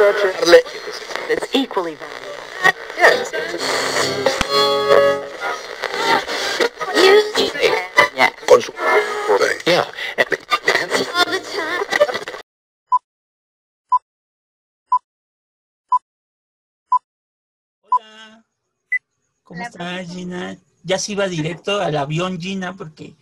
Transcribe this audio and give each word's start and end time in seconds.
that's 0.00 1.46
equally. 1.52 1.96
Yes. 2.96 3.30
Yeah. 8.16 8.32
Con 8.48 8.62
su... 8.62 8.72
Hola. 8.72 9.92
¿Cómo 19.42 19.62
estás, 19.62 20.08
Gina? 20.08 20.56
Ya 20.82 20.98
se 20.98 21.12
iba 21.12 21.28
directo 21.28 21.78
al 21.78 21.96
avión, 21.98 22.40
Gina, 22.40 22.74
porque 22.74 23.16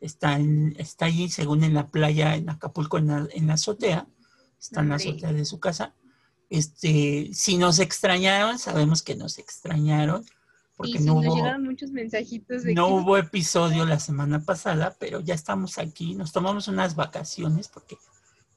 está, 0.00 0.34
en, 0.34 0.74
está 0.78 1.04
allí, 1.04 1.28
según 1.28 1.62
en 1.62 1.74
la 1.74 1.86
playa, 1.86 2.34
en 2.34 2.50
Acapulco, 2.50 2.98
en 2.98 3.06
la, 3.06 3.28
en 3.30 3.46
la 3.46 3.54
azotea. 3.54 4.08
Está 4.58 4.80
en 4.80 4.88
la 4.88 4.96
azotea 4.96 5.32
de 5.32 5.44
su 5.44 5.60
casa. 5.60 5.94
Este, 6.50 7.30
si 7.32 7.56
nos 7.56 7.78
extrañaron, 7.78 8.58
sabemos 8.58 9.02
que 9.02 9.14
nos 9.16 9.38
extrañaron, 9.38 10.24
porque 10.76 10.98
y 10.98 11.00
no 11.00 11.14
nos 11.14 11.26
hubo, 11.26 11.36
llegaron 11.36 11.64
muchos 11.64 11.90
mensajitos 11.90 12.62
de 12.62 12.74
no 12.74 12.86
que 12.86 12.92
hubo 12.92 13.16
episodio 13.16 13.84
la 13.86 14.00
semana 14.00 14.40
pasada, 14.44 14.96
pero 14.98 15.20
ya 15.20 15.34
estamos 15.34 15.78
aquí. 15.78 16.14
Nos 16.14 16.32
tomamos 16.32 16.68
unas 16.68 16.96
vacaciones 16.96 17.68
porque 17.68 17.96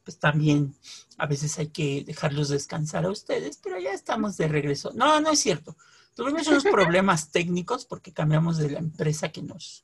pues 0.04 0.20
también 0.20 0.74
a 1.18 1.26
veces 1.26 1.60
hay 1.60 1.68
que 1.68 2.04
dejarlos 2.06 2.50
descansar 2.50 3.06
a 3.06 3.12
ustedes, 3.12 3.60
pero 3.62 3.78
ya 3.78 3.92
estamos 3.92 4.38
de 4.38 4.48
regreso. 4.48 4.92
No, 4.96 5.20
no 5.20 5.32
es 5.32 5.40
cierto. 5.40 5.76
Tuvimos 6.16 6.48
unos 6.48 6.64
problemas 6.72 7.30
técnicos 7.30 7.86
porque 7.86 8.14
cambiamos 8.14 8.58
de 8.58 8.72
la 8.72 8.80
empresa 8.80 9.30
que 9.30 9.42
nos, 9.42 9.84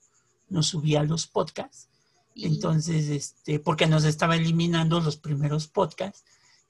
nos 0.50 0.68
subía 0.68 1.04
los 1.04 1.28
podcasts. 1.28 1.90
y 2.34 2.46
Entonces, 2.48 3.10
este, 3.10 3.60
porque 3.60 3.86
nos 3.86 4.06
estaba 4.06 4.36
eliminando 4.36 5.00
los 5.02 5.18
primeros 5.18 5.68
podcasts. 5.68 6.24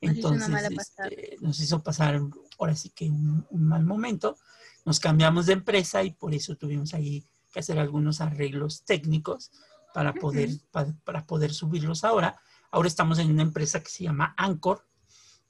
Entonces, 0.09 0.49
este, 0.81 1.37
nos 1.41 1.59
hizo 1.59 1.81
pasar 1.83 2.19
ahora 2.59 2.75
sí 2.75 2.89
que 2.89 3.09
un, 3.09 3.45
un 3.49 3.63
mal 3.67 3.85
momento. 3.85 4.37
Nos 4.85 4.99
cambiamos 4.99 5.45
de 5.45 5.53
empresa 5.53 6.03
y 6.03 6.11
por 6.11 6.33
eso 6.33 6.55
tuvimos 6.57 6.93
ahí 6.93 7.25
que 7.51 7.59
hacer 7.59 7.79
algunos 7.79 8.19
arreglos 8.21 8.83
técnicos 8.83 9.51
para 9.93 10.13
poder, 10.13 10.49
pa- 10.71 10.93
para, 11.03 11.25
poder 11.25 11.53
subirlos 11.53 12.03
ahora. 12.03 12.39
Ahora 12.71 12.87
estamos 12.87 13.19
en 13.19 13.29
una 13.31 13.43
empresa 13.43 13.81
que 13.81 13.89
se 13.89 14.03
llama 14.03 14.33
Anchor, 14.37 14.85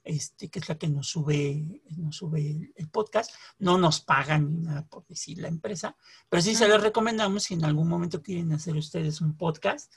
este, 0.04 0.50
que 0.50 0.58
es 0.58 0.68
la 0.68 0.76
que 0.76 0.86
nos 0.88 1.08
sube, 1.08 1.80
nos 1.96 2.16
sube 2.16 2.50
el, 2.50 2.72
el 2.76 2.88
podcast. 2.90 3.30
No 3.58 3.78
nos 3.78 4.00
pagan 4.02 4.50
ni 4.52 4.58
nada 4.60 4.86
por 4.86 5.06
decir 5.06 5.38
la 5.38 5.48
empresa, 5.48 5.96
pero 6.28 6.42
sí 6.42 6.54
se 6.54 6.68
les 6.68 6.80
recomendamos 6.82 7.44
si 7.44 7.54
en 7.54 7.64
algún 7.64 7.88
momento 7.88 8.22
quieren 8.22 8.52
hacer 8.52 8.76
ustedes 8.76 9.20
un 9.22 9.34
podcast. 9.36 9.90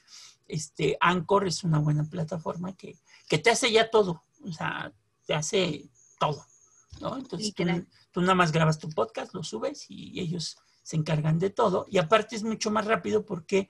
Este, 0.48 0.98
Anchor 1.02 1.46
es 1.46 1.66
una 1.66 1.80
buena 1.80 2.06
plataforma 2.06 2.74
que, 2.78 2.98
que 3.28 3.38
te 3.38 3.50
hace 3.50 3.70
ya 3.70 3.90
todo, 3.90 4.24
o 4.48 4.54
sea, 4.54 4.94
te 5.26 5.34
hace 5.34 5.90
todo, 6.20 6.46
¿no? 7.02 7.18
Entonces 7.18 7.50
tú, 7.54 7.64
tú 8.12 8.22
nada 8.22 8.36
más 8.36 8.52
grabas 8.52 8.80
tu 8.80 8.90
podcast, 8.90 9.34
lo 9.34 9.44
subes 9.44 9.86
y 9.90 10.20
ellos 10.20 10.58
se 10.84 10.96
encargan 10.96 11.38
de 11.40 11.50
todo. 11.50 11.86
Y 11.90 11.98
aparte 11.98 12.36
es 12.36 12.44
mucho 12.44 12.72
más 12.72 12.86
rápido 12.86 13.26
porque, 13.26 13.70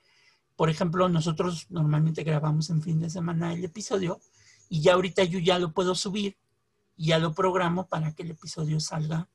por 0.56 0.70
ejemplo, 0.70 1.08
nosotros 1.08 1.66
normalmente 1.70 2.22
grabamos 2.22 2.70
en 2.70 2.80
fin 2.82 3.00
de 3.00 3.10
semana 3.10 3.52
el 3.52 3.64
episodio 3.64 4.20
y 4.68 4.80
ya 4.82 4.94
ahorita 4.94 5.24
yo 5.24 5.38
ya 5.38 5.58
lo 5.58 5.72
puedo 5.72 5.94
subir 5.94 6.36
y 6.96 7.06
ya 7.06 7.18
lo 7.18 7.32
programo 7.34 7.86
para 7.88 8.12
que 8.14 8.22
el 8.22 8.30
episodio 8.32 8.80
salga 8.80 9.28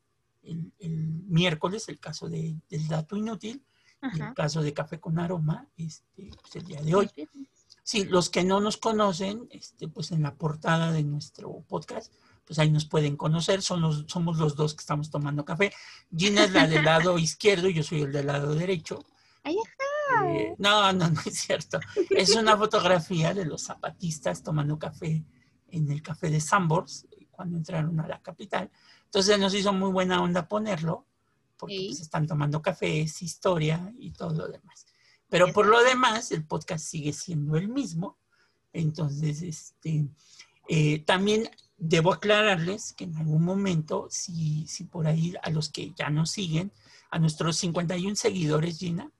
el, 0.43 0.73
el 0.79 1.23
miércoles, 1.27 1.87
el 1.89 1.99
caso 1.99 2.27
de- 2.29 2.55
del 2.69 2.87
dato 2.87 3.15
inútil, 3.17 3.63
y 4.01 4.19
el 4.29 4.33
caso 4.33 4.61
de 4.61 4.73
Café 4.73 4.99
con 4.99 5.17
Aroma, 5.17 5.65
este, 5.77 6.29
pues 6.41 6.55
el 6.57 6.65
día 6.65 6.81
de 6.81 6.93
hoy. 6.95 7.09
Sí, 7.83 8.05
los 8.05 8.29
que 8.29 8.43
no 8.43 8.59
nos 8.61 8.77
conocen, 8.77 9.47
este, 9.51 9.87
pues 9.89 10.11
en 10.11 10.23
la 10.23 10.35
portada 10.35 10.91
de 10.91 11.03
nuestro 11.03 11.61
podcast, 11.67 12.13
pues 12.45 12.57
ahí 12.59 12.71
nos 12.71 12.85
pueden 12.85 13.17
conocer. 13.17 13.61
Son 13.61 13.81
los, 13.81 14.05
somos 14.07 14.37
los 14.37 14.55
dos 14.55 14.73
que 14.73 14.79
estamos 14.81 15.09
tomando 15.09 15.43
café. 15.43 15.73
Gina 16.15 16.45
es 16.45 16.51
la 16.51 16.67
del 16.67 16.83
lado 16.85 17.17
izquierdo 17.19 17.67
y 17.67 17.73
yo 17.73 17.83
soy 17.83 18.01
el 18.03 18.11
del 18.11 18.27
lado 18.27 18.55
derecho. 18.55 19.03
Ay, 19.43 19.57
Eh, 20.27 20.55
no, 20.57 20.93
no, 20.93 21.09
no 21.09 21.21
es 21.25 21.33
cierto. 21.41 21.79
Es 22.09 22.35
una 22.35 22.55
fotografía 22.57 23.33
de 23.33 23.45
los 23.45 23.63
zapatistas 23.63 24.43
tomando 24.43 24.77
café 24.79 25.23
en 25.69 25.91
el 25.91 26.01
café 26.01 26.29
de 26.29 26.39
Sambors 26.39 27.07
cuando 27.31 27.57
entraron 27.57 27.99
a 27.99 28.07
la 28.07 28.21
capital. 28.21 28.69
Entonces 29.05 29.39
nos 29.39 29.53
hizo 29.53 29.73
muy 29.73 29.91
buena 29.91 30.21
onda 30.21 30.47
ponerlo, 30.47 31.05
porque 31.57 31.77
Sí. 31.77 31.87
pues, 31.89 31.99
están 32.01 32.27
tomando 32.27 32.61
café, 32.61 33.01
es 33.01 33.21
historia 33.21 33.91
y 33.97 34.11
todo 34.11 34.31
lo 34.33 34.47
demás. 34.47 34.85
Pero 35.33 35.51
por 35.51 35.65
lo 35.65 35.81
demás, 35.83 36.31
el 36.31 36.45
podcast 36.45 36.85
sigue 36.85 37.11
siendo 37.11 37.55
el 37.57 37.67
mismo. 37.67 38.19
Entonces, 38.71 39.41
este, 39.41 40.05
eh, 40.69 40.99
también 41.05 41.49
debo 41.75 42.13
aclararles 42.13 42.93
que 42.93 43.05
en 43.05 43.17
algún 43.17 43.43
momento, 43.43 44.05
si, 44.11 44.67
si 44.67 44.83
por 44.83 45.07
ahí 45.07 45.33
a 45.41 45.49
los 45.49 45.69
que 45.69 45.91
ya 45.97 46.11
nos 46.11 46.29
siguen, 46.29 46.71
a 47.09 47.17
nuestros 47.17 47.57
51 47.57 48.15
seguidores, 48.15 48.77
Gina, 48.77 49.11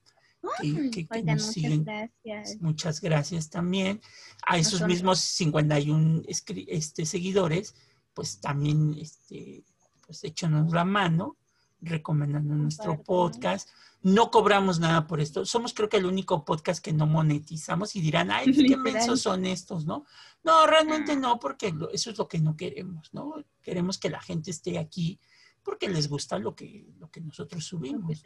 que, 0.60 0.90
que- 0.92 1.06
que 1.08 1.18
Oigan, 1.18 1.36
nos 1.36 1.46
muchas 1.46 1.52
siguen, 1.52 1.84
gracias. 1.84 2.60
muchas 2.60 3.00
gracias 3.00 3.50
también. 3.50 4.00
A 4.46 4.56
esos 4.56 4.82
mismos 4.86 5.18
51 5.18 6.22
escri- 6.28 6.66
este, 6.68 7.06
seguidores, 7.06 7.74
pues 8.14 8.40
también 8.40 8.94
este, 9.00 9.64
pues 10.06 10.22
échanos 10.22 10.72
la 10.72 10.84
mano 10.84 11.36
recomendando 11.80 12.54
nuestro 12.54 13.02
podcast. 13.02 13.68
No 14.04 14.30
cobramos 14.30 14.78
nada 14.80 15.06
por 15.06 15.20
esto. 15.20 15.44
Somos 15.46 15.72
creo 15.74 15.88
que 15.88 15.96
el 15.96 16.04
único 16.06 16.44
podcast 16.44 16.84
que 16.84 16.92
no 16.92 17.06
monetizamos 17.06 17.96
y 17.96 18.00
dirán, 18.02 18.30
ay, 18.30 18.44
qué 18.52 18.62
Literal. 18.62 18.82
mensos 18.82 19.22
son 19.22 19.46
estos, 19.46 19.86
¿no? 19.86 20.04
No, 20.44 20.66
realmente 20.66 21.12
Ah. 21.12 21.16
no, 21.16 21.38
porque 21.40 21.72
lo- 21.72 21.90
eso 21.90 22.10
es 22.10 22.18
lo 22.18 22.28
que 22.28 22.38
no 22.38 22.54
queremos, 22.54 23.12
¿no? 23.14 23.34
Queremos 23.62 23.96
que 23.98 24.10
la 24.10 24.20
gente 24.20 24.50
esté 24.50 24.78
aquí 24.78 25.18
porque 25.62 25.88
les 25.88 26.08
gusta 26.08 26.38
lo 26.38 26.54
que, 26.54 26.86
lo 26.98 27.10
que 27.10 27.22
nosotros 27.22 27.64
subimos. 27.64 28.22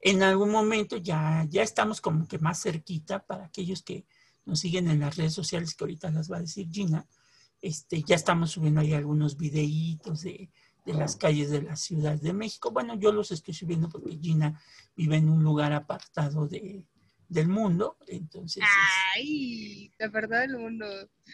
en 0.00 0.22
algún 0.22 0.50
momento 0.50 0.96
ya, 0.96 1.44
ya 1.50 1.62
estamos 1.62 2.00
como 2.00 2.26
que 2.26 2.38
más 2.38 2.62
cerquita 2.62 3.24
para 3.26 3.44
aquellos 3.44 3.82
que 3.82 4.06
nos 4.46 4.60
siguen 4.60 4.88
en 4.88 5.00
las 5.00 5.16
redes 5.16 5.34
sociales, 5.34 5.74
que 5.74 5.84
ahorita 5.84 6.10
las 6.10 6.32
va 6.32 6.38
a 6.38 6.40
decir 6.40 6.66
Gina. 6.72 7.06
Este, 7.60 8.02
ya 8.02 8.14
estamos 8.16 8.52
subiendo 8.52 8.80
ahí 8.80 8.94
algunos 8.94 9.36
videitos 9.36 10.22
de, 10.22 10.50
de 10.92 10.94
las 10.98 11.16
calles 11.16 11.50
de 11.50 11.62
la 11.62 11.76
Ciudad 11.76 12.18
de 12.20 12.32
México. 12.32 12.70
Bueno, 12.70 12.94
yo 12.98 13.12
los 13.12 13.30
estoy 13.30 13.54
subiendo 13.54 13.88
porque 13.88 14.18
Gina 14.20 14.60
vive 14.96 15.16
en 15.16 15.28
un 15.28 15.42
lugar 15.44 15.72
apartado 15.72 16.46
de, 16.48 16.86
del 17.28 17.48
mundo. 17.48 17.96
Entonces, 18.06 18.64
Ay, 19.14 19.92
la 19.98 20.08
verdad 20.08 20.40
del 20.40 20.56
mundo. 20.58 20.86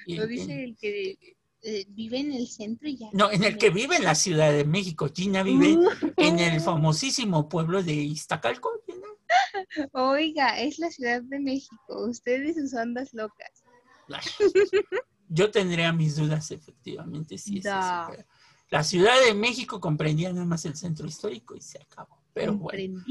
Lo 0.06 0.22
en- 0.24 0.28
dice 0.28 0.64
el 0.64 0.76
que 0.76 1.36
eh, 1.62 1.84
vive 1.88 2.18
en 2.18 2.32
el 2.32 2.46
centro 2.48 2.88
y 2.88 2.96
ya. 2.98 3.08
no, 3.12 3.30
en 3.30 3.44
el 3.44 3.56
que 3.56 3.70
vive 3.70 3.96
en 3.96 4.04
la 4.04 4.14
Ciudad 4.14 4.52
de 4.52 4.64
México. 4.64 5.08
Gina 5.14 5.42
vive 5.42 5.76
Uh, 5.76 5.88
en 6.16 6.38
el 6.38 6.60
famosísimo 6.60 7.48
pueblo 7.48 7.82
de 7.82 7.94
Iztacalco. 7.94 8.70
Gina. 8.86 9.88
Oiga, 9.92 10.60
es 10.60 10.78
la 10.78 10.90
Ciudad 10.90 11.22
de 11.22 11.38
México. 11.40 12.06
Ustedes 12.08 12.56
sus 12.56 12.74
ondas 12.74 13.14
locas. 13.14 13.62
Yo 15.28 15.50
tendría 15.50 15.92
mis 15.92 16.16
dudas, 16.16 16.50
efectivamente, 16.50 17.38
si 17.38 17.58
es 17.58 17.64
eso, 17.64 17.74
Da. 17.74 18.08
pero 18.10 18.24
La 18.74 18.82
Ciudad 18.82 19.14
de 19.24 19.34
México 19.34 19.78
comprendía 19.78 20.32
nada 20.32 20.44
más 20.44 20.64
el 20.64 20.74
centro 20.74 21.06
histórico 21.06 21.54
y 21.54 21.60
se 21.60 21.80
acabó. 21.80 22.18
Pero 22.32 22.54
bueno, 22.54 23.04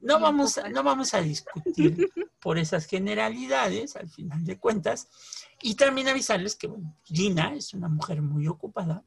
no 0.00 0.18
vamos, 0.18 0.56
a, 0.56 0.70
no 0.70 0.82
vamos 0.82 1.12
a 1.12 1.20
discutir 1.20 2.10
por 2.40 2.56
esas 2.56 2.86
generalidades, 2.86 3.96
al 3.96 4.08
final 4.08 4.42
de 4.46 4.58
cuentas. 4.58 5.08
Y 5.60 5.74
también 5.74 6.08
avisarles 6.08 6.56
que 6.56 6.68
bueno, 6.68 6.96
Gina 7.04 7.52
es 7.52 7.74
una 7.74 7.90
mujer 7.90 8.22
muy 8.22 8.48
ocupada. 8.48 9.04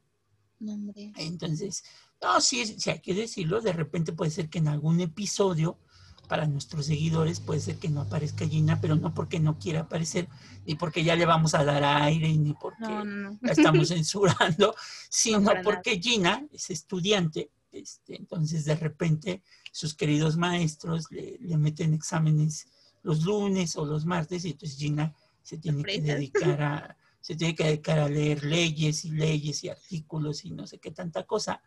Entonces, 1.16 1.82
no, 2.22 2.40
sí, 2.40 2.64
sí 2.64 2.90
hay 2.90 3.00
que 3.00 3.14
decirlo. 3.14 3.60
De 3.60 3.72
repente 3.72 4.12
puede 4.12 4.30
ser 4.30 4.48
que 4.48 4.58
en 4.58 4.68
algún 4.68 5.00
episodio, 5.00 5.80
para 6.26 6.46
nuestros 6.46 6.86
seguidores, 6.86 7.40
puede 7.40 7.60
ser 7.60 7.76
que 7.76 7.88
no 7.88 8.02
aparezca 8.02 8.46
Gina, 8.46 8.80
pero 8.80 8.96
no 8.96 9.14
porque 9.14 9.40
no 9.40 9.58
quiera 9.58 9.80
aparecer, 9.80 10.28
ni 10.66 10.74
porque 10.74 11.04
ya 11.04 11.16
le 11.16 11.26
vamos 11.26 11.54
a 11.54 11.64
dar 11.64 11.84
aire, 11.84 12.32
ni 12.36 12.54
porque 12.54 12.82
No, 12.82 13.04
no, 13.04 13.30
no. 13.30 13.38
la 13.40 13.52
estamos 13.52 13.88
censurando, 13.88 14.74
sino 15.08 15.52
porque 15.62 16.00
Gina 16.00 16.46
es 16.52 16.70
estudiante, 16.70 17.50
este, 17.72 18.16
entonces 18.16 18.64
de 18.64 18.76
repente 18.76 19.42
sus 19.72 19.94
queridos 19.94 20.36
maestros 20.36 21.10
le, 21.10 21.38
le 21.40 21.56
meten 21.56 21.92
exámenes 21.92 22.66
los 23.02 23.24
lunes 23.24 23.76
o 23.76 23.84
los 23.84 24.06
martes 24.06 24.44
y 24.44 24.50
entonces 24.50 24.78
Gina 24.78 25.12
se 25.42 25.58
tiene 25.58 25.82
que 25.82 26.00
dedicar 26.00 26.62
a 26.62 26.96
se 27.24 27.36
tiene 27.36 27.54
que 27.54 27.64
dedicar 27.64 27.98
a 28.00 28.08
leer 28.08 28.44
leyes 28.44 29.06
y 29.06 29.10
leyes 29.12 29.64
y 29.64 29.70
artículos 29.70 30.44
y 30.44 30.50
no 30.50 30.66
sé 30.66 30.78
qué 30.78 30.90
tanta 30.90 31.22
cosa. 31.22 31.62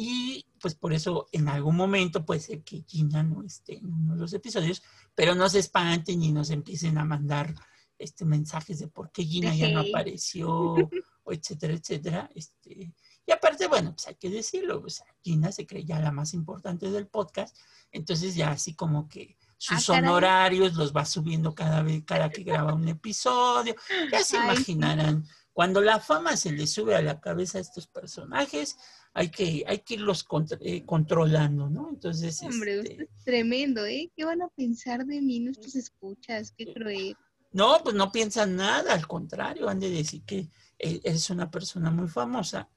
Y 0.00 0.46
pues 0.60 0.76
por 0.76 0.92
eso 0.92 1.26
en 1.32 1.48
algún 1.48 1.74
momento 1.74 2.24
puede 2.24 2.38
ser 2.38 2.62
que 2.62 2.84
Gina 2.86 3.24
no 3.24 3.42
esté 3.42 3.78
en 3.78 3.92
uno 3.92 4.14
de 4.14 4.20
los 4.20 4.32
episodios, 4.32 4.80
pero 5.12 5.34
no 5.34 5.48
se 5.48 5.58
espanten 5.58 6.22
y 6.22 6.30
nos 6.30 6.50
empiecen 6.50 6.98
a 6.98 7.04
mandar 7.04 7.52
este, 7.98 8.24
mensajes 8.24 8.78
de 8.78 8.86
por 8.86 9.10
qué 9.10 9.24
Gina 9.24 9.52
ya 9.56 9.72
no 9.72 9.80
apareció, 9.80 10.48
o 11.24 11.32
etcétera, 11.32 11.74
etcétera. 11.74 12.30
Este, 12.32 12.94
y 13.26 13.32
aparte, 13.32 13.66
bueno, 13.66 13.92
pues 13.92 14.06
hay 14.06 14.14
que 14.14 14.30
decirlo, 14.30 14.80
pues 14.82 15.02
Gina 15.20 15.50
se 15.50 15.66
cree 15.66 15.84
ya 15.84 15.98
la 15.98 16.12
más 16.12 16.32
importante 16.32 16.88
del 16.92 17.08
podcast, 17.08 17.58
entonces 17.90 18.36
ya 18.36 18.52
así 18.52 18.76
como 18.76 19.08
que 19.08 19.36
sus 19.56 19.90
Ah, 19.90 19.94
honorarios 19.94 20.74
los 20.74 20.94
va 20.94 21.04
subiendo 21.06 21.56
cada 21.56 21.82
vez, 21.82 22.04
cada 22.04 22.30
que 22.30 22.44
graba 22.44 22.72
un 22.72 22.86
episodio. 22.86 23.74
Ya 24.12 24.22
se 24.22 24.36
Ay, 24.36 24.42
sí. 24.42 24.44
imaginarán 24.44 25.26
cuando 25.58 25.80
la 25.80 25.98
fama 25.98 26.36
se 26.36 26.52
le 26.52 26.68
sube 26.68 26.94
a 26.94 27.02
la 27.02 27.20
cabeza 27.20 27.58
a 27.58 27.60
estos 27.60 27.88
personajes, 27.88 28.78
hay 29.14 29.30
que, 29.30 29.64
hay 29.66 29.78
que 29.80 29.94
irlos 29.94 30.26
eh, 30.60 30.84
controlando, 30.84 31.68
¿no? 31.68 31.88
Entonces, 31.90 32.40
Hombre, 32.42 32.80
este, 32.80 32.90
usted 32.92 33.02
es 33.04 33.24
tremendo, 33.24 33.84
¿eh? 33.86 34.10
¿Qué 34.16 34.24
van 34.24 34.42
a 34.42 34.48
pensar 34.48 35.04
de 35.04 35.20
mí 35.20 35.40
nuestros 35.40 35.74
escuchas? 35.74 36.52
Qué 36.56 36.72
cruel. 36.72 37.16
no, 37.52 37.78
pues 37.82 37.94
no 37.96 38.12
piensan 38.12 38.56
nada, 38.56 38.92
al 38.94 39.06
contrario, 39.08 39.68
han 39.68 39.80
de 39.80 39.90
decir 39.90 40.22
que 40.24 40.48
eh, 40.78 41.00
eres 41.02 41.30
una 41.30 41.50
persona 41.50 41.90
muy 41.90 42.06
famosa. 42.08 42.68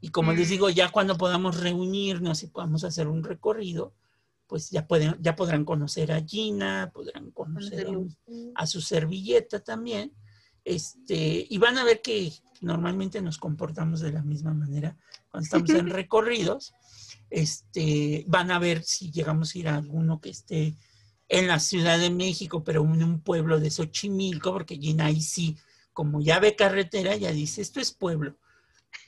Y 0.00 0.10
como 0.10 0.32
les 0.32 0.46
Mm. 0.48 0.50
digo, 0.50 0.70
ya 0.70 0.90
cuando 0.90 1.16
podamos 1.18 1.60
reunirnos 1.60 2.42
y 2.44 2.46
podamos 2.48 2.84
hacer 2.84 3.08
un 3.08 3.24
recorrido, 3.24 3.94
pues 4.46 4.70
ya, 4.70 4.86
pueden, 4.86 5.16
ya 5.20 5.34
podrán 5.34 5.64
conocer 5.64 6.12
a 6.12 6.22
Gina, 6.22 6.90
podrán 6.94 7.32
conocer 7.32 7.86
a, 7.86 7.90
un- 7.90 8.16
a 8.54 8.66
su 8.66 8.80
servilleta 8.80 9.58
también. 9.60 10.14
Este, 10.64 11.46
y 11.48 11.58
van 11.58 11.78
a 11.78 11.84
ver 11.84 12.00
que 12.02 12.32
normalmente 12.60 13.20
nos 13.22 13.38
comportamos 13.38 14.00
de 14.00 14.12
la 14.12 14.22
misma 14.22 14.52
manera 14.54 14.96
cuando 15.38 15.66
estamos 15.66 15.70
en 15.70 15.90
recorridos. 15.90 16.72
Este, 17.30 18.24
van 18.26 18.50
a 18.50 18.58
ver 18.58 18.82
si 18.82 19.10
llegamos 19.10 19.54
a 19.54 19.58
ir 19.58 19.68
a 19.68 19.76
alguno 19.76 20.20
que 20.20 20.30
esté 20.30 20.76
en 21.28 21.46
la 21.46 21.60
Ciudad 21.60 21.98
de 21.98 22.10
México, 22.10 22.64
pero 22.64 22.82
en 22.82 23.04
un 23.04 23.20
pueblo 23.20 23.60
de 23.60 23.70
Xochimilco, 23.70 24.52
porque 24.52 24.76
Gina 24.78 25.06
ahí 25.06 25.20
sí, 25.20 25.56
como 25.92 26.20
ya 26.22 26.40
ve 26.40 26.56
carretera, 26.56 27.14
ya 27.16 27.30
dice, 27.32 27.60
esto 27.60 27.80
es 27.80 27.92
pueblo. 27.92 28.38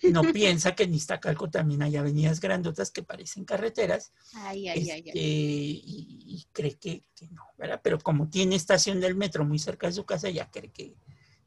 No 0.02 0.22
piensa 0.34 0.74
que 0.74 0.82
en 0.84 0.94
Iztacalco 0.94 1.48
también 1.50 1.82
hay 1.82 1.96
avenidas 1.96 2.40
grandotas 2.40 2.90
que 2.90 3.02
parecen 3.02 3.44
carreteras 3.46 4.12
Ay, 4.34 4.68
ay, 4.68 4.90
ay, 4.90 4.98
este, 5.00 5.18
ay. 5.18 5.82
y, 5.84 6.24
y 6.28 6.46
cree 6.52 6.74
que, 6.78 7.04
que 7.16 7.26
no, 7.28 7.42
¿verdad? 7.56 7.80
Pero 7.82 7.98
como 7.98 8.28
tiene 8.28 8.56
estación 8.56 9.00
del 9.00 9.14
metro 9.14 9.44
muy 9.46 9.58
cerca 9.58 9.86
de 9.86 9.94
su 9.94 10.04
casa, 10.04 10.28
ya 10.28 10.50
cree 10.50 10.70
que, 10.70 10.94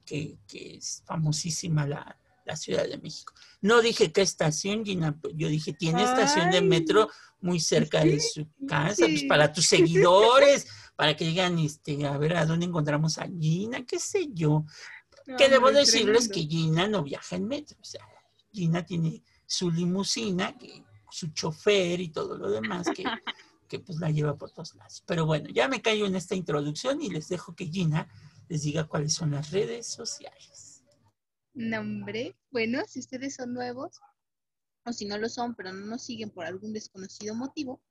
que- 0.06 0.40
que 0.48 0.76
es 0.78 1.04
famosísima 1.06 1.86
la, 1.88 2.18
la 2.46 2.56
Ciudad 2.56 2.88
de 2.88 2.98
México. 2.98 3.34
No 3.62 3.82
dije 3.82 4.12
qué 4.12 4.22
estación, 4.22 4.86
Gina, 4.86 5.18
pues, 5.20 5.34
yo 5.38 5.48
dije 5.48 5.74
tiene 5.74 6.04
estación 6.04 6.52
de 6.52 6.62
metro 6.62 7.10
muy 7.40 7.60
cerca 7.60 8.04
de 8.04 8.20
su 8.20 8.48
casa, 8.68 9.06
pues 9.06 9.24
para 9.24 9.52
tus 9.52 9.66
seguidores, 9.68 10.68
para 10.96 11.16
que 11.16 11.26
digan, 11.26 11.60
este, 11.60 12.06
a 12.06 12.18
ver 12.18 12.36
a 12.38 12.46
dónde 12.46 12.66
encontramos 12.66 13.18
a 13.18 13.28
Gina, 13.28 13.86
qué 13.86 14.00
sé 14.00 14.30
yo. 14.32 14.66
Que 15.38 15.48
debo 15.48 15.72
decirles 15.72 16.28
tremendo. 16.28 16.34
que 16.34 16.56
Gina 16.56 16.88
no 16.88 17.04
viaja 17.04 17.36
en 17.38 17.48
metro, 17.48 17.78
o 17.80 17.86
sea, 17.86 18.06
Gina 18.52 18.86
tiene 18.86 19.24
su 19.46 19.72
limusina, 19.72 20.58
que, 20.58 20.84
su 21.14 21.28
chofer 21.28 22.02
y 22.02 22.10
todo 22.10 22.38
lo 22.38 22.50
demás, 22.50 22.88
que, 22.94 23.04
que 23.70 23.80
pues 23.80 24.00
la 24.00 24.10
lleva 24.10 24.36
por 24.36 24.52
todos 24.52 24.76
lados. 24.76 25.04
Pero 25.06 25.26
bueno, 25.26 25.50
ya 25.50 25.68
me 25.68 25.82
callo 25.82 26.06
en 26.06 26.16
esta 26.16 26.36
introducción 26.36 27.02
y 27.02 27.10
les 27.10 27.30
dejo 27.30 27.56
que 27.56 27.68
Gina 27.68 28.08
les 28.50 28.64
diga 28.64 28.86
cuáles 28.86 29.14
son 29.14 29.32
las 29.32 29.52
redes 29.52 29.88
sociales. 29.88 30.73
Nombre. 31.54 32.36
Bueno, 32.52 32.84
si 32.88 33.00
ustedes 33.00 33.36
son 33.36 33.54
nuevos 33.54 34.00
o 34.86 34.92
si 34.92 35.06
no 35.06 35.18
lo 35.18 35.30
son, 35.30 35.56
pero 35.56 35.72
no 35.72 35.86
nos 35.86 36.04
siguen 36.04 36.32
por 36.32 36.46
algún 36.46 36.74
desconocido 36.74 37.36
motivo, 37.36 37.82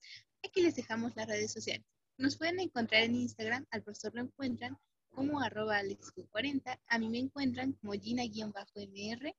aquí 0.45 0.63
les 0.63 0.75
dejamos 0.75 1.15
las 1.15 1.29
redes 1.29 1.53
sociales. 1.53 1.87
Nos 2.19 2.37
pueden 2.37 2.61
encontrar 2.61 3.05
en 3.05 3.15
Instagram, 3.15 3.67
al 3.71 3.83
profesor 3.83 4.15
lo 4.15 4.23
encuentran 4.23 4.77
como 5.11 5.41
arroba 5.41 5.81
alexq40, 5.81 6.81
a 6.87 6.99
mí 6.99 7.09
me 7.09 7.19
encuentran 7.19 7.75
como 7.75 7.93
gina-mr, 7.93 9.35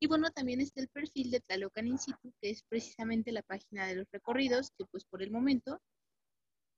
y 0.00 0.06
bueno, 0.06 0.30
también 0.30 0.60
está 0.60 0.80
el 0.80 0.88
perfil 0.88 1.30
de 1.30 1.40
Tlalocan 1.40 1.86
Institute, 1.86 2.36
que 2.40 2.50
es 2.50 2.62
precisamente 2.64 3.30
la 3.30 3.42
página 3.42 3.86
de 3.86 3.96
los 3.96 4.06
recorridos, 4.10 4.72
que 4.76 4.84
pues 4.86 5.04
por 5.04 5.22
el 5.22 5.30
momento 5.30 5.80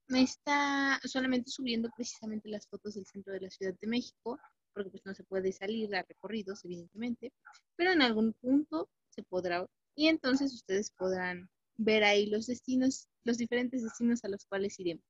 me 0.08 0.23
está 0.23 1.00
solamente 1.05 1.50
subiendo 1.50 1.88
precisamente 1.94 2.49
las 2.49 2.67
fotos 2.67 2.94
del 2.94 3.06
centro 3.06 3.32
de 3.32 3.41
la 3.41 3.50
Ciudad 3.50 3.75
de 3.81 3.87
México, 3.87 4.38
porque 4.72 4.90
pues 4.90 5.05
no 5.05 5.14
se 5.14 5.25
puede 5.25 5.52
salir 5.52 5.94
a 5.94 6.02
recorridos, 6.02 6.64
evidentemente, 6.64 7.32
pero 7.76 7.93
en 7.93 8.02
algún 8.02 8.32
punto 8.34 8.88
se 9.08 9.22
podrá, 9.22 9.67
y 9.94 10.08
entonces 10.08 10.55
ustedes 10.55 10.90
podrán 10.90 11.49
ver 11.76 12.05
ahí 12.05 12.26
los 12.26 12.46
destinos, 12.46 13.08
los 13.25 13.38
diferentes 13.38 13.82
destinos 13.82 14.25
a 14.25 14.28
los 14.28 14.44
cuales 14.44 14.78
iremos. 14.78 15.05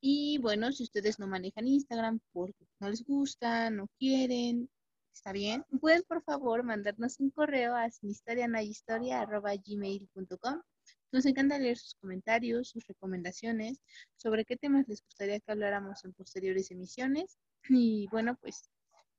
Y 0.00 0.38
bueno, 0.38 0.70
si 0.72 0.84
ustedes 0.84 1.18
no 1.18 1.26
manejan 1.26 1.66
Instagram 1.66 2.20
porque 2.32 2.66
no 2.80 2.88
les 2.88 3.04
gusta, 3.04 3.70
no 3.70 3.88
quieren, 3.98 4.70
está 5.12 5.32
bien, 5.32 5.64
pueden 5.80 6.04
por 6.04 6.22
favor 6.22 6.62
mandarnos 6.62 7.18
un 7.18 7.30
correo 7.30 7.74
a 7.74 7.88
gmail.com 9.66 10.62
Nos 11.12 11.26
encanta 11.26 11.58
leer 11.58 11.78
sus 11.78 11.94
comentarios, 11.94 12.68
sus 12.68 12.86
recomendaciones 12.86 13.80
sobre 14.16 14.44
qué 14.44 14.56
temas 14.56 14.86
les 14.86 15.02
gustaría 15.02 15.40
que 15.40 15.50
habláramos 15.50 16.04
en 16.04 16.12
posteriores 16.12 16.70
emisiones. 16.70 17.38
Y 17.68 18.08
bueno, 18.10 18.36
pues 18.40 18.70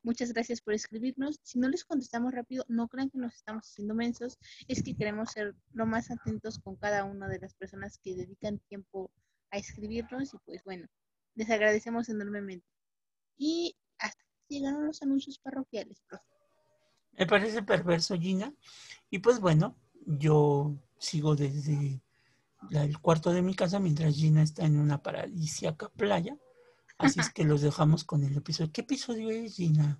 muchas 0.04 0.34
gracias 0.34 0.62
por 0.62 0.74
escribirnos. 0.74 1.40
Si 1.44 1.60
no 1.60 1.70
les 1.70 1.86
contestamos 1.86 2.34
rápido, 2.34 2.66
no 2.68 2.88
crean 2.88 3.10
que 3.10 3.18
nos 3.18 3.36
estamos 3.36 3.68
haciendo 3.68 3.96
mensos, 3.96 4.38
es 4.68 4.84
que 4.84 4.96
queremos 4.96 5.32
ser 5.32 5.56
lo 5.74 5.86
más 5.86 6.12
atentos 6.12 6.60
con 6.60 6.76
cada 6.76 7.04
una 7.04 7.28
de 7.28 7.40
las 7.40 7.54
personas 7.54 8.00
que 8.04 8.16
dedican 8.16 8.60
tiempo 8.70 9.12
a 9.52 9.58
escribirnos 9.58 10.34
y 10.34 10.38
pues 10.46 10.64
bueno, 10.64 10.88
les 11.36 11.50
agradecemos 11.50 12.10
enormemente. 12.10 12.66
Y 13.38 13.76
hasta 13.98 14.24
llegaron 14.48 14.86
los 14.86 15.02
anuncios 15.02 15.40
parroquiales, 15.40 16.02
profe. 16.08 16.26
Me 17.14 17.26
parece 17.26 17.64
perverso, 17.64 18.18
Gina. 18.18 18.54
Y 19.10 19.20
pues 19.20 19.40
bueno, 19.40 19.76
yo 20.06 20.76
sigo 20.98 21.36
desde 21.36 22.02
el 22.72 23.00
cuarto 23.00 23.32
de 23.32 23.42
mi 23.42 23.56
casa 23.56 23.80
mientras 23.80 24.16
Gina 24.16 24.42
está 24.42 24.66
en 24.66 24.80
una 24.80 25.02
paradisíaca 25.02 25.90
playa. 25.90 26.38
Así 27.00 27.20
es 27.22 27.30
que 27.32 27.46
los 27.46 27.62
dejamos 27.62 28.04
con 28.04 28.24
el 28.24 28.36
episodio. 28.36 28.72
¿Qué 28.72 28.82
episodio 28.82 29.30
es, 29.30 29.56
Gina? 29.56 30.00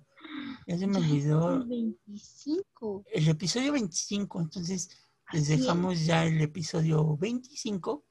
Ya 0.66 0.78
se 0.78 0.86
me 0.86 0.98
olvidó. 0.98 1.54
el 1.56 1.64
25. 1.64 3.04
El 3.12 3.28
episodio 3.28 3.72
25. 3.72 4.40
Entonces, 4.42 4.90
les 5.32 5.48
dejamos 5.48 6.04
ya 6.04 6.26
el 6.26 6.40
episodio 6.40 7.16
25. 7.16 8.04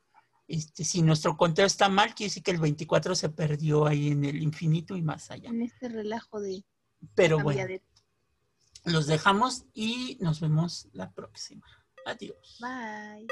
Este, 0.48 0.84
si 0.84 1.04
nuestro 1.04 1.38
conteo 1.38 1.68
está 1.68 1.88
mal, 1.88 2.16
quiere 2.16 2.30
decir 2.30 2.42
que 2.42 2.52
el 2.52 2.60
24 2.60 3.14
se 3.14 3.30
perdió 3.30 3.86
ahí 3.86 4.08
en 4.10 4.26
el 4.26 4.42
infinito 4.42 4.98
y 4.98 5.04
más 5.04 5.30
allá. 5.30 5.50
En 5.50 5.62
este 5.62 5.88
relajo 5.90 6.42
de 6.42 6.66
Pero 7.14 7.40
bueno, 7.40 7.60
cambiadero. 7.60 7.86
los 8.86 9.06
dejamos 9.06 9.66
y 9.76 10.18
nos 10.20 10.40
vemos 10.40 10.88
la 10.94 11.12
próxima. 11.14 11.68
Adiós. 12.06 12.58
Bye. 12.60 13.28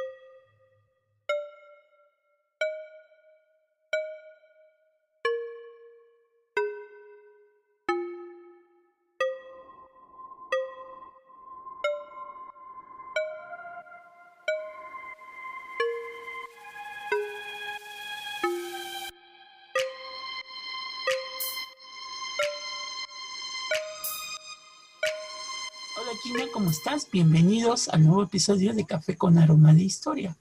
¿Cómo 26.68 26.76
estás? 26.78 27.10
Bienvenidos 27.10 27.88
al 27.88 28.04
nuevo 28.04 28.24
episodio 28.24 28.74
de 28.74 28.86
Café 28.86 29.16
con 29.16 29.38
Aroma 29.38 29.74
de 29.74 29.84
Historia, 29.84 30.36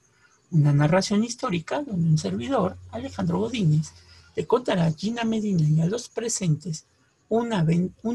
una 0.50 0.73
narración 0.73 1.23
histórica 1.23 1.85
donde 1.85 2.09
un 2.09 2.18
servidor, 2.18 2.76
Alejandro 2.90 3.38
Godínez, 3.38 3.92
te 4.35 4.45
contará 4.45 4.87
a 4.87 4.92
Gina 4.92 5.23
Medina 5.23 5.62
y 5.68 5.80
a 5.80 5.87
los 5.87 6.09
presentes 6.09 6.85
un, 7.28 7.52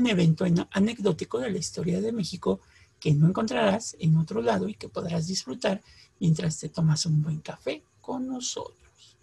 evento 0.09 0.45
en- 0.45 0.67
anecdótico 0.71 1.39
de 1.39 1.51
la 1.51 1.57
historia 1.57 2.01
de 2.01 2.11
México 2.11 2.59
que 2.99 3.13
no 3.13 3.29
encontrarás 3.29 3.95
en 3.97 4.17
otro 4.17 4.41
lado 4.41 4.67
y 4.67 4.73
que 4.73 4.89
podrás 4.89 5.27
disfrutar 5.27 5.81
mientras 6.19 6.59
te 6.59 6.67
tomas 6.67 7.05
un 7.05 7.23
buen 7.23 7.39
café 7.39 7.81
con 8.01 8.27
nosotros. 8.27 9.15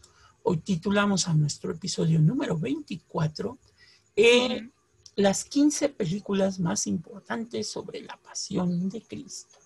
Hoy 0.44 0.56
titulamos 0.56 1.28
a 1.28 1.34
nuestro 1.34 1.72
episodio 1.72 2.20
número 2.20 2.56
24 2.56 3.58
eh, 4.16 4.70
las 5.18 5.44
15 5.44 5.88
películas 5.88 6.60
más 6.60 6.86
importantes 6.86 7.68
sobre 7.68 8.02
la 8.02 8.16
pasión 8.18 8.88
de 8.88 9.02
Cristo. 9.02 9.58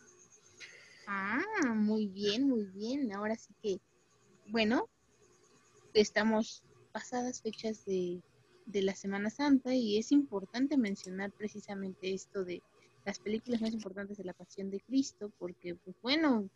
Ah, 1.06 1.42
muy 1.74 2.06
bien, 2.06 2.48
muy 2.48 2.64
bien. 2.64 3.12
Ahora 3.12 3.36
sí 3.36 3.52
que, 3.62 3.78
bueno, 4.46 4.88
estamos 5.92 6.62
pasadas 6.90 7.42
fechas 7.42 7.84
de, 7.84 8.22
de 8.64 8.80
la 8.80 8.94
Semana 8.94 9.28
Santa 9.28 9.74
y 9.74 9.98
es 9.98 10.10
importante 10.10 10.78
mencionar 10.78 11.30
precisamente 11.32 12.14
esto 12.14 12.44
de 12.44 12.62
las 13.04 13.18
películas 13.18 13.60
más 13.60 13.74
importantes 13.74 14.16
de 14.16 14.24
la 14.24 14.32
Pasión 14.32 14.70
de 14.70 14.80
Cristo, 14.80 15.30
porque, 15.38 15.74
pues 15.74 15.96
bueno, 16.00 16.48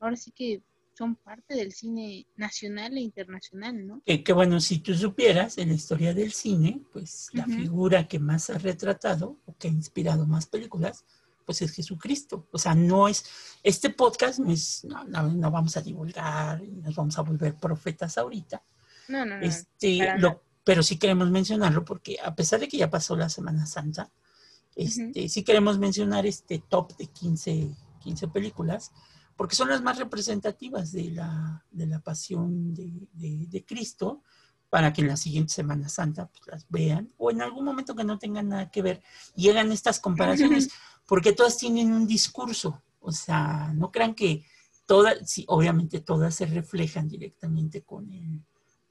ahora 0.00 0.16
sí 0.16 0.30
que 0.30 0.62
son 0.98 1.14
parte 1.14 1.54
del 1.54 1.72
cine 1.72 2.26
nacional 2.36 2.96
e 2.96 3.00
internacional, 3.00 3.86
¿no? 3.86 4.02
Que, 4.04 4.24
que 4.24 4.32
bueno, 4.32 4.60
si 4.60 4.80
tú 4.80 4.92
supieras 4.94 5.56
en 5.58 5.68
la 5.68 5.74
historia 5.76 6.12
del 6.12 6.32
cine, 6.32 6.82
pues 6.92 7.28
la 7.32 7.44
Ujú. 7.44 7.52
figura 7.52 8.08
que 8.08 8.18
más 8.18 8.50
ha 8.50 8.58
retratado 8.58 9.38
o 9.46 9.56
que 9.56 9.68
ha 9.68 9.70
inspirado 9.70 10.26
más 10.26 10.46
películas, 10.46 11.04
pues 11.46 11.62
es 11.62 11.70
Jesucristo. 11.72 12.46
O 12.52 12.58
sea, 12.58 12.74
no 12.74 13.06
es, 13.08 13.24
este 13.62 13.90
podcast 13.90 14.40
no 14.40 14.50
es, 14.50 14.84
no, 14.84 15.04
no, 15.04 15.22
no 15.32 15.50
vamos 15.50 15.76
a 15.76 15.82
divulgar, 15.82 16.62
nos 16.62 16.96
vamos 16.96 17.16
a 17.16 17.22
volver 17.22 17.54
profetas 17.54 18.18
ahorita. 18.18 18.62
No, 19.08 19.24
no, 19.24 19.38
no. 19.38 19.46
Este, 19.46 20.18
lo- 20.18 20.42
pero 20.64 20.82
sí 20.82 20.98
queremos 20.98 21.30
mencionarlo 21.30 21.84
porque 21.84 22.18
a 22.22 22.34
pesar 22.34 22.60
de 22.60 22.68
que 22.68 22.76
ya 22.76 22.90
pasó 22.90 23.16
la 23.16 23.28
Semana 23.28 23.64
Santa, 23.66 24.10
Este, 24.76 25.28
Sí 25.28 25.42
queremos 25.42 25.78
mencionar 25.78 26.26
este 26.26 26.58
top 26.68 26.96
de 26.98 27.06
15, 27.06 27.70
15 28.00 28.28
películas, 28.28 28.92
porque 29.38 29.54
son 29.56 29.68
las 29.68 29.82
más 29.82 29.98
representativas 29.98 30.90
de 30.90 31.12
la, 31.12 31.64
de 31.70 31.86
la 31.86 32.00
pasión 32.00 32.74
de, 32.74 33.08
de- 33.12 33.46
de 33.46 33.64
Cristo, 33.64 34.22
para 34.68 34.92
que 34.92 35.00
en 35.02 35.08
la 35.08 35.16
siguiente 35.16 35.54
Semana 35.54 35.88
Santa 35.88 36.28
pues, 36.28 36.42
las 36.48 36.66
vean, 36.68 37.10
o 37.16 37.30
en 37.30 37.40
algún 37.40 37.64
momento 37.64 37.94
que 37.94 38.02
no 38.04 38.18
tengan 38.18 38.48
nada 38.48 38.70
que 38.70 38.82
ver, 38.82 39.00
y 39.36 39.48
hagan 39.48 39.70
estas 39.72 40.00
comparaciones, 40.00 40.68
porque 41.06 41.32
todas 41.32 41.56
tienen 41.56 41.92
un 41.92 42.06
discurso, 42.06 42.82
o 43.00 43.12
sea, 43.12 43.72
no 43.74 43.90
crean 43.92 44.14
que 44.14 44.44
todas, 44.86 45.14
sí, 45.30 45.44
obviamente 45.48 46.00
todas 46.00 46.34
se 46.34 46.46
reflejan 46.46 47.08
directamente 47.08 47.82
con, 47.82 48.12
el, 48.12 48.42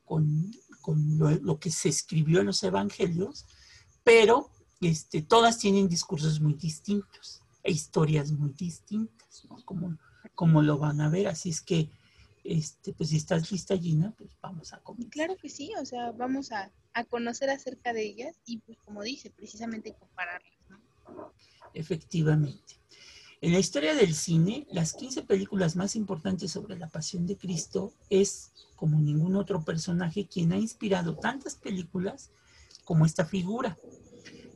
con, 0.05 0.49
con 0.81 1.17
lo, 1.19 1.29
lo 1.29 1.59
que 1.59 1.71
se 1.71 1.89
escribió 1.89 2.39
en 2.39 2.47
los 2.47 2.63
evangelios, 2.63 3.45
pero 4.03 4.49
este, 4.79 5.21
todas 5.23 5.57
tienen 5.59 5.89
discursos 5.89 6.39
muy 6.39 6.53
distintos 6.53 7.41
e 7.63 7.71
historias 7.71 8.31
muy 8.31 8.53
distintas, 8.53 9.45
¿no? 9.49 9.57
Como, 9.65 9.97
como 10.37 10.61
lo 10.61 10.77
van 10.77 11.01
a 11.01 11.09
ver, 11.09 11.27
así 11.27 11.49
es 11.49 11.61
que, 11.61 11.89
este, 12.43 12.93
pues 12.93 13.09
si 13.09 13.17
estás 13.17 13.51
lista, 13.51 13.75
Gina, 13.75 14.13
pues 14.15 14.37
vamos 14.39 14.71
a 14.71 14.77
comenzar. 14.81 15.09
Claro 15.09 15.35
que 15.35 15.49
sí, 15.49 15.71
o 15.81 15.83
sea, 15.83 16.11
vamos 16.11 16.51
a, 16.51 16.71
a 16.93 17.03
conocer 17.05 17.49
acerca 17.49 17.91
de 17.91 18.03
ellas 18.03 18.35
y 18.45 18.59
pues 18.59 18.77
como 18.85 19.01
dice, 19.01 19.31
precisamente 19.31 19.95
compararlas, 19.95 20.53
¿no? 20.69 20.79
Efectivamente. 21.73 22.75
En 23.41 23.51
la 23.51 23.57
historia 23.57 23.95
del 23.95 24.13
cine, 24.13 24.67
las 24.69 24.93
15 24.93 25.23
películas 25.23 25.75
más 25.75 25.95
importantes 25.95 26.51
sobre 26.51 26.77
la 26.77 26.87
pasión 26.87 27.25
de 27.25 27.35
Cristo 27.35 27.91
es, 28.11 28.51
como 28.75 28.99
ningún 28.99 29.35
otro 29.35 29.65
personaje, 29.65 30.27
quien 30.27 30.53
ha 30.53 30.57
inspirado 30.57 31.17
tantas 31.17 31.55
películas 31.55 32.29
como 32.85 33.07
esta 33.07 33.25
figura. 33.25 33.75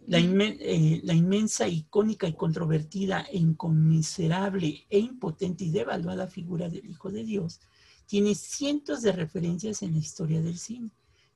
La, 0.07 0.19
inmen- 0.19 0.57
eh, 0.59 0.99
la 1.03 1.13
inmensa, 1.13 1.67
icónica 1.67 2.27
y 2.27 2.33
controvertida 2.33 3.21
e 3.31 3.37
inconmensurable 3.37 4.85
e 4.89 4.99
impotente 4.99 5.63
y 5.63 5.71
devaluada 5.71 6.27
figura 6.27 6.69
del 6.69 6.89
Hijo 6.89 7.11
de 7.11 7.23
Dios 7.23 7.61
tiene 8.07 8.35
cientos 8.35 9.01
de 9.03 9.13
referencias 9.13 9.81
en 9.83 9.93
la 9.93 9.99
historia 9.99 10.41
del 10.41 10.57
cine. 10.57 10.89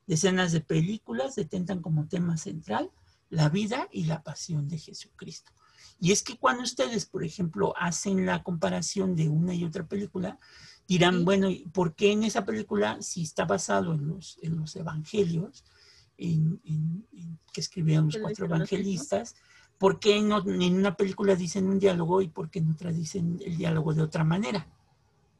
Decenas 0.07 0.51
de 0.51 0.61
películas 0.61 1.35
detentan 1.35 1.81
como 1.81 2.07
tema 2.07 2.37
central 2.37 2.91
la 3.29 3.49
vida 3.49 3.87
y 3.91 4.05
la 4.05 4.23
pasión 4.23 4.67
de 4.67 4.77
Jesucristo. 4.77 5.51
Y 5.99 6.11
es 6.11 6.21
que 6.21 6.37
cuando 6.37 6.63
ustedes, 6.63 7.05
por 7.05 7.23
ejemplo, 7.23 7.73
hacen 7.77 8.25
la 8.25 8.43
comparación 8.43 9.15
de 9.15 9.29
una 9.29 9.53
y 9.53 9.63
otra 9.63 9.87
película, 9.87 10.37
dirán, 10.87 11.23
bueno, 11.23 11.49
¿y 11.49 11.65
¿por 11.67 11.95
qué 11.95 12.11
en 12.11 12.23
esa 12.23 12.45
película, 12.45 13.01
si 13.01 13.23
está 13.23 13.45
basado 13.45 13.93
en 13.93 14.07
los, 14.07 14.37
en 14.41 14.57
los 14.57 14.75
evangelios 14.75 15.63
en- 16.17 16.59
en- 16.65 17.07
en- 17.13 17.39
que 17.53 17.61
escribieron 17.61 18.05
los 18.05 18.15
cuatro 18.17 18.45
evangelistas, 18.45 19.35
por 19.77 19.99
qué 19.99 20.21
no, 20.21 20.43
en 20.49 20.75
una 20.75 20.95
película 20.95 21.35
dicen 21.35 21.67
un 21.67 21.79
diálogo 21.79 22.21
y 22.21 22.27
por 22.29 22.49
qué 22.49 22.59
en 22.59 22.71
otra 22.71 22.91
dicen 22.91 23.39
el 23.45 23.57
diálogo 23.57 23.93
de 23.93 24.01
otra 24.01 24.23
manera? 24.23 24.67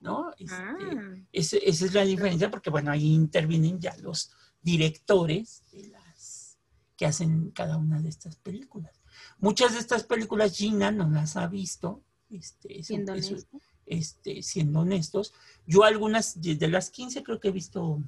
¿No? 0.02 0.32
Este, 0.38 0.54
Ah, 0.54 1.16
ese- 1.32 1.68
esa 1.68 1.86
es 1.86 1.94
la 1.94 2.04
diferencia 2.06 2.52
porque, 2.52 2.70
bueno, 2.70 2.92
ahí 2.92 3.14
intervienen 3.14 3.80
ya 3.80 3.96
los 3.98 4.32
directores 4.62 5.64
de 5.72 5.88
las 5.88 6.58
que 6.98 7.06
hacen 7.06 7.52
cada 7.52 7.78
una 7.78 8.02
de 8.02 8.10
estas 8.10 8.36
películas. 8.36 9.02
Muchas 9.40 9.74
de 9.74 9.80
estas 9.80 10.04
películas 10.04 10.56
Gina 10.56 10.92
no 10.92 11.10
las 11.10 11.38
ha 11.38 11.48
visto, 11.48 12.02
este, 12.30 12.80
eso- 12.80 12.88
siendo 12.88 13.14
eso- 13.14 13.30
honesto. 13.34 13.62
este, 13.86 14.42
siendo 14.44 14.80
honestos. 14.82 15.34
Yo 15.68 15.84
algunas 15.84 16.42
de, 16.42 16.68
las 16.68 16.90
15 16.90 17.24
creo 17.24 17.40
que 17.40 17.48
he 17.50 17.52
visto 17.52 18.02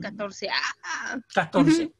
14. 0.00 0.48
¡Ah! 0.50 1.18
14. 1.34 1.92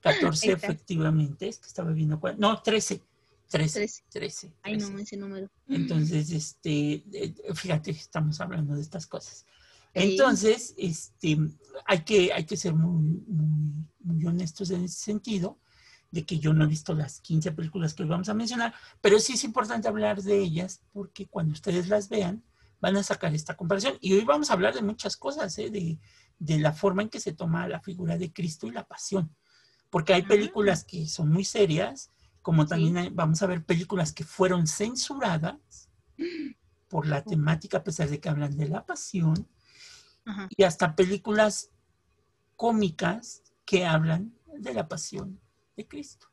14 0.00 0.46
Ahí 0.46 0.54
está. 0.54 0.66
efectivamente, 0.66 1.48
es 1.48 1.58
que 1.58 1.66
estaba 1.66 1.90
viendo 1.92 2.20
cuál- 2.20 2.38
No, 2.38 2.62
13. 2.62 3.02
13. 3.50 3.80
13. 3.80 4.04
13. 4.10 4.52
Ay, 4.62 4.76
no, 4.76 4.86
13. 4.88 5.02
ese 5.02 5.16
número. 5.16 5.50
Entonces, 5.68 6.30
este, 6.30 7.04
eh, 7.12 7.34
fíjate, 7.54 7.90
estamos 7.92 8.40
hablando 8.40 8.74
de 8.74 8.82
estas 8.82 9.06
cosas. 9.06 9.46
Entonces, 9.94 10.74
este, 10.76 11.38
hay 11.86 12.00
que, 12.04 12.32
hay 12.32 12.44
que 12.44 12.56
ser 12.56 12.74
muy, 12.74 13.22
muy, 13.26 13.86
muy 14.00 14.26
honestos 14.26 14.70
en 14.70 14.84
ese 14.84 14.98
sentido, 14.98 15.58
de 16.10 16.24
que 16.24 16.38
yo 16.38 16.52
no 16.52 16.64
he 16.64 16.68
visto 16.68 16.94
las 16.94 17.20
15 17.20 17.52
películas 17.52 17.94
que 17.94 18.04
vamos 18.04 18.28
a 18.28 18.34
mencionar, 18.34 18.74
pero 19.00 19.18
sí 19.18 19.32
es 19.34 19.44
importante 19.44 19.88
hablar 19.88 20.22
de 20.22 20.38
ellas, 20.38 20.82
porque 20.92 21.26
cuando 21.26 21.52
ustedes 21.52 21.88
las 21.88 22.08
vean, 22.08 22.44
van 22.80 22.96
a 22.96 23.02
sacar 23.02 23.34
esta 23.34 23.56
comparación. 23.56 23.96
Y 24.00 24.12
hoy 24.12 24.24
vamos 24.24 24.50
a 24.50 24.52
hablar 24.52 24.74
de 24.74 24.82
muchas 24.82 25.16
cosas, 25.16 25.56
¿eh? 25.58 25.70
de, 25.70 25.98
de 26.38 26.58
la 26.58 26.72
forma 26.72 27.02
en 27.02 27.08
que 27.08 27.20
se 27.20 27.32
toma 27.32 27.66
la 27.68 27.80
figura 27.80 28.16
de 28.18 28.32
Cristo 28.32 28.66
y 28.66 28.70
la 28.72 28.86
pasión. 28.86 29.34
Porque 29.90 30.12
hay 30.14 30.22
películas 30.22 30.84
que 30.84 31.06
son 31.06 31.30
muy 31.30 31.44
serias, 31.44 32.10
como 32.42 32.66
también 32.66 32.96
hay- 32.96 33.10
vamos 33.10 33.42
a 33.42 33.46
ver 33.46 33.64
películas 33.64 34.12
que 34.12 34.24
fueron 34.24 34.66
censuradas 34.66 35.88
por 36.88 37.06
la 37.06 37.22
temática, 37.24 37.78
a 37.78 37.84
pesar 37.84 38.08
de 38.08 38.20
que 38.20 38.28
hablan 38.28 38.56
de 38.56 38.68
la 38.68 38.84
pasión, 38.84 39.48
Ajá. 40.24 40.48
y 40.56 40.62
hasta 40.64 40.94
películas 40.94 41.70
cómicas 42.56 43.42
que 43.64 43.84
hablan 43.84 44.34
de 44.58 44.74
la 44.74 44.88
pasión 44.88 45.40
de 45.76 45.86
Cristo. 45.86 46.28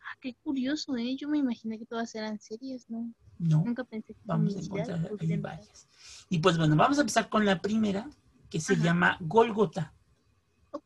Ah, 0.00 0.16
qué 0.20 0.34
curioso, 0.42 0.96
¿eh? 0.96 1.16
Yo 1.16 1.28
me 1.28 1.38
imaginé 1.38 1.78
que 1.78 1.86
todas 1.86 2.14
eran 2.14 2.38
series, 2.40 2.88
¿no? 2.88 3.12
No, 3.38 3.62
Nunca 3.64 3.84
pensé 3.84 4.14
que 4.14 4.20
vamos 4.24 4.56
a 4.56 4.60
encontrar 4.60 5.10
varias. 5.40 5.88
Y 6.28 6.38
pues 6.38 6.56
bueno, 6.58 6.76
vamos 6.76 6.98
a 6.98 7.02
empezar 7.02 7.28
con 7.28 7.44
la 7.44 7.60
primera, 7.60 8.08
que 8.50 8.60
se 8.60 8.74
Ajá. 8.74 8.84
llama 8.84 9.16
Golgota, 9.20 9.94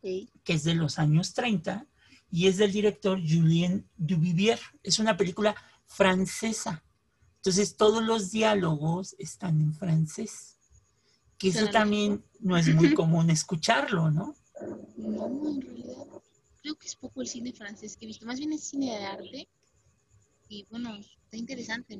que 0.02 0.52
es 0.52 0.64
de 0.64 0.74
los 0.74 0.98
años 0.98 1.34
30 1.34 1.86
y 2.30 2.46
es 2.46 2.56
del 2.56 2.72
director 2.72 3.20
Julien 3.20 3.88
Duvivier. 3.96 4.58
Es 4.82 4.98
una 4.98 5.16
película 5.16 5.54
francesa. 5.86 6.82
Entonces 7.36 7.76
todos 7.76 8.02
los 8.02 8.30
diálogos 8.30 9.14
están 9.18 9.60
en 9.60 9.74
francés. 9.74 10.56
Que 11.36 11.48
eso 11.48 11.68
también 11.70 12.24
no 12.40 12.56
es 12.56 12.74
muy 12.74 12.94
común 12.94 13.30
escucharlo, 13.30 14.10
¿no? 14.10 14.34
No, 14.96 15.26
en 15.26 15.60
realidad, 15.60 16.06
creo 16.62 16.76
que 16.76 16.86
es 16.86 16.96
poco 16.96 17.20
el 17.20 17.28
cine 17.28 17.52
francés 17.52 17.96
que 17.96 18.04
he 18.04 18.08
visto. 18.08 18.24
Más 18.26 18.38
bien 18.38 18.52
es 18.52 18.62
cine 18.64 18.96
de 18.96 19.04
arte. 19.04 19.48
Y 20.52 20.66
bueno, 20.68 20.94
está 20.98 21.38
interesante, 21.38 21.98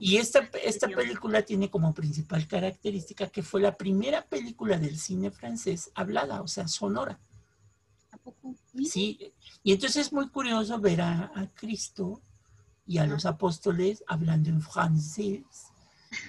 Y 0.00 0.16
esta, 0.16 0.40
película 0.40 0.62
esta 0.64 0.88
película 0.88 1.42
tiene 1.42 1.68
como 1.68 1.92
principal 1.92 2.48
característica 2.48 3.28
que 3.28 3.42
fue 3.42 3.60
la 3.60 3.76
primera 3.76 4.24
película 4.26 4.78
del 4.78 4.98
cine 4.98 5.30
francés 5.30 5.90
hablada, 5.94 6.40
o 6.40 6.48
sea, 6.48 6.66
sonora. 6.66 7.20
¿A 8.10 8.16
poco? 8.16 8.54
Sí, 8.86 9.34
y 9.62 9.72
entonces 9.72 10.06
es 10.06 10.12
muy 10.14 10.30
curioso 10.30 10.80
ver 10.80 11.02
a, 11.02 11.30
a 11.34 11.46
Cristo 11.52 12.22
y 12.86 12.96
a 12.96 13.04
los 13.04 13.26
apóstoles 13.26 14.02
hablando 14.06 14.48
en 14.48 14.62
francés, 14.62 15.44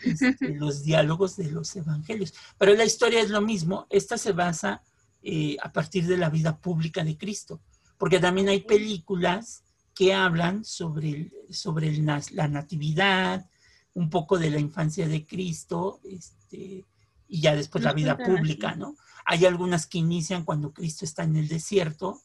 este, 0.04 0.50
los 0.56 0.84
diálogos 0.84 1.38
de 1.38 1.52
los 1.52 1.74
evangelios. 1.78 2.34
Pero 2.58 2.74
la 2.74 2.84
historia 2.84 3.22
es 3.22 3.30
lo 3.30 3.40
mismo, 3.40 3.88
esta 3.90 4.18
se 4.18 4.34
basa 4.34 4.84
eh, 5.24 5.56
a 5.64 5.72
partir 5.72 6.06
de 6.06 6.18
la 6.18 6.30
vida 6.30 6.58
pública 6.58 7.02
de 7.06 7.18
Cristo, 7.18 7.62
porque 7.98 8.20
también 8.20 8.50
hay 8.50 8.60
películas 8.60 9.64
que 10.02 10.16
hablan 10.16 10.66
sobre, 10.66 11.10
el- 11.12 11.32
sobre 11.52 11.88
el 11.90 12.04
la 12.32 12.48
natividad, 12.48 13.48
un 13.94 14.10
poco 14.10 14.40
de 14.40 14.50
la 14.50 14.60
infancia 14.60 15.08
de 15.08 15.28
Cristo, 15.28 16.00
este, 16.04 16.86
y 17.28 17.40
ya 17.40 17.56
después 17.56 17.84
la 17.84 17.94
vida 17.94 18.18
pública, 18.18 18.74
¿no? 18.76 18.96
Hay 19.26 19.46
algunas 19.46 19.86
que 19.86 20.00
inician 20.00 20.44
cuando 20.44 20.74
Cristo 20.74 21.06
está 21.06 21.22
en 21.24 21.36
el 21.36 21.48
desierto, 21.48 22.20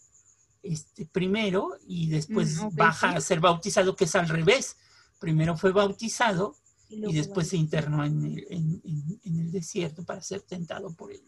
este, 0.63 1.05
primero, 1.05 1.77
y 1.87 2.09
después 2.09 2.63
Mm, 2.63 2.77
baja 2.77 3.11
sí. 3.11 3.17
a 3.19 3.21
ser 3.21 3.41
bautizado, 3.41 3.95
que 3.95 4.05
es 4.05 4.15
al 4.17 4.27
revés. 4.31 4.79
Primero 5.19 5.55
fue 5.59 5.73
bautizado 5.73 6.57
y 6.89 7.13
después 7.13 7.49
se 7.49 7.59
internó 7.59 8.07
en 8.07 8.25
el, 8.25 8.47
en- 8.49 8.81
en- 8.85 9.21
en 9.23 9.39
el 9.41 9.53
desierto 9.53 10.03
para 10.03 10.23
ser 10.23 10.41
tentado 10.41 10.95
por 10.95 11.13
el, 11.13 11.21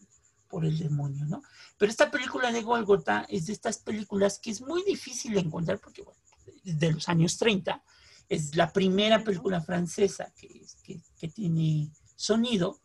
por 0.47 0.65
el 0.65 0.79
demonio, 0.79 1.25
¿no? 1.27 1.43
Pero 1.77 1.91
esta 1.91 2.09
película 2.09 2.51
de 2.51 2.63
Golgota 2.63 3.27
es 3.29 3.45
de 3.45 3.53
estas 3.53 3.77
películas 3.77 4.39
que 4.39 4.49
es 4.49 4.61
muy 4.61 4.81
difícil 4.83 5.35
de 5.35 5.41
encontrar 5.41 5.77
porque, 5.79 6.01
bueno, 6.01 6.19
de 6.63 6.91
los 6.91 7.07
años 7.09 7.37
30, 7.37 7.83
es 8.27 8.55
la 8.55 8.71
primera 8.71 9.23
película 9.23 9.61
francesa 9.61 10.31
que, 10.37 10.61
que, 10.83 10.99
que 11.19 11.27
tiene 11.29 11.89
sonido, 12.15 12.79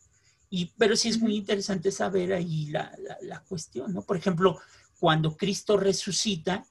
y, 0.51 0.67
pero 0.79 0.95
sí 0.97 1.09
es 1.09 1.19
muy 1.21 1.37
interesante 1.37 1.91
saber 1.91 2.33
ahí 2.33 2.67
la, 2.67 2.95
la- 2.99 3.19
la 3.23 3.41
cuestión, 3.43 3.93
¿no? 3.93 4.03
Por 4.03 4.17
ejemplo, 4.17 4.59
cuando 4.99 5.37
Cristo 5.37 5.77
resucita, 5.77 6.65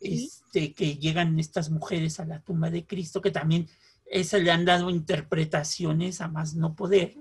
Sí. 0.00 0.30
este, 0.30 0.74
que 0.74 0.96
llegan 0.96 1.40
estas 1.40 1.70
mujeres 1.70 2.20
a 2.20 2.24
la 2.24 2.40
tumba 2.40 2.70
de 2.70 2.86
Cristo, 2.86 3.20
que 3.20 3.32
también 3.32 3.68
esa 4.06 4.38
le 4.38 4.52
han 4.52 4.64
dado 4.64 4.90
interpretaciones 4.90 6.20
a 6.20 6.28
más 6.28 6.54
no 6.54 6.76
poder 6.76 7.16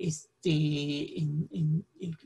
este, 0.00 1.20
en- 1.20 1.48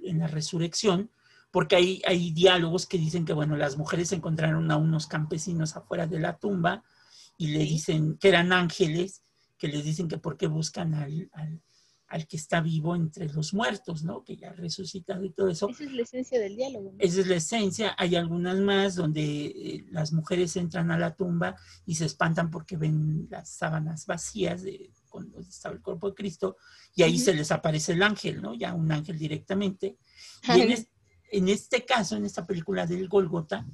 en 0.05 0.19
la 0.19 0.26
resurrección, 0.29 1.11
porque 1.52 1.76
hay, 1.76 2.02
hay 2.06 2.32
diálogos 2.32 2.87
que 2.87 2.99
dicen 2.99 3.25
que, 3.25 3.32
bueno, 3.32 3.56
las 3.56 3.76
mujeres 3.76 4.11
encontraron 4.12 4.68
a 4.73 4.76
unos 4.76 5.06
campesinos 5.06 5.76
afuera 5.76 6.06
de 6.09 6.18
la 6.18 6.38
tumba 6.38 6.82
y 7.38 7.49
le 7.49 7.61
dicen 7.61 8.16
que 8.18 8.28
eran 8.28 8.52
ángeles, 8.52 9.23
que 9.59 9.68
les 9.68 9.85
dicen 9.85 10.09
que 10.09 10.18
por 10.18 10.37
qué 10.37 10.49
buscan 10.49 10.94
al, 10.94 11.28
al- 11.32 11.62
al 12.09 12.26
que 12.26 12.37
está 12.37 12.61
vivo 12.61 12.94
entre 12.94 13.26
los 13.32 13.54
muertos, 13.54 14.02
¿no? 14.04 14.23
Que 14.23 14.37
ya 14.37 14.50
ha 14.50 14.52
resucitado 14.52 15.25
y 15.25 15.30
todo 15.30 15.49
eso. 15.49 15.71
Esa 15.71 15.85
es 15.85 15.92
la 15.94 16.02
esencia 16.02 16.38
del 16.38 16.56
diálogo. 16.56 16.90
¿no? 16.92 16.99
Esa 16.99 17.21
es 17.23 17.26
la 17.26 17.37
esencia. 17.37 17.94
Hay 17.97 18.16
algunas 18.16 18.59
más 18.59 18.97
donde 18.97 19.47
eh, 19.47 19.87
las 19.90 20.12
mujeres 20.12 20.54
entran 20.56 20.90
a 20.90 20.99
la 20.99 21.14
tumba 21.16 21.56
y 21.87 21.94
se 21.94 22.04
espantan 22.04 22.50
porque 22.50 22.76
ven 22.76 23.28
las 23.30 23.49
sábanas 23.49 24.04
vacías 24.04 24.62
de 24.62 24.90
cuando 25.09 25.40
estaba 25.40 25.75
el 25.75 25.80
cuerpo 25.80 26.09
de 26.11 26.14
Cristo 26.14 26.56
y 26.94 27.02
ahí 27.02 27.18
se 27.18 27.32
les 27.32 27.50
aparece 27.50 27.92
el 27.92 28.02
ángel, 28.02 28.42
¿no? 28.42 28.52
Ya 28.54 28.75
un 28.75 28.92
ángel 28.92 29.18
directamente. 29.18 29.97
Y 30.49 30.61
en, 30.61 30.71
es- 30.73 30.88
en 31.33 31.49
este 31.49 31.85
caso, 31.85 32.15
en 32.15 32.27
esta 32.27 32.47
película 32.47 32.87
del 32.87 33.09
Golgota, 33.09 33.67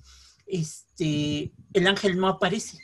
este, 0.47 1.53
el 1.73 1.87
ángel 1.87 2.17
no 2.17 2.29
aparece. 2.29 2.79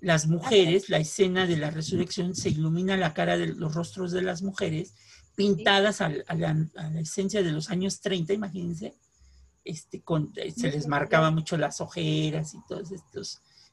Las 0.00 0.26
mujeres, 0.26 0.88
la 0.88 0.98
escena 0.98 1.46
de 1.46 1.56
la 1.56 1.70
resurrección, 1.70 2.34
se 2.34 2.50
ilumina 2.50 2.96
la 2.96 3.14
cara 3.14 3.38
de 3.38 3.46
los 3.46 3.74
rostros 3.74 4.10
de 4.10 4.22
las 4.22 4.42
mujeres, 4.42 4.94
pintadas 5.36 6.00
a, 6.00 6.08
la, 6.08 6.68
esencia 6.98 7.44
de 7.44 7.52
los 7.52 7.70
años 7.70 8.00
30, 8.00 8.32
imagínense. 8.32 8.96
Este, 9.64 10.02
con, 10.02 10.32
se 10.34 10.70
les 10.70 10.88
marcaba 10.88 11.30
mucho 11.30 11.56
las 11.56 11.80
ojeras 11.80 12.54
y 12.54 12.58
todas 12.68 12.92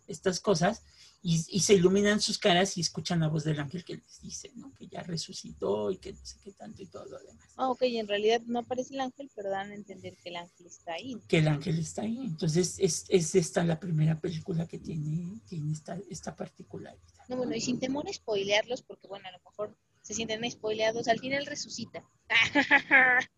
estas 0.08 0.39
cosas, 0.39 0.84
y, 1.25 1.42
y 1.48 1.62
se 1.62 1.74
iluminan 1.74 2.20
sus 2.20 2.38
caras 2.38 2.77
y 2.77 2.82
escuchan 2.82 3.22
la 3.22 3.30
voz 3.30 3.46
del 3.46 3.58
ángel 3.58 3.86
que 3.86 3.96
les 3.96 4.22
dice, 4.22 4.51
¿no? 4.56 4.74
Que 4.74 4.88
ya 4.88 5.01
resucitó 5.03 5.89
y 5.89 5.98
que 5.98 6.12
no 6.12 6.25
sé 6.25 6.36
qué 6.44 6.51
tanto 6.51 6.84
y 6.84 6.86
todo 6.88 7.06
lo 7.06 7.18
demás. 7.18 7.50
Ah, 7.56 7.70
ok, 7.70 7.84
en 7.84 8.10
realidad 8.10 8.42
no 8.46 8.60
aparece 8.60 8.94
el 8.94 9.00
ángel, 9.00 9.32
pero 9.34 9.50
dan 9.50 9.72
a 9.72 9.74
entender 9.74 10.18
que 10.18 10.30
el 10.30 10.36
ángel 10.36 10.68
está 10.68 10.94
ahí. 10.94 11.18
que 11.27 11.38
el 11.38 11.48
ángel 11.48 11.80
está 11.80 12.01
ahí. 12.01 12.18
Entonces, 12.20 12.75
es, 12.77 13.06
es 13.08 13.36
esta 13.36 13.63
la 13.63 13.80
primera 13.80 14.20
película 14.20 14.68
que 14.68 14.80
tiene, 14.80 15.39
tiene 15.48 15.72
esta, 15.72 15.98
esta 16.10 16.36
particularidad. 16.36 17.01
No, 17.30 17.38
bueno, 17.38 17.56
y 17.56 17.62
sin 17.62 17.80
temor 17.80 18.06
a 18.10 18.13
spoilearlos, 18.13 18.82
porque 18.82 19.08
bueno, 19.08 19.25
a 19.30 19.32
lo 19.32 19.39
mejor 19.46 19.77
se 20.01 20.13
sienten 20.13 20.50
spoileados, 20.51 21.08
al 21.08 21.20
final 21.20 21.46
resucita. 21.46 22.03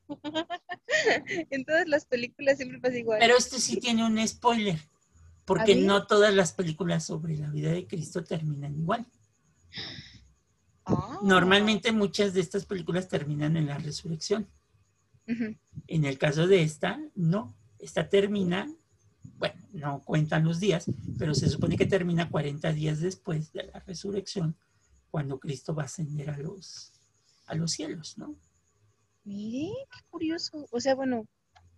en 1.52 1.66
todas 1.66 1.88
las 1.88 2.06
películas 2.06 2.58
siempre 2.58 2.80
pasa 2.80 2.98
igual. 2.98 3.20
Pero 3.20 3.38
este 3.38 3.60
sí 3.60 3.78
tiene 3.78 4.04
un 4.04 4.28
spoiler, 4.28 4.80
porque 5.46 5.76
no 5.76 6.08
todas 6.08 6.34
las 6.34 6.54
películas 6.54 7.06
sobre 7.06 7.38
la 7.38 7.50
vida 7.50 7.72
de 7.72 7.88
Cristo 7.88 8.24
terminan 8.24 8.76
igual. 8.76 9.06
Ah. 10.86 11.20
Normalmente 11.24 11.92
muchas 11.92 12.34
de 12.34 12.42
estas 12.42 12.66
películas 12.66 13.08
terminan 13.08 13.56
en 13.56 13.68
la 13.68 13.78
resurrección. 13.78 14.48
En 15.88 16.06
el 16.06 16.18
caso 16.18 16.48
de 16.48 16.62
esta, 16.62 17.00
no. 17.16 17.56
Esta 17.80 18.10
termina, 18.10 18.72
bueno, 19.38 19.56
no 19.74 20.02
cuentan 20.04 20.44
los 20.44 20.60
días, 20.60 20.86
pero 21.18 21.34
se 21.34 21.50
supone 21.50 21.78
que 21.78 21.86
termina 21.86 22.30
40 22.30 22.72
días 22.74 23.00
después 23.00 23.52
de 23.54 23.64
la 23.64 23.80
resurrección, 23.80 24.56
cuando 25.10 25.40
Cristo 25.40 25.74
va 25.74 25.84
a 25.84 25.86
ascender 25.86 26.30
a 26.30 26.38
los, 26.38 26.92
a 27.48 27.56
los 27.56 27.72
cielos, 27.72 28.18
¿no? 28.18 28.36
Mire, 29.24 29.74
qué 29.92 30.10
curioso. 30.10 30.68
O 30.72 30.80
sea, 30.80 30.94
bueno, 30.94 31.26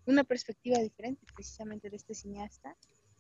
una 0.06 0.24
perspectiva 0.24 0.80
diferente 0.80 1.26
precisamente 1.34 1.90
de 1.90 1.96
este 1.98 2.14
cineasta, 2.14 2.76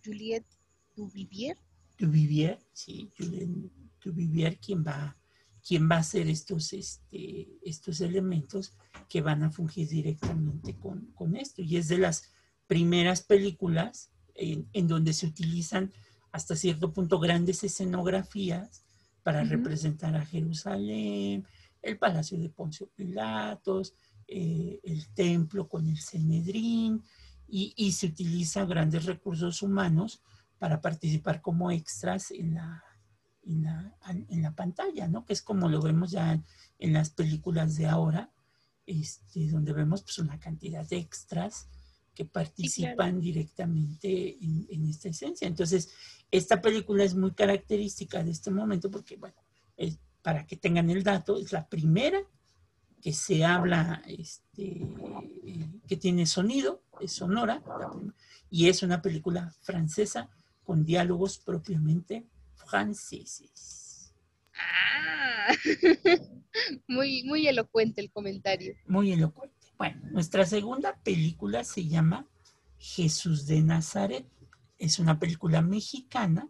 Juliette 0.08 0.48
Duvivier. 0.96 1.58
Duvivier, 1.98 2.60
sí, 2.74 3.12
Julien 3.18 3.72
Duvivier, 4.04 4.58
quien 4.60 4.84
va, 4.84 5.18
quien 5.68 5.90
va 5.90 5.96
a 5.98 6.00
hacer 6.00 6.30
estos, 6.30 6.72
este, 6.72 7.50
estos 7.62 8.00
elementos 8.02 8.74
que 9.10 9.22
van 9.22 9.44
a 9.44 9.52
fungir 9.52 9.90
directamente 9.90 10.78
con, 10.78 11.08
con 11.14 11.36
esto. 11.36 11.62
Y 11.62 11.76
es 11.76 11.90
de 11.90 11.98
las 11.98 12.32
primeras 12.68 13.22
películas 13.22 14.12
en, 14.36 14.70
en 14.74 14.88
donde 14.88 15.14
se 15.14 15.28
utilizan 15.28 15.92
hasta 16.32 16.56
cierto 16.56 16.94
punto 16.94 17.20
grandes 17.20 17.64
escenografías 17.64 18.86
para 19.24 19.44
representar 19.44 20.16
a 20.16 20.26
Jerusalén, 20.26 21.46
el 21.82 21.98
palacio 21.98 22.40
de 22.40 22.50
Poncio 22.50 22.90
Pilatos, 22.96 23.94
eh, 24.28 24.80
el 24.84 25.08
templo 25.14 25.68
con 25.68 25.88
el 25.88 26.00
Cenedrín, 26.00 27.02
y, 27.48 27.74
y 27.78 27.92
se 27.94 28.08
utilizan 28.08 28.68
grandes 28.68 29.06
recursos 29.06 29.62
humanos 29.62 30.22
para 30.60 30.82
participar 30.82 31.42
como 31.42 31.72
extras 31.72 32.32
en 32.32 32.56
la, 32.56 32.84
en 33.44 33.64
la, 33.64 33.96
en 34.30 34.42
la 34.42 34.54
pantalla, 34.56 35.08
¿no? 35.08 35.24
Que 35.26 35.34
es 35.34 35.42
como 35.42 35.70
lo 35.70 35.82
vemos 35.82 36.12
ya 36.12 36.42
en 36.80 36.94
las 36.94 37.10
películas 37.12 37.76
de 37.76 37.88
ahora, 37.88 38.32
este, 38.86 39.48
donde 39.50 39.74
vemos 39.74 40.02
pues 40.02 40.18
una 40.20 40.40
cantidad 40.40 40.88
de 40.88 40.98
extras 40.98 41.68
que 42.16 42.26
participan 42.26 43.20
directamente 43.22 44.38
en, 44.44 44.66
en 44.70 44.88
esta 44.88 45.10
esencia. 45.10 45.48
Entonces, 45.48 45.90
esta 46.32 46.62
película 46.62 47.04
es 47.04 47.14
muy 47.16 47.32
característica 47.32 48.24
de 48.24 48.32
este 48.32 48.50
momento 48.50 48.90
porque, 48.90 49.18
bueno, 49.18 49.36
es- 49.76 50.00
para 50.24 50.46
que 50.46 50.58
tengan 50.58 50.90
el 50.90 51.04
dato, 51.04 51.38
es 51.38 51.52
la 51.54 51.68
primera 51.70 52.20
que 53.02 53.14
se 53.14 53.46
habla, 53.46 54.02
este, 54.08 54.82
eh, 55.46 55.70
que 55.88 55.96
tiene 55.98 56.26
sonido, 56.26 56.84
sonora, 57.06 57.62
la 57.80 57.90
prim- 57.92 58.14
y 58.50 58.70
es 58.70 58.82
una 58.82 59.02
película 59.02 59.54
francesa 59.62 60.30
con 60.64 60.86
diálogos 60.86 61.38
propiamente 61.38 62.26
franceses. 62.56 64.14
Ah, 64.56 65.54
muy, 66.88 67.24
muy 67.24 67.48
elocuente 67.48 68.02
el 68.02 68.12
comentario. 68.12 68.76
Muy 68.88 69.12
elocuente. 69.12 69.56
Bueno, 69.78 70.02
nuestra 70.12 70.46
segunda 70.46 70.96
película 71.04 71.64
se 71.64 71.86
llama 71.86 72.26
Jesús 72.80 73.46
de 73.46 73.62
Nazaret. 73.62 74.26
Es 74.80 75.00
una 75.00 75.20
película 75.20 75.62
mexicana, 75.62 76.48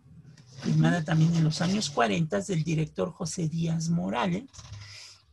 filmada 0.61 1.03
también 1.03 1.35
en 1.35 1.43
los 1.43 1.61
años 1.61 1.89
40 1.89 2.41
del 2.41 2.63
director 2.63 3.11
José 3.11 3.47
Díaz 3.49 3.89
Morales. 3.89 4.45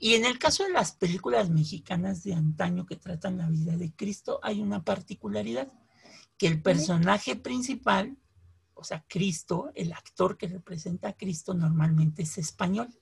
Y 0.04 0.16
en 0.16 0.26
el 0.26 0.38
caso 0.38 0.64
de 0.64 0.70
las 0.70 0.92
películas 0.92 1.48
mexicanas 1.48 2.22
de 2.24 2.34
antaño 2.34 2.84
que 2.84 2.96
tratan 2.96 3.38
la 3.38 3.48
vida 3.48 3.78
de 3.78 3.90
Cristo, 3.94 4.38
hay 4.42 4.60
una 4.60 4.84
particularidad, 4.84 5.72
que 6.36 6.46
el 6.46 6.60
personaje 6.60 7.36
principal, 7.36 8.14
o 8.74 8.84
sea, 8.84 9.02
Cristo, 9.08 9.72
el 9.74 9.94
actor 9.94 10.36
que 10.36 10.46
representa 10.46 11.08
a 11.08 11.16
Cristo, 11.16 11.54
normalmente 11.54 12.24
es 12.24 12.36
español. 12.36 12.94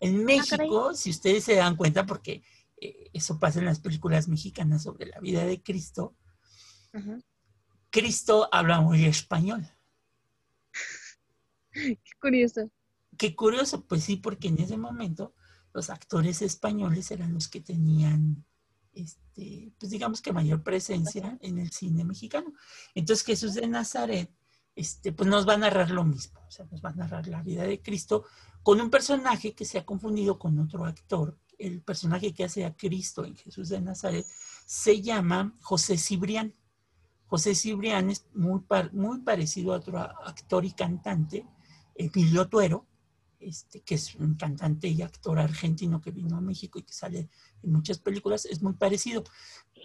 En 0.00 0.22
México, 0.26 0.92
si 0.92 1.08
ustedes 1.08 1.44
se 1.44 1.54
dan 1.54 1.76
cuenta, 1.76 2.04
porque 2.04 2.42
eh, 2.76 3.08
eso 3.14 3.38
pasa 3.38 3.60
en 3.60 3.64
las 3.64 3.80
películas 3.80 4.28
mexicanas 4.28 4.82
sobre 4.82 5.06
la 5.06 5.18
vida 5.18 5.46
de 5.46 5.62
Cristo. 5.62 6.14
Cristo 7.88 8.50
habla 8.52 8.82
muy 8.82 9.06
español. 9.06 9.66
Qué 11.72 11.96
curioso. 12.20 12.70
Qué 13.16 13.34
curioso, 13.34 13.86
pues 13.86 14.04
sí, 14.04 14.16
porque 14.16 14.48
en 14.48 14.60
ese 14.60 14.76
momento 14.76 15.32
los 15.72 15.90
actores 15.90 16.42
españoles 16.42 17.10
eran 17.10 17.32
los 17.32 17.48
que 17.48 17.60
tenían, 17.60 18.44
este, 18.92 19.72
pues 19.78 19.90
digamos 19.90 20.20
que 20.20 20.32
mayor 20.32 20.62
presencia 20.62 21.38
en 21.40 21.58
el 21.58 21.70
cine 21.70 22.04
mexicano. 22.04 22.52
Entonces 22.94 23.24
Jesús 23.24 23.54
de 23.54 23.66
Nazaret, 23.66 24.30
este, 24.74 25.12
pues 25.12 25.28
nos 25.28 25.46
va 25.48 25.54
a 25.54 25.58
narrar 25.58 25.90
lo 25.90 26.04
mismo, 26.04 26.40
o 26.46 26.50
sea, 26.50 26.66
nos 26.70 26.82
va 26.82 26.90
a 26.90 26.94
narrar 26.94 27.26
la 27.28 27.42
vida 27.42 27.62
de 27.62 27.80
Cristo 27.80 28.24
con 28.62 28.80
un 28.80 28.90
personaje 28.90 29.54
que 29.54 29.64
se 29.64 29.78
ha 29.78 29.84
confundido 29.84 30.38
con 30.38 30.58
otro 30.58 30.84
actor. 30.84 31.38
El 31.58 31.82
personaje 31.82 32.32
que 32.32 32.44
hace 32.44 32.64
a 32.64 32.74
Cristo 32.74 33.24
en 33.24 33.36
Jesús 33.36 33.68
de 33.68 33.80
Nazaret 33.80 34.26
se 34.66 35.00
llama 35.00 35.56
José 35.60 35.96
Cibrián. 35.96 36.54
José 37.26 37.54
Cibrián 37.54 38.10
es 38.10 38.26
muy, 38.34 38.60
par- 38.60 38.92
muy 38.92 39.20
parecido 39.20 39.72
a 39.72 39.76
otro 39.76 39.98
actor 39.98 40.64
y 40.64 40.72
cantante, 40.72 41.46
Emilio 41.94 42.48
Tuero, 42.48 42.86
este, 43.42 43.80
que 43.82 43.94
es 43.96 44.14
un 44.16 44.34
cantante 44.34 44.88
y 44.88 45.02
actor 45.02 45.38
argentino 45.38 46.00
que 46.00 46.10
vino 46.10 46.36
a 46.36 46.40
México 46.40 46.78
y 46.78 46.82
que 46.82 46.92
sale 46.92 47.28
en 47.62 47.72
muchas 47.72 47.98
películas, 47.98 48.44
es 48.46 48.62
muy 48.62 48.74
parecido. 48.74 49.24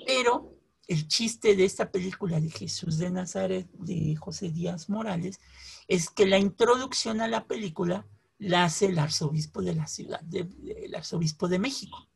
Pero 0.06 0.56
el 0.88 1.08
chiste 1.08 1.56
de 1.56 1.65
esta 1.65 1.91
película 1.91 2.39
de 2.39 2.50
Jesús 2.50 2.98
de 2.98 3.10
Nazaret 3.10 3.67
de 3.80 4.15
José 4.15 4.52
Díaz 4.52 4.89
Morales 4.89 5.39
es 5.88 6.10
que 6.10 6.26
la 6.26 6.38
introducción 6.39 7.20
a 7.22 7.28
la 7.28 7.46
película 7.48 8.08
la 8.39 8.65
hace 8.65 8.86
el 8.86 9.00
arzobispo 9.00 9.62
de 9.62 9.76
la 9.76 9.88
ciudad, 9.88 10.22
de- 10.22 10.43
de- 10.43 10.86
el 10.86 10.96
arzobispo 10.96 11.48
de 11.48 11.60
México. 11.60 12.08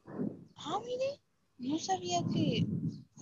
Ah, 0.56 0.80
mire, 0.86 1.20
no 1.58 1.80
sabía 1.80 2.22
que, 2.32 2.68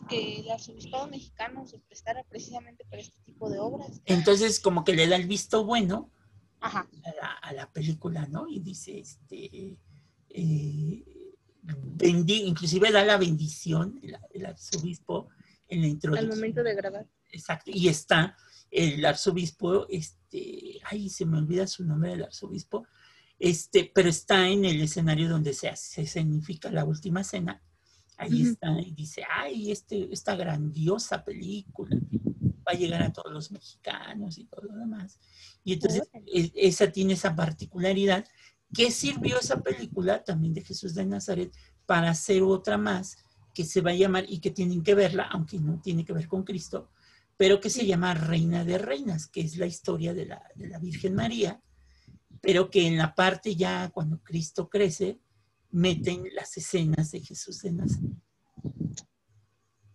que 0.09 0.39
el 0.41 0.51
arzobispado 0.51 1.07
mexicano 1.07 1.65
se 1.65 1.79
prestara 1.79 2.23
precisamente 2.25 2.83
para 2.85 3.01
este 3.01 3.17
tipo 3.25 3.49
de 3.49 3.59
obras. 3.59 4.01
Entonces, 4.05 4.59
como 4.59 4.83
que 4.83 4.93
le 4.93 5.07
da 5.07 5.15
el 5.15 5.27
visto 5.27 5.63
bueno 5.65 6.11
Ajá. 6.61 6.89
a 7.03 7.09
la, 7.21 7.31
a 7.41 7.53
la 7.53 7.71
película, 7.71 8.27
¿no? 8.27 8.47
Y 8.47 8.59
dice, 8.59 8.99
este, 8.99 9.77
eh, 10.29 11.03
bendi- 11.63 12.43
inclusive 12.45 12.91
da 12.91 13.03
la 13.03 13.17
bendición 13.17 13.99
el, 14.03 14.17
el 14.31 14.45
arzobispo 14.45 15.29
en 15.67 15.81
la 15.81 15.85
Al 15.85 15.91
introducción. 15.91 16.29
momento 16.29 16.63
de 16.63 16.75
grabar. 16.75 17.07
Exacto, 17.31 17.71
y 17.73 17.87
está 17.87 18.35
el 18.71 19.05
arzobispo, 19.05 19.87
este, 19.89 20.79
ay, 20.85 21.09
se 21.09 21.25
me 21.25 21.37
olvida 21.37 21.65
su 21.67 21.83
nombre 21.85 22.11
del 22.11 22.23
arzobispo, 22.23 22.85
este, 23.37 23.89
pero 23.93 24.09
está 24.09 24.47
en 24.47 24.65
el 24.65 24.81
escenario 24.81 25.29
donde 25.29 25.53
se, 25.53 25.73
se 25.75 26.01
escenifica 26.01 26.69
la 26.71 26.83
última 26.85 27.23
cena. 27.23 27.61
Ahí 28.17 28.41
está, 28.41 28.77
y 28.81 28.91
dice, 28.91 29.23
ay, 29.33 29.71
este, 29.71 30.11
esta 30.11 30.35
grandiosa 30.35 31.23
película 31.23 31.97
va 32.69 32.73
a 32.73 32.79
llegar 32.79 33.01
a 33.01 33.11
todos 33.11 33.33
los 33.33 33.51
mexicanos 33.51 34.37
y 34.37 34.45
todo 34.45 34.61
lo 34.63 34.75
demás. 34.75 35.19
Y 35.63 35.73
entonces 35.73 36.03
e- 36.27 36.51
esa 36.55 36.91
tiene 36.91 37.13
esa 37.13 37.35
particularidad 37.35 38.25
¿Qué 38.73 38.91
sirvió 38.91 39.39
esa 39.39 39.61
película 39.61 40.23
también 40.23 40.53
de 40.53 40.63
Jesús 40.63 40.93
de 40.93 41.05
Nazaret 41.05 41.51
para 41.85 42.11
hacer 42.11 42.43
otra 42.43 42.77
más 42.77 43.17
que 43.53 43.65
se 43.65 43.81
va 43.81 43.91
a 43.91 43.95
llamar 43.95 44.25
y 44.27 44.39
que 44.39 44.51
tienen 44.51 44.83
que 44.83 44.93
verla, 44.93 45.23
aunque 45.23 45.59
no 45.59 45.81
tiene 45.81 46.05
que 46.05 46.13
ver 46.13 46.27
con 46.27 46.43
Cristo, 46.43 46.91
pero 47.35 47.59
que 47.59 47.69
se 47.69 47.85
llama 47.85 48.13
Reina 48.13 48.63
de 48.63 48.77
Reinas, 48.77 49.27
que 49.27 49.41
es 49.41 49.57
la 49.57 49.65
historia 49.65 50.13
de 50.13 50.27
la, 50.27 50.43
de 50.55 50.67
la 50.67 50.77
Virgen 50.77 51.15
María, 51.15 51.61
pero 52.41 52.69
que 52.69 52.85
en 52.85 52.97
la 52.97 53.15
parte 53.15 53.55
ya 53.55 53.89
cuando 53.89 54.21
Cristo 54.21 54.69
crece, 54.69 55.19
meten 55.71 56.23
las 56.35 56.55
escenas 56.55 57.11
de 57.11 57.21
Jesús 57.21 57.63
de 57.63 57.71
Nazaret. 57.71 58.17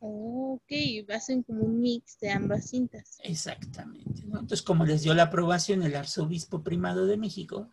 Ok, 0.07 0.71
hacen 1.15 1.43
como 1.43 1.65
un 1.65 1.81
mix 1.81 2.19
de 2.21 2.31
ambas 2.31 2.69
cintas. 2.69 3.17
Exactamente. 3.23 4.23
¿no? 4.27 4.41
Entonces, 4.41 4.61
como 4.61 4.85
les 4.85 5.03
dio 5.03 5.15
la 5.15 5.25
aprobación 5.25 5.83
el 5.83 5.97
arzobispo 5.97 6.63
primado 6.63 7.07
de 7.07 7.17
México, 7.17 7.71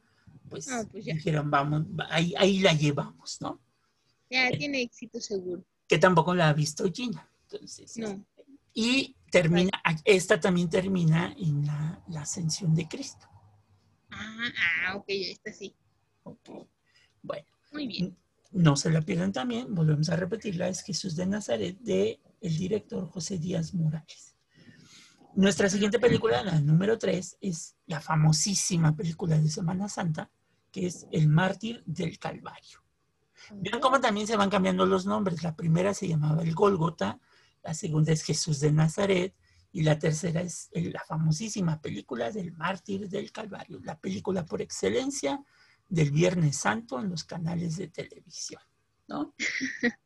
pues, 0.50 0.70
Ah, 0.70 0.86
pues 0.90 1.04
ya. 1.04 1.14
dijeron, 1.14 1.52
vamos, 1.52 1.86
ahí, 2.10 2.34
ahí 2.38 2.60
la 2.60 2.72
llevamos, 2.74 3.42
¿no? 3.42 3.60
Ya 4.30 4.50
tiene 4.58 4.82
éxito 4.82 5.20
seguro. 5.20 5.66
Que 5.90 5.98
tampoco 5.98 6.34
la 6.34 6.48
ha 6.48 6.54
visto 6.54 6.90
Gina. 6.90 7.30
Entonces, 7.50 7.98
No. 7.98 8.26
Y 8.74 9.14
termina, 9.30 9.72
esta 10.06 10.40
también 10.40 10.70
termina 10.70 11.36
en 11.38 11.66
la, 11.66 12.02
la 12.08 12.22
ascensión 12.22 12.74
de 12.74 12.88
Cristo. 12.88 13.28
Ah, 14.10 14.48
ah, 14.88 14.96
ok, 14.96 15.06
ya 15.10 15.32
está 15.34 15.52
sí. 15.52 15.76
Ok. 16.24 16.50
Bueno, 17.22 17.46
Muy 17.74 17.88
bien. 17.88 18.16
No 18.52 18.76
se 18.76 18.90
la 18.90 19.02
pierdan 19.02 19.32
también, 19.32 19.74
volvemos 19.74 20.10
a 20.10 20.16
repetirla, 20.16 20.68
es 20.68 20.82
Jesús 20.82 21.16
de 21.16 21.26
Nazaret 21.26 21.78
de 21.80 22.20
el 22.42 22.58
director 22.58 23.10
José 23.10 23.38
Díaz 23.38 23.74
Morales. 23.74 24.36
Nuestra 25.36 25.70
siguiente 25.70 26.00
película, 26.00 26.44
la 26.44 26.60
número 26.60 26.98
3, 26.98 27.38
es 27.40 27.78
la 27.86 28.02
famosísima 28.02 28.96
película 28.96 29.38
de 29.38 29.50
Semana 29.50 29.88
Santa, 29.88 30.30
que 30.72 30.88
es 30.88 31.08
El 31.12 31.30
mártir 31.30 31.84
del 31.86 32.20
Calvario. 32.20 32.84
Vean 33.54 33.80
cómo 33.80 34.02
también 34.02 34.28
se 34.28 34.36
van 34.36 34.50
cambiando 34.50 34.86
los 34.86 35.06
nombres. 35.06 35.42
La 35.44 35.56
primera 35.56 35.94
se 35.94 36.08
llamaba 36.08 36.44
El 36.44 36.54
Gólgota, 36.54 37.20
la 37.64 37.74
segunda 37.74 38.12
es 38.12 38.24
Jesús 38.24 38.60
de 38.60 38.72
Nazaret 38.72 39.34
y 39.72 39.84
la 39.84 39.98
tercera 39.98 40.42
es 40.42 40.70
la 40.74 41.04
famosísima 41.08 41.80
película 41.80 42.30
del 42.30 42.52
Mártir 42.52 43.08
del 43.08 43.32
Calvario, 43.32 43.80
la 43.84 43.98
película 43.98 44.46
por 44.46 44.62
excelencia 44.62 45.42
del 45.92 46.10
Viernes 46.10 46.56
Santo 46.56 47.00
en 47.00 47.10
los 47.10 47.24
canales 47.26 47.76
de 47.78 47.90
televisión. 47.90 48.62
¿no? 49.08 49.36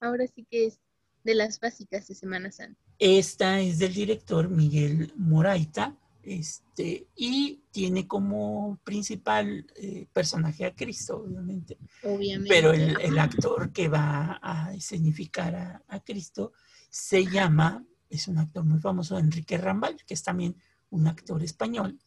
Ahora 0.00 0.26
sí 0.26 0.46
que 0.50 0.66
es 0.66 0.80
de 1.22 1.34
las 1.34 1.60
básicas 1.60 2.08
de 2.08 2.14
Semana 2.14 2.50
Santa. 2.50 2.80
Esta 2.98 3.60
es 3.60 3.78
del 3.78 3.92
director 3.92 4.48
Miguel 4.48 5.12
Moraita 5.16 5.94
este, 6.22 7.06
y 7.14 7.60
tiene 7.70 8.08
como 8.08 8.80
principal 8.82 9.66
eh, 9.76 10.06
personaje 10.12 10.64
a 10.64 10.74
Cristo, 10.74 11.18
obviamente. 11.18 11.76
Obviamente. 12.02 12.48
Pero 12.48 12.72
el, 12.72 12.98
el 13.00 13.18
actor 13.18 13.72
que 13.72 13.88
va 13.88 14.40
a 14.42 14.72
escenificar 14.74 15.54
a, 15.54 15.84
a 15.86 16.00
Cristo 16.00 16.52
se 16.88 17.26
llama, 17.26 17.84
es 18.08 18.26
un 18.26 18.38
actor 18.38 18.64
muy 18.64 18.80
famoso, 18.80 19.18
Enrique 19.18 19.58
Rambal, 19.58 19.96
que 20.06 20.14
es 20.14 20.22
también 20.22 20.56
un 20.90 21.06
actor 21.06 21.42
español, 21.42 21.98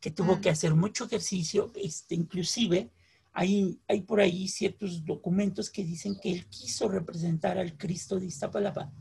que 0.00 0.10
tuvo 0.10 0.40
que 0.40 0.50
hacer 0.50 0.74
mucho 0.74 1.06
ejercicio, 1.06 1.72
este, 1.74 2.14
inclusive 2.14 2.90
hay, 3.32 3.78
hay 3.88 4.02
por 4.02 4.20
ahí 4.20 4.48
ciertos 4.48 5.04
documentos 5.04 5.70
que 5.70 5.84
dicen 5.84 6.18
que 6.20 6.32
él 6.32 6.46
quiso 6.46 6.88
representar 6.88 7.58
al 7.58 7.76
Cristo 7.76 8.18
de 8.18 8.26
Iztapalapa, 8.26 8.92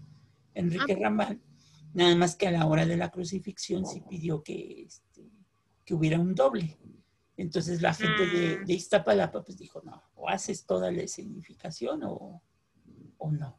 Enrique 0.53 0.93
Ah. 0.93 0.97
Rambal, 0.99 1.41
nada 1.93 2.15
más 2.15 2.35
que 2.35 2.47
a 2.47 2.51
la 2.51 2.65
hora 2.65 2.85
de 2.85 2.97
la 2.97 3.11
crucifixión 3.11 3.85
sí 3.85 4.01
pidió 4.09 4.43
que, 4.43 4.83
este, 4.83 5.29
que 5.85 5.93
hubiera 5.93 6.19
un 6.19 6.35
doble. 6.35 6.77
Entonces 7.37 7.81
la 7.81 7.93
gente 7.93 8.25
de, 8.27 8.55
Ah. 8.55 8.63
de 8.65 8.73
Iztapalapa 8.73 9.43
pues 9.43 9.57
dijo, 9.57 9.81
no, 9.83 10.01
o 10.15 10.29
haces 10.29 10.65
toda 10.65 10.91
la 10.91 11.01
escenificación 11.03 12.03
o, 12.03 12.41
o 13.17 13.31
no. 13.31 13.57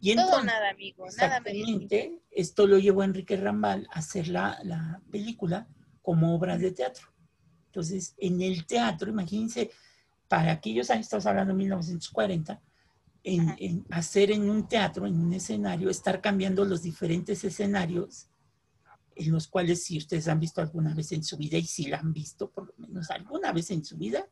Y 0.00 0.14
Todo 0.14 0.24
entonces, 0.26 0.46
nada, 0.46 0.70
amigo. 0.70 1.06
Nada 1.16 1.40
me 1.40 2.20
esto 2.30 2.66
lo 2.66 2.78
llevó 2.78 3.02
a 3.02 3.06
Enrique 3.06 3.36
Rambal 3.36 3.88
a 3.90 4.00
hacer 4.00 4.28
la, 4.28 4.58
la 4.62 5.00
película 5.10 5.66
como 6.04 6.34
obra 6.36 6.58
de 6.58 6.70
teatro. 6.70 7.08
Entonces, 7.66 8.14
en 8.18 8.40
el 8.42 8.66
teatro, 8.66 9.10
imagínense, 9.10 9.70
para 10.28 10.52
aquellos 10.52 10.90
años, 10.90 11.06
estamos 11.06 11.24
hablando 11.26 11.52
de 11.54 11.58
1940, 11.58 12.60
en, 13.24 13.54
en 13.58 13.86
hacer 13.90 14.30
en 14.30 14.48
un 14.50 14.68
teatro, 14.68 15.06
en 15.06 15.18
un 15.18 15.32
escenario, 15.32 15.88
estar 15.88 16.20
cambiando 16.20 16.64
los 16.66 16.82
diferentes 16.82 17.42
escenarios 17.42 18.28
en 19.16 19.32
los 19.32 19.46
cuales 19.48 19.82
si 19.84 19.96
ustedes 19.96 20.28
han 20.28 20.40
visto 20.40 20.60
alguna 20.60 20.92
vez 20.92 21.10
en 21.12 21.22
su 21.24 21.36
vida 21.38 21.56
y 21.56 21.64
si 21.64 21.86
la 21.86 21.98
han 22.00 22.12
visto 22.12 22.50
por 22.50 22.66
lo 22.66 22.74
menos 22.86 23.10
alguna 23.10 23.50
vez 23.52 23.70
en 23.70 23.82
su 23.84 23.96
vida, 23.96 24.26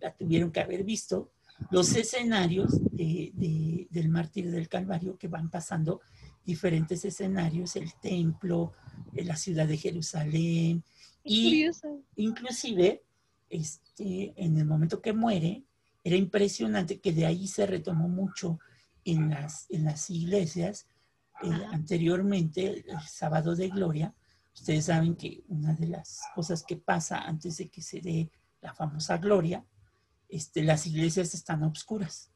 la 0.00 0.12
tuvieron 0.14 0.50
que 0.50 0.60
haber 0.60 0.84
visto, 0.84 1.30
los 1.70 1.94
escenarios 1.96 2.72
de- 2.92 3.30
de- 3.34 3.86
del 3.88 4.08
mártir 4.10 4.50
del 4.50 4.68
Calvario 4.68 5.16
que 5.16 5.28
van 5.28 5.48
pasando 5.48 6.00
diferentes 6.44 7.04
escenarios, 7.04 7.76
el 7.76 7.94
templo, 7.94 8.72
eh, 9.14 9.24
la 9.24 9.36
ciudad 9.36 9.66
de 9.66 9.78
Jerusalén, 9.78 10.84
y 11.26 11.68
inclusive 12.16 13.04
este, 13.48 14.32
en 14.36 14.56
el 14.58 14.64
momento 14.64 15.00
que 15.00 15.12
muere, 15.12 15.64
era 16.02 16.16
impresionante 16.16 17.00
que 17.00 17.12
de 17.12 17.26
ahí 17.26 17.48
se 17.48 17.66
retomó 17.66 18.08
mucho 18.08 18.58
en 19.04 19.30
las, 19.30 19.66
en 19.70 19.84
las 19.84 20.08
iglesias. 20.10 20.86
Eh, 21.42 21.50
anteriormente, 21.72 22.84
el 22.88 23.00
sábado 23.00 23.54
de 23.54 23.68
gloria, 23.68 24.14
ustedes 24.54 24.86
saben 24.86 25.16
que 25.16 25.44
una 25.48 25.74
de 25.74 25.88
las 25.88 26.20
cosas 26.34 26.62
que 26.62 26.76
pasa 26.76 27.18
antes 27.18 27.56
de 27.58 27.68
que 27.68 27.82
se 27.82 28.00
dé 28.00 28.30
la 28.60 28.72
famosa 28.72 29.18
gloria, 29.18 29.64
este, 30.28 30.62
las 30.62 30.86
iglesias 30.86 31.34
están 31.34 31.62
obscuras 31.62 32.32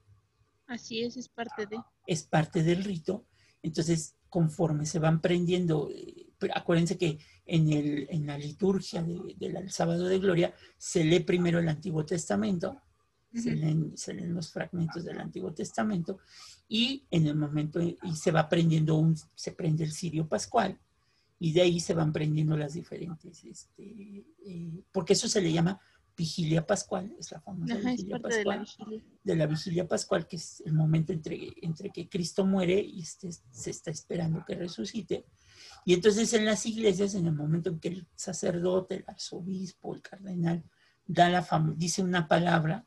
Así 0.71 1.01
es, 1.01 1.17
es 1.17 1.29
parte 1.29 1.67
de. 1.67 1.81
es 2.07 2.23
parte 2.23 2.63
del 2.63 2.85
rito. 2.85 3.27
Entonces, 3.61 4.15
conforme 4.29 4.87
se 4.87 5.01
van 5.01 5.21
prendiendo, 5.21 5.91
eh, 5.91 6.30
acuérdense 6.55 6.97
que 6.97 7.19
en, 7.47 7.73
el, 7.73 8.07
en 8.11 8.27
la 8.27 8.39
liturgia 8.39 9.03
de- 9.03 9.35
del 9.39 9.71
sábado 9.71 10.07
de 10.07 10.19
gloria 10.19 10.55
se 10.79 11.05
lee 11.05 11.21
primero 11.21 11.59
el 11.59 11.69
Antiguo 11.69 12.05
Testamento, 12.05 12.81
se, 13.33 13.55
leen, 13.55 13.97
se 13.97 14.13
leen 14.15 14.35
los 14.35 14.51
fragmentos 14.51 15.05
del 15.05 15.21
Antiguo 15.21 15.53
Testamento 15.53 16.19
y 16.69 17.05
en 17.11 17.27
el 17.27 17.37
momento, 17.37 17.81
y 17.81 17.97
se 18.17 18.33
va 18.33 18.49
prendiendo 18.49 18.97
un, 18.97 19.17
se 19.35 19.53
prende 19.53 19.85
el 19.85 19.93
cirio 19.93 20.27
pascual 20.29 20.79
y 21.39 21.53
de 21.53 21.63
ahí 21.63 21.81
se 21.81 21.95
van 21.95 22.13
prendiendo 22.13 22.57
las 22.57 22.75
diferentes, 22.75 23.45
este, 23.45 24.25
eh, 24.45 24.83
porque 24.93 25.13
eso 25.15 25.29
se 25.29 25.41
le 25.41 25.53
llama 25.53 25.81
vigilia 26.17 26.67
pascual, 26.67 27.15
es 27.19 27.31
la 27.31 27.41
famosa 27.41 27.75
Ajá, 27.75 27.91
vigilia 27.93 28.19
parte 28.21 28.37
de 28.39 28.45
la 28.45 28.57
pascual 28.59 28.61
vigilia. 28.89 29.05
de 29.25 29.37
la 29.37 29.47
vigilia 29.47 29.89
pascual, 29.89 30.27
que 30.27 30.37
es 30.37 30.61
el 30.67 30.73
momento 30.75 31.13
entre, 31.13 31.49
entre 31.63 31.91
que 31.91 32.09
Cristo 32.09 32.45
muere 32.45 32.79
y 32.81 33.01
este- 33.01 33.31
se 33.33 33.71
está 33.71 33.91
esperando 33.91 34.45
que 34.47 34.55
resucite. 34.57 35.25
Y 35.85 35.95
entonces 35.95 36.33
en 36.35 36.45
las 36.45 36.67
iglesias, 36.67 37.15
en 37.15 37.27
el 37.27 37.33
momento 37.33 37.71
en 37.71 37.81
que 37.81 37.89
el 37.89 38.07
sacerdote, 38.15 38.97
el 38.97 39.05
arzobispo, 39.07 39.95
el 39.95 40.03
cardenal, 40.03 40.63
da 41.07 41.29
la 41.29 41.47
dice 41.77 42.03
una 42.03 42.29
palabra, 42.29 42.87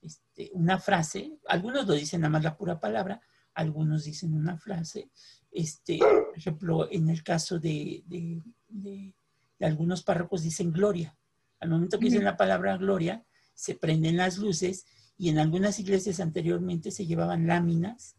este, 0.00 0.50
una 0.54 0.78
frase, 0.78 1.32
algunos 1.46 1.86
lo 1.86 1.94
dicen 1.94 2.20
nada 2.20 2.30
más 2.30 2.44
la 2.44 2.56
pura 2.56 2.78
palabra, 2.80 3.20
algunos 3.54 4.04
dicen 4.04 4.34
una 4.34 4.56
frase. 4.56 5.10
Este, 5.50 5.98
por 5.98 6.36
ejemplo, 6.36 6.88
en 6.90 7.08
el 7.08 7.22
caso 7.22 7.58
de, 7.58 8.02
de- 8.06 8.42
de- 8.68 9.14
de 9.58 9.66
algunos 9.66 10.02
párrocos 10.04 10.42
dicen 10.42 10.70
gloria. 10.72 11.16
Al 11.58 11.70
momento 11.70 11.98
que 11.98 12.04
dicen 12.06 12.22
la 12.24 12.36
palabra 12.36 12.76
gloria, 12.76 13.24
se 13.54 13.74
prenden 13.74 14.16
las 14.16 14.38
luces 14.38 14.86
y 15.16 15.30
en 15.30 15.38
algunas 15.40 15.80
iglesias 15.80 16.20
anteriormente 16.20 16.92
se 16.92 17.06
llevaban 17.06 17.48
láminas 17.48 18.14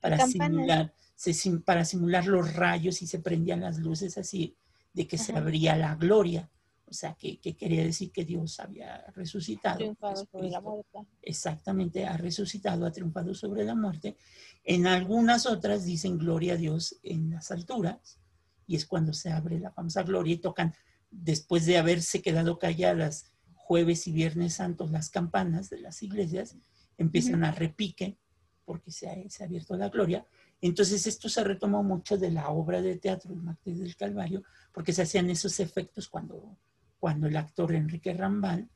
para 0.00 0.16
Campanas. 0.16 0.50
simular, 0.54 0.94
se 1.16 1.50
para 1.58 1.84
simular 1.84 2.26
los 2.26 2.54
rayos 2.54 3.02
y 3.02 3.06
se 3.06 3.18
prendían 3.18 3.62
las 3.62 3.78
luces 3.78 4.18
así 4.18 4.54
de 4.92 5.08
que 5.08 5.18
se 5.18 5.34
abría 5.34 5.76
la 5.76 5.94
gloria. 5.96 6.48
O 6.88 6.92
sea, 6.92 7.14
que, 7.14 7.40
que 7.40 7.56
quería 7.56 7.82
decir 7.82 8.12
que 8.12 8.24
Dios 8.24 8.60
había 8.60 9.04
resucitado. 9.08 9.78
Triunfado 9.78 10.24
sobre 10.30 10.50
la 10.50 10.60
muerte. 10.60 10.98
exactamente 11.20 12.06
ha 12.06 12.16
resucitado, 12.16 12.86
ha 12.86 12.92
triunfado 12.92 13.34
sobre 13.34 13.64
la 13.64 13.74
muerte. 13.74 14.16
En 14.62 14.86
algunas 14.86 15.46
otras 15.46 15.84
dicen 15.84 16.16
gloria 16.16 16.52
a 16.52 16.56
Dios 16.56 17.00
en 17.02 17.30
las 17.30 17.50
alturas 17.50 18.20
y 18.68 18.76
es 18.76 18.86
cuando 18.86 19.12
se 19.12 19.32
abre 19.32 19.58
la 19.58 19.72
famosa 19.72 20.02
gloria 20.02 20.34
y 20.34 20.38
tocan, 20.38 20.74
después 21.10 21.66
de 21.66 21.78
haberse 21.78 22.22
quedado 22.22 22.58
calladas 22.58 23.32
jueves 23.54 24.06
y 24.06 24.12
viernes 24.12 24.54
santos 24.54 24.92
las 24.92 25.10
campanas 25.10 25.70
de 25.70 25.80
las 25.80 26.02
iglesias, 26.02 26.56
empiezan 26.98 27.42
a 27.42 27.50
repique 27.50 28.16
porque 28.64 28.90
se 28.90 29.08
ha, 29.08 29.14
se 29.28 29.42
ha 29.42 29.46
abierto 29.46 29.76
la 29.76 29.88
gloria. 29.88 30.24
Entonces 30.60 31.06
esto 31.06 31.28
se 31.28 31.44
retomó 31.44 31.82
mucho 31.82 32.16
de 32.16 32.30
la 32.30 32.48
obra 32.48 32.80
de 32.80 32.96
teatro 32.96 33.32
El 33.32 33.42
Mártir 33.42 33.76
del 33.76 33.96
Calvario 33.96 34.42
porque 34.72 34.92
se 34.92 35.02
hacían 35.02 35.28
esos 35.30 35.60
efectos 35.60 36.08
cuando, 36.08 36.56
cuando 36.98 37.26
el 37.26 37.36
actor 37.36 37.72
Enrique 37.74 38.14
Rambal 38.14 38.68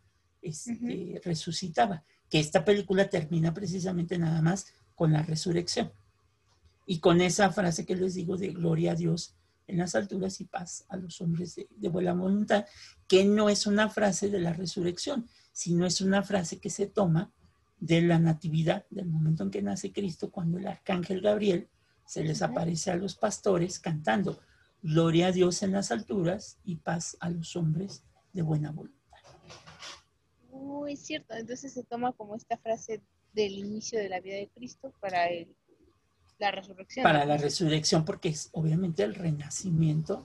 este, 0.43 1.21
resucitaba 1.25 2.05
que 2.29 2.39
esta 2.39 2.65
película 2.65 3.09
termina 3.09 3.53
precisamente 3.53 4.19
nada 4.19 4.41
más 4.41 4.67
con 4.95 5.13
la 5.13 5.23
resurrección. 5.23 5.93
Y 6.87 7.01
con 7.01 7.21
esa 7.21 7.51
frase 7.51 7.87
que 7.87 7.97
les 7.97 8.15
digo 8.15 8.37
de 8.37 8.49
gloria 8.49 8.93
a 8.93 8.97
Dios 8.97 9.35
en 9.67 9.79
las 9.79 9.95
alturas 9.95 10.41
y 10.41 10.45
paz 10.45 10.85
a 10.89 10.97
los 10.97 11.21
hombres 11.21 11.55
de, 11.55 11.69
de 11.71 11.89
buena 11.89 12.13
voluntad, 12.13 12.67
que 13.07 13.25
no 13.25 13.49
es 13.49 13.67
una 13.67 13.89
frase 13.89 14.29
de 14.29 14.41
la 14.41 14.53
resurrección, 14.53 15.29
sino 15.53 15.87
es 15.87 16.01
una 16.01 16.23
frase 16.23 16.59
que 16.59 16.71
se 16.71 16.87
toma 16.87 17.33
de 17.81 18.03
la 18.03 18.19
natividad, 18.19 18.87
del 18.91 19.07
momento 19.07 19.43
en 19.43 19.51
que 19.51 19.63
nace 19.63 19.93
Cristo, 19.93 20.31
cuando 20.31 20.59
el 20.59 20.67
arcángel 20.67 21.21
Gabriel 21.21 21.69
se 22.05 22.23
les 22.23 22.43
aparece 22.43 22.91
a 22.91 22.97
los 22.97 23.17
pastores 23.17 23.81
cantando, 23.81 24.41
Gloria 24.83 25.27
a 25.27 25.33
Dios 25.33 25.63
en 25.63 25.73
las 25.73 25.91
alturas 25.91 26.59
y 26.65 26.77
paz 26.77 27.17
a 27.21 27.29
los 27.29 27.55
hombres 27.55 28.03
de 28.33 28.41
buena 28.41 28.71
voluntad. 28.73 29.01
Es 30.89 31.01
cierto. 31.01 31.35
Entonces 31.35 31.73
se 31.73 31.85
toma 31.85 32.13
como 32.13 32.35
esta 32.35 32.57
frase 32.57 33.01
del 33.33 33.59
inicio 33.59 33.99
de 33.99 34.09
la 34.09 34.21
vida 34.21 34.37
de 34.37 34.49
Cristo 34.49 34.93
para 35.01 35.27
el, 35.27 35.55
la 36.39 36.51
resurrección. 36.51 37.05
Para 37.05 37.25
la 37.25 37.37
resurrección, 37.37 38.05
porque 38.05 38.31
es 38.31 38.49
obviamente 38.53 39.05
el 39.05 39.15
renacimiento 39.15 40.25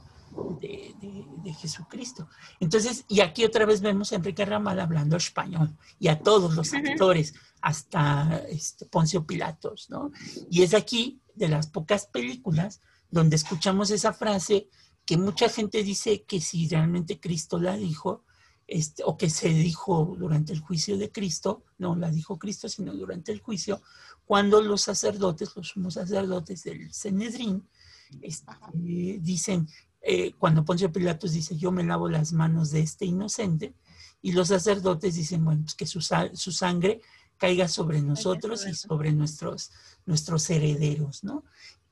de, 0.59 0.93
de- 0.99 1.25
de 1.43 1.53
Jesucristo. 1.53 2.27
Entonces, 2.59 3.05
y 3.07 3.19
aquí 3.21 3.45
otra 3.45 3.65
vez 3.65 3.81
vemos 3.81 4.11
a 4.11 4.15
Enrique 4.15 4.45
Ramal 4.45 4.79
hablando 4.79 5.15
español 5.17 5.77
y 5.99 6.07
a 6.07 6.19
todos 6.19 6.55
los 6.55 6.73
actores, 6.73 7.33
hasta 7.61 8.43
este, 8.49 8.85
Poncio 8.85 9.25
Pilatos, 9.25 9.89
¿no? 9.89 10.11
Y 10.49 10.61
es 10.63 10.73
aquí 10.73 11.19
de 11.35 11.47
las 11.47 11.67
pocas 11.67 12.05
películas 12.07 12.81
donde 13.09 13.35
escuchamos 13.35 13.89
esa 13.91 14.13
frase 14.13 14.69
que 15.05 15.17
mucha 15.17 15.49
gente 15.49 15.83
dice 15.83 16.23
que 16.23 16.41
si 16.41 16.67
realmente 16.67 17.19
Cristo 17.19 17.59
la 17.59 17.75
dijo, 17.77 18.23
este, 18.67 19.03
o 19.05 19.17
que 19.17 19.29
se 19.29 19.49
dijo 19.49 20.15
durante 20.17 20.51
el 20.53 20.59
juicio 20.59 20.97
de 20.97 21.11
Cristo, 21.11 21.63
no 21.77 21.95
la 21.95 22.09
dijo 22.09 22.39
Cristo, 22.39 22.67
sino 22.69 22.93
durante 22.93 23.31
el 23.31 23.39
juicio, 23.39 23.81
cuando 24.25 24.61
los 24.61 24.81
sacerdotes, 24.81 25.55
los 25.55 25.67
sumos 25.69 25.93
sacerdotes 25.95 26.63
del 26.63 26.91
Sanedrín, 26.91 27.67
este, 28.21 28.51
dicen, 29.21 29.67
eh, 30.07 30.33
cuando 30.37 30.63
Poncio 30.63 30.91
Pilatos 30.91 31.31
dice, 31.31 31.57
yo 31.57 31.71
me 31.71 31.83
lavo 31.83 32.07
las 32.07 32.31
manos 32.31 32.69
de 32.69 32.81
este 32.81 33.05
inocente, 33.05 33.73
y 34.21 34.33
los 34.33 34.49
sacerdotes 34.49 35.15
dicen, 35.15 35.43
bueno, 35.43 35.63
pues 35.63 35.73
que 35.73 35.87
su, 35.87 35.99
su 35.99 36.51
sangre 36.51 37.01
caiga 37.37 37.67
sobre 37.67 38.03
nosotros 38.03 38.67
y 38.67 38.75
sobre 38.75 39.11
nuestros, 39.13 39.71
nuestros 40.05 40.47
herederos, 40.51 41.23
¿no? 41.23 41.43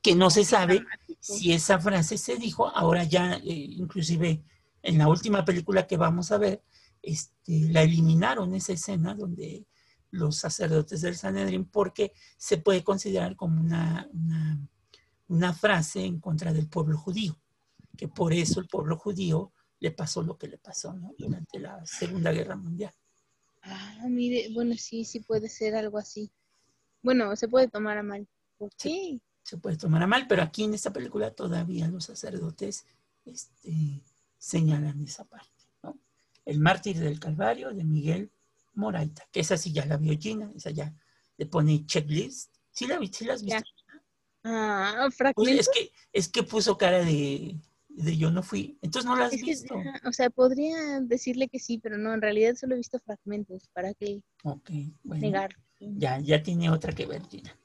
Que 0.02 0.14
no 0.14 0.30
se 0.30 0.46
sabe 0.46 0.86
si 1.20 1.54
esa 1.54 1.80
frase 1.80 2.20
se 2.20 2.36
dijo, 2.36 2.70
ahora 2.70 3.04
ya, 3.04 3.34
eh, 3.36 3.42
inclusive 3.46 4.44
en 4.84 4.98
la 5.00 5.08
última 5.08 5.44
película 5.44 5.88
que 5.88 5.98
vamos 5.98 6.32
a 6.32 6.38
ver, 6.38 6.64
este, 7.02 7.62
la 7.72 7.82
eliminaron 7.82 8.54
esa 8.54 8.74
escena 8.74 9.16
donde 9.16 9.66
los 10.12 10.36
sacerdotes 10.38 11.02
del 11.02 11.16
Sanedrín, 11.16 11.66
porque 11.66 12.14
se 12.38 12.58
puede 12.58 12.84
considerar 12.84 13.36
como 13.36 13.60
una, 13.60 14.08
una, 14.14 14.60
una 15.28 15.54
frase 15.54 16.06
en 16.06 16.20
contra 16.20 16.54
del 16.54 16.68
pueblo 16.68 16.98
judío, 16.98 17.40
que 17.98 18.08
por 18.08 18.34
eso 18.34 18.60
el 18.60 18.68
pueblo 18.68 18.98
judío 18.98 19.52
le 19.80 19.92
pasó 19.92 20.22
lo 20.24 20.38
que 20.38 20.48
le 20.48 20.58
pasó 20.58 20.94
¿no? 20.94 21.14
durante 21.18 21.60
la 21.60 21.86
Segunda 21.86 22.32
Guerra 22.32 22.56
Mundial. 22.56 22.94
Ah, 23.62 24.06
mire, 24.10 24.50
bueno, 24.54 24.76
sí, 24.78 25.06
sí 25.06 25.20
puede 25.22 25.50
ser 25.50 25.76
algo 25.76 25.98
así. 25.98 26.32
Bueno, 27.02 27.36
se 27.36 27.48
puede 27.48 27.68
tomar 27.68 27.98
a 27.98 28.04
mal. 28.04 28.28
¿Por 28.58 28.70
qué? 28.78 29.20
se 29.44 29.58
puede 29.58 29.76
tomar 29.76 30.02
a 30.02 30.08
mal, 30.08 30.26
pero 30.26 30.42
aquí 30.42 30.64
en 30.64 30.74
esta 30.74 30.94
película 30.94 31.32
todavía 31.32 31.88
los 31.90 32.06
sacerdotes 32.06 32.86
este, 33.26 34.02
señalan 34.38 35.04
esa 35.04 35.26
parte. 35.26 35.50
¿no? 35.84 36.00
El 36.46 36.60
mártir 36.60 36.98
del 36.98 37.20
Calvario 37.20 37.74
de 37.74 37.84
Miguel 37.84 38.32
Moraita, 38.74 39.28
que 39.32 39.42
esa 39.42 39.58
sí 39.58 39.74
ya 39.74 39.86
la 39.86 39.98
vio 39.98 40.18
Gina, 40.18 40.50
esa 40.56 40.72
ya 40.72 40.96
le 41.38 41.46
pone 41.46 41.86
checklist. 41.86 42.56
¿Sí 42.72 42.88
la, 42.88 42.98
sí 43.12 43.26
la 43.26 43.34
has 43.34 43.44
visto? 43.44 43.62
Ah, 44.46 44.96
Pues 45.04 45.16
fragmentos. 45.16 45.68
es, 45.68 45.70
que, 45.70 45.92
es 46.14 46.30
que 46.30 46.44
puso 46.44 46.78
cara 46.78 47.04
de, 47.04 47.58
de 47.96 48.18
yo 48.18 48.32
no 48.32 48.42
fui, 48.44 48.78
entonces 48.82 49.10
no 49.10 49.16
la 49.16 49.26
has 49.26 49.34
Es 49.34 49.42
visto. 49.42 49.76
o 50.06 50.12
sea, 50.12 50.30
podría 50.30 51.00
decirle 51.02 51.48
que 51.48 51.60
sí, 51.60 51.78
pero 51.78 51.98
no, 51.98 52.14
en 52.14 52.22
realidad 52.22 52.56
solo 52.56 52.74
he 52.74 52.78
visto 52.78 53.00
fragmentos. 53.00 53.70
¿Para 53.74 53.94
qué 53.94 54.22
bueno. 55.04 55.22
negar? 55.22 55.56
Ya, 55.80 56.20
ya 56.20 56.42
tiene 56.42 56.70
otra 56.70 56.94
que 56.94 57.06
ver, 57.06 57.22
Gina. 57.30 57.56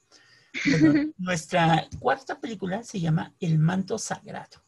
Bueno, 0.71 1.13
nuestra 1.19 1.89
cuarta 1.99 2.41
película 2.41 2.83
se 2.83 3.01
llama 3.01 3.35
El 3.41 3.59
manto 3.59 3.99
sagrado. 3.99 4.65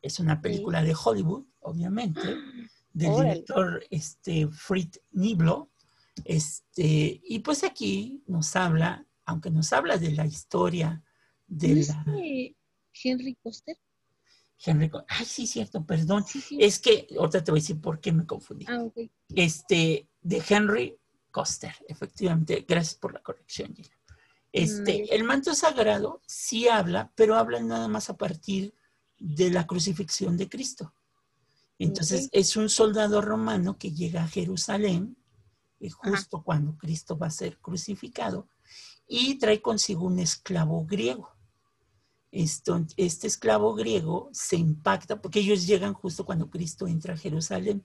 Es 0.00 0.18
una 0.18 0.40
película 0.40 0.82
de 0.82 0.94
Hollywood, 0.94 1.44
obviamente, 1.60 2.20
del 2.92 3.10
Órale. 3.10 3.30
director 3.34 3.84
este, 3.90 4.48
Fritz 4.48 5.00
Niblo. 5.12 5.70
Este, 6.24 7.20
y 7.24 7.38
pues 7.40 7.64
aquí 7.64 8.22
nos 8.26 8.54
habla, 8.56 9.06
aunque 9.24 9.50
nos 9.50 9.72
habla 9.72 9.96
de 9.96 10.10
la 10.12 10.26
historia 10.26 11.02
de 11.46 11.68
¿No 11.74 11.80
la 12.06 12.12
de 12.12 12.56
Henry 13.02 13.34
Coster? 13.42 13.76
Henry. 14.64 14.90
Ay, 15.08 15.24
sí, 15.24 15.46
cierto, 15.46 15.84
perdón. 15.84 16.24
Sí, 16.26 16.40
sí. 16.40 16.58
Es 16.60 16.78
que 16.78 17.06
ahorita 17.18 17.42
te 17.42 17.50
voy 17.50 17.58
a 17.60 17.62
decir 17.62 17.80
por 17.80 18.00
qué 18.00 18.12
me 18.12 18.26
confundí. 18.26 18.66
Ah, 18.68 18.84
este, 19.34 20.08
de 20.20 20.42
Henry 20.48 20.98
Coster, 21.30 21.74
efectivamente. 21.88 22.64
Gracias 22.68 22.94
por 22.96 23.12
la 23.12 23.22
corrección, 23.22 23.74
Gina. 23.74 23.88
Este, 24.52 25.02
Mm. 25.02 25.06
el 25.10 25.24
manto 25.24 25.54
sagrado 25.54 26.20
sí 26.26 26.68
habla, 26.68 27.10
pero 27.14 27.36
habla 27.36 27.60
nada 27.62 27.88
más 27.88 28.10
a 28.10 28.16
partir 28.16 28.74
de 29.18 29.50
la 29.50 29.66
crucifixión 29.66 30.36
de 30.36 30.48
Cristo. 30.48 30.94
Entonces, 31.78 32.28
es 32.32 32.56
un 32.56 32.68
soldado 32.68 33.20
romano 33.22 33.76
que 33.78 33.92
llega 33.92 34.22
a 34.22 34.28
Jerusalén 34.28 35.16
eh, 35.80 35.90
justo 35.90 36.42
cuando 36.44 36.76
Cristo 36.76 37.16
va 37.18 37.26
a 37.26 37.30
ser 37.30 37.58
crucificado 37.58 38.48
y 39.08 39.36
trae 39.38 39.60
consigo 39.60 40.04
un 40.06 40.18
esclavo 40.20 40.84
griego. 40.86 41.30
Esto, 42.32 42.84
este 42.96 43.26
esclavo 43.26 43.74
griego 43.74 44.30
se 44.32 44.56
impacta 44.56 45.20
porque 45.20 45.40
ellos 45.40 45.66
llegan 45.66 45.92
justo 45.92 46.24
cuando 46.24 46.48
Cristo 46.48 46.86
entra 46.88 47.12
a 47.14 47.18
Jerusalén. 47.18 47.84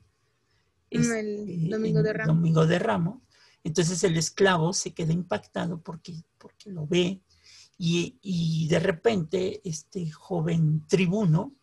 Este, 0.89 1.19
el 1.19 1.69
Domingo 1.69 1.99
en 1.99 2.05
de 2.05 2.13
Ramos. 2.13 2.35
Domingo 2.35 2.65
de 2.65 2.79
Ramos. 2.79 3.21
Entonces 3.65 4.01
el 4.05 4.15
esclavo 4.15 4.71
se 4.71 4.93
queda 4.93 5.11
impactado 5.11 5.81
porque, 5.81 6.23
porque 6.37 6.71
lo 6.71 6.87
ve 6.87 7.21
y, 7.77 8.17
y 8.21 8.67
de 8.69 8.79
repente 8.79 9.59
este 9.65 10.09
joven 10.11 10.87
tribuno 10.87 11.53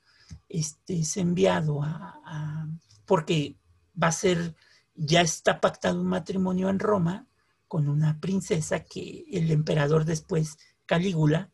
este, 0.51 0.99
es 1.01 1.17
enviado 1.17 1.83
a, 1.83 2.21
a- 2.27 2.69
porque 3.07 3.57
va 4.01 4.09
a 4.09 4.13
ser, 4.13 4.55
ya 4.95 5.23
está 5.23 5.59
pactado 5.61 6.01
un 6.03 6.07
matrimonio 6.09 6.69
en 6.69 6.79
Roma 6.79 7.27
con 7.67 7.89
una 7.89 8.21
princesa 8.21 8.81
que 8.85 9.25
el 9.33 9.51
emperador 9.51 10.05
después, 10.05 10.59
Calígula, 10.85 11.51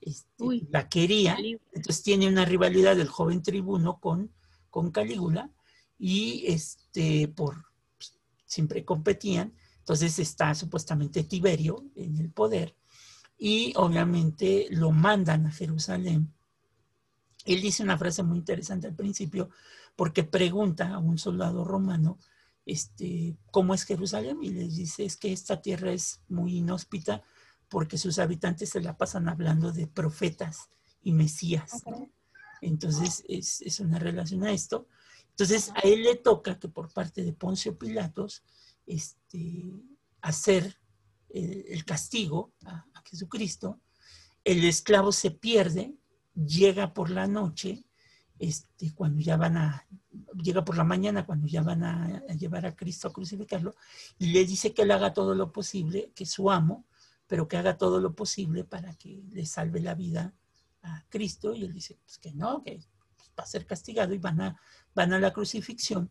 este, 0.00 0.42
Uy. 0.42 0.68
la 0.70 0.88
quería. 0.88 1.36
Entonces 1.72 2.02
tiene 2.02 2.28
una 2.28 2.44
rivalidad 2.44 2.96
del 2.96 3.08
joven 3.08 3.42
tribuno 3.42 4.00
con, 4.00 4.32
con 4.70 4.90
Calígula 4.90 5.50
y 5.98 6.44
este, 6.46 7.28
por, 7.28 7.64
pues, 7.96 8.18
siempre 8.44 8.84
competían. 8.84 9.54
Entonces 9.78 10.18
está 10.18 10.54
supuestamente 10.54 11.24
Tiberio 11.24 11.84
en 11.96 12.18
el 12.18 12.30
poder 12.30 12.76
y 13.38 13.72
obviamente 13.76 14.66
lo 14.70 14.90
mandan 14.90 15.46
a 15.46 15.52
Jerusalén. 15.52 16.34
Él 17.46 17.62
dice 17.62 17.82
una 17.82 17.96
frase 17.96 18.22
muy 18.22 18.38
interesante 18.38 18.88
al 18.88 18.94
principio 18.94 19.48
porque 19.96 20.24
pregunta 20.24 20.92
a 20.94 20.98
un 20.98 21.18
soldado 21.18 21.64
romano 21.64 22.18
este, 22.66 23.38
cómo 23.50 23.72
es 23.72 23.84
Jerusalén 23.84 24.38
y 24.42 24.50
les 24.50 24.76
dice 24.76 25.04
es 25.04 25.16
que 25.16 25.32
esta 25.32 25.62
tierra 25.62 25.92
es 25.92 26.20
muy 26.28 26.58
inhóspita 26.58 27.22
porque 27.68 27.98
sus 27.98 28.18
habitantes 28.18 28.70
se 28.70 28.80
la 28.80 28.96
pasan 28.96 29.28
hablando 29.28 29.72
de 29.72 29.86
profetas 29.86 30.70
y 31.02 31.12
mesías. 31.12 31.84
Entonces 32.60 33.24
es, 33.28 33.60
es 33.60 33.80
una 33.80 33.98
relación 33.98 34.44
a 34.44 34.52
esto. 34.52 34.86
Entonces 35.30 35.70
a 35.74 35.80
él 35.80 36.02
le 36.02 36.16
toca 36.16 36.58
que 36.58 36.68
por 36.68 36.92
parte 36.92 37.22
de 37.22 37.32
Poncio 37.32 37.78
Pilatos 37.78 38.42
este, 38.86 39.72
hacer 40.20 40.78
el, 41.28 41.64
el 41.68 41.84
castigo 41.84 42.52
a, 42.64 42.84
a 42.94 43.02
Jesucristo. 43.04 43.80
El 44.44 44.64
esclavo 44.64 45.12
se 45.12 45.30
pierde, 45.30 45.94
llega 46.34 46.94
por 46.94 47.10
la 47.10 47.26
noche, 47.26 47.84
este, 48.38 48.94
cuando 48.94 49.20
ya 49.20 49.36
van 49.36 49.56
a, 49.56 49.86
llega 50.42 50.64
por 50.64 50.76
la 50.76 50.84
mañana 50.84 51.26
cuando 51.26 51.46
ya 51.48 51.62
van 51.62 51.82
a, 51.82 52.22
a 52.28 52.34
llevar 52.34 52.64
a 52.66 52.74
Cristo 52.74 53.08
a 53.08 53.12
crucificarlo, 53.12 53.74
y 54.18 54.28
le 54.28 54.44
dice 54.44 54.72
que 54.72 54.82
él 54.82 54.90
haga 54.92 55.12
todo 55.12 55.34
lo 55.34 55.52
posible, 55.52 56.12
que 56.14 56.24
su 56.24 56.50
amo, 56.50 56.84
pero 57.28 57.46
que 57.46 57.58
haga 57.58 57.76
todo 57.76 58.00
lo 58.00 58.14
posible 58.14 58.64
para 58.64 58.94
que 58.94 59.22
le 59.30 59.46
salve 59.46 59.80
la 59.80 59.94
vida 59.94 60.34
a 60.82 61.04
Cristo, 61.08 61.54
y 61.54 61.62
él 61.62 61.72
dice 61.72 61.96
pues, 62.02 62.18
que 62.18 62.32
no, 62.32 62.62
que 62.64 62.80
va 63.38 63.44
a 63.44 63.46
ser 63.46 63.66
castigado 63.66 64.14
y 64.14 64.18
van 64.18 64.40
a, 64.40 64.60
van 64.94 65.12
a 65.12 65.20
la 65.20 65.32
crucifixión. 65.32 66.10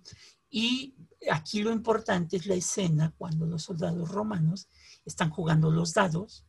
Y 0.49 0.95
aquí 1.29 1.61
lo 1.61 1.73
importante 1.73 2.37
es 2.37 2.45
la 2.45 2.55
escena 2.55 3.13
cuando 3.17 3.45
los 3.45 3.63
soldados 3.63 4.09
romanos 4.09 4.69
están 5.03 5.29
jugando 5.29 5.71
los 5.71 5.93
dados 5.93 6.45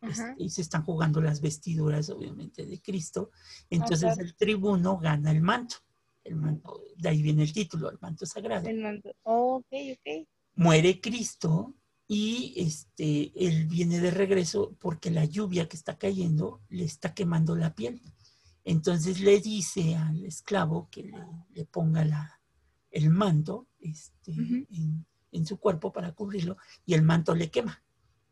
Ajá. 0.00 0.30
este, 0.30 0.42
y 0.42 0.50
se 0.50 0.62
están 0.62 0.84
jugando 0.84 1.20
las 1.20 1.40
vestiduras, 1.40 2.08
obviamente, 2.08 2.64
de 2.64 2.80
Cristo. 2.80 3.30
Entonces 3.68 4.14
claro. 4.14 4.22
el 4.22 4.36
tribuno 4.36 4.98
gana 4.98 5.32
el 5.32 5.42
manto. 5.42 5.76
El 6.24 6.36
manto, 6.36 6.82
de 6.96 7.08
ahí 7.08 7.22
viene 7.22 7.42
el 7.42 7.52
título, 7.52 7.90
el 7.90 7.98
manto 8.00 8.24
sagrado. 8.24 8.68
El 8.68 8.80
manto. 8.80 9.12
Oh, 9.24 9.56
ok, 9.56 9.66
ok. 9.92 10.28
Muere 10.54 11.00
Cristo 11.00 11.74
y 12.08 12.54
este, 12.56 13.32
él 13.34 13.66
viene 13.66 14.00
de 14.00 14.10
regreso 14.10 14.76
porque 14.78 15.10
la 15.10 15.24
lluvia 15.24 15.68
que 15.68 15.76
está 15.76 15.98
cayendo 15.98 16.60
le 16.68 16.84
está 16.84 17.14
quemando 17.14 17.56
la 17.56 17.74
piel. 17.74 18.00
Entonces 18.64 19.20
le 19.20 19.40
dice 19.40 19.96
al 19.96 20.24
esclavo 20.24 20.88
que 20.90 21.04
le, 21.04 21.18
le 21.52 21.64
ponga 21.64 22.04
la, 22.04 22.40
el 22.90 23.10
manto 23.10 23.66
este, 23.80 24.32
en, 24.32 25.06
en 25.32 25.46
su 25.46 25.58
cuerpo 25.58 25.92
para 25.92 26.12
cubrirlo 26.12 26.56
y 26.84 26.94
el 26.94 27.02
manto 27.02 27.34
le 27.34 27.50
quema, 27.50 27.82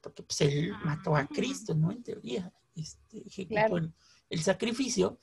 porque 0.01 0.23
pues 0.23 0.41
él 0.43 0.73
mató 0.85 1.17
a 1.17 1.27
Cristo, 1.27 1.75
¿no? 1.75 1.91
En 1.93 2.03
teoría, 2.03 2.53
este, 2.75 3.27
ejecutó 3.27 3.55
Claro. 3.55 3.77
el, 3.79 3.93
el 4.31 4.43
sacrificio 4.43 5.19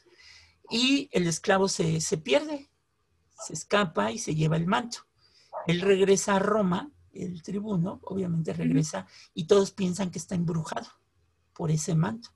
y 0.69 1.09
el 1.11 1.27
esclavo 1.27 1.67
se, 1.67 1.99
se 2.01 2.17
pierde, 2.17 2.69
se 3.45 3.53
escapa 3.53 4.11
y 4.11 4.17
se 4.19 4.35
lleva 4.35 4.57
el 4.57 4.67
manto. 4.67 4.99
Él 5.67 5.81
regresa 5.81 6.35
a 6.35 6.39
Roma, 6.39 6.91
el 7.13 7.41
tribuno, 7.41 7.99
obviamente 8.03 8.53
regresa 8.53 9.07
y 9.33 9.45
todos 9.45 9.71
piensan 9.71 10.11
que 10.11 10.19
está 10.19 10.35
embrujado 10.35 10.87
por 11.53 11.71
ese 11.71 11.95
manto. 11.95 12.29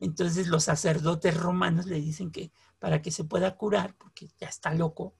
Entonces 0.00 0.48
los 0.48 0.64
sacerdotes 0.64 1.36
romanos 1.36 1.86
le 1.86 2.00
dicen 2.00 2.30
que 2.30 2.52
para 2.78 3.00
que 3.00 3.10
se 3.10 3.24
pueda 3.24 3.56
curar, 3.56 3.96
porque 3.96 4.28
ya 4.38 4.48
está 4.48 4.74
loco, 4.74 5.14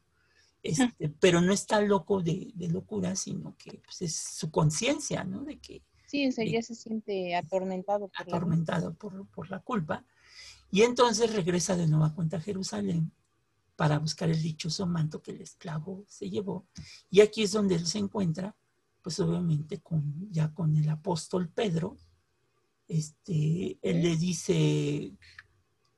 este, 0.62 1.09
pero 1.21 1.40
no 1.40 1.53
está 1.53 1.81
loco 1.81 2.23
de, 2.23 2.51
de 2.55 2.69
locura, 2.69 3.14
sino 3.17 3.57
que 3.57 3.81
pues, 3.85 4.03
es 4.03 4.17
su 4.17 4.51
conciencia, 4.51 5.25
¿no? 5.25 5.45
De 5.45 5.59
que 5.59 5.83
Sí, 6.07 6.29
o 6.29 6.33
sea, 6.33 6.45
ya 6.45 6.62
se 6.62 6.75
siente 6.75 7.35
atormentado 7.35 8.09
por 8.09 8.29
la 8.29 8.37
atormentado 8.37 8.95
por, 8.95 9.27
por 9.29 9.51
la 9.51 9.59
culpa. 9.61 10.05
Y 10.71 10.83
entonces 10.83 11.33
regresa 11.33 11.77
de 11.77 11.87
nueva 11.88 12.14
cuenta 12.14 12.37
a 12.37 12.40
Jerusalén 12.40 13.11
para 13.77 13.99
buscar 13.99 14.31
el 14.31 14.40
dichoso 14.40 14.87
manto 14.87 15.23
que 15.23 15.33
el 15.33 15.40
esclavo 15.40 16.05
se 16.07 16.31
llevó. 16.31 16.67
Y 17.11 17.21
aquí 17.21 17.43
es 17.43 17.53
donde 17.53 17.75
él 17.75 17.87
se 17.87 17.99
encuentra, 17.99 18.55
pues 19.05 19.21
obviamente 19.21 19.83
con, 19.83 20.33
ya 20.33 20.55
con 20.55 20.75
el 20.77 20.88
apóstol 20.88 21.51
Pedro. 21.51 21.99
Este, 22.88 23.79
él 23.83 24.03
le 24.03 24.17
dice 24.17 25.12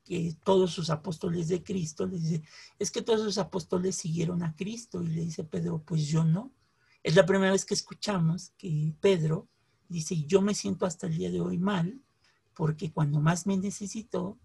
que 0.03 0.37
todos 0.43 0.73
sus 0.73 0.91
apóstoles 0.91 1.47
de 1.47 1.63
Cristo, 1.63 2.05
le 2.05 2.19
dice, 2.19 2.43
es 2.81 2.91
que 2.91 3.03
todos 3.03 3.23
sus 3.23 3.39
apóstoles 3.39 3.95
siguieron 3.95 4.43
a 4.43 4.57
Cristo. 4.57 5.05
Y 5.05 5.07
le 5.07 5.21
dice 5.21 5.45
Pedro, 5.45 5.85
pues 5.87 6.09
yo 6.09 6.25
no. 6.25 6.53
Es 7.05 7.15
la 7.15 7.25
primera 7.25 7.53
vez 7.53 7.65
que 7.65 7.75
escuchamos 7.75 8.51
que 8.59 8.93
Pedro 9.01 9.47
dice, 9.89 10.25
yo 10.25 10.43
me 10.43 10.55
siento 10.55 10.85
hasta 10.85 11.07
el 11.07 11.17
día 11.17 11.31
de 11.31 11.41
hoy 11.41 11.59
mal, 11.59 12.03
porque 12.55 12.91
cuando 12.91 13.21
más 13.21 13.47
me 13.47 13.57
necesitó, 13.57 14.37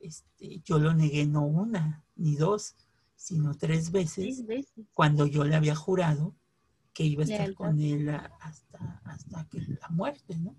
este, 0.00 0.62
yo 0.64 0.80
lo 0.80 0.94
negué 0.94 1.26
no 1.26 1.46
una 1.46 2.04
ni 2.16 2.34
dos, 2.34 2.74
sino 3.14 3.56
tres 3.56 3.92
veces, 3.92 4.36
Seis 4.36 4.46
veces. 4.46 4.86
cuando 4.94 5.26
yo 5.26 5.44
le 5.44 5.54
había 5.54 5.76
jurado 5.76 6.34
que 6.92 7.04
iba 7.04 7.22
a 7.22 7.24
estar 7.24 7.40
Lealtad. 7.40 7.56
con 7.56 7.80
él 7.80 8.08
hasta, 8.08 9.00
hasta 9.04 9.48
que 9.48 9.60
la 9.60 9.88
muerte, 9.90 10.36
¿no? 10.36 10.56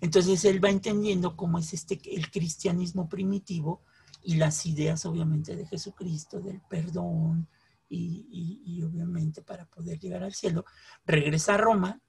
Entonces 0.00 0.44
él 0.44 0.64
va 0.64 0.70
entendiendo 0.70 1.36
cómo 1.36 1.58
es 1.58 1.72
este 1.74 2.00
el 2.14 2.30
cristianismo 2.30 3.08
primitivo 3.08 3.82
y 4.22 4.36
las 4.36 4.64
ideas 4.66 5.04
obviamente 5.06 5.56
de 5.56 5.66
Jesucristo, 5.66 6.40
del 6.40 6.60
perdón 6.60 7.48
y, 7.88 8.26
y- 8.30 8.62
y 8.64 8.82
obviamente 8.82 9.42
para 9.42 9.66
poder 9.66 9.98
llegar 9.98 10.22
al 10.22 10.34
cielo, 10.34 10.64
regresa 11.04 11.54
a 11.54 11.58
Roma 11.58 12.00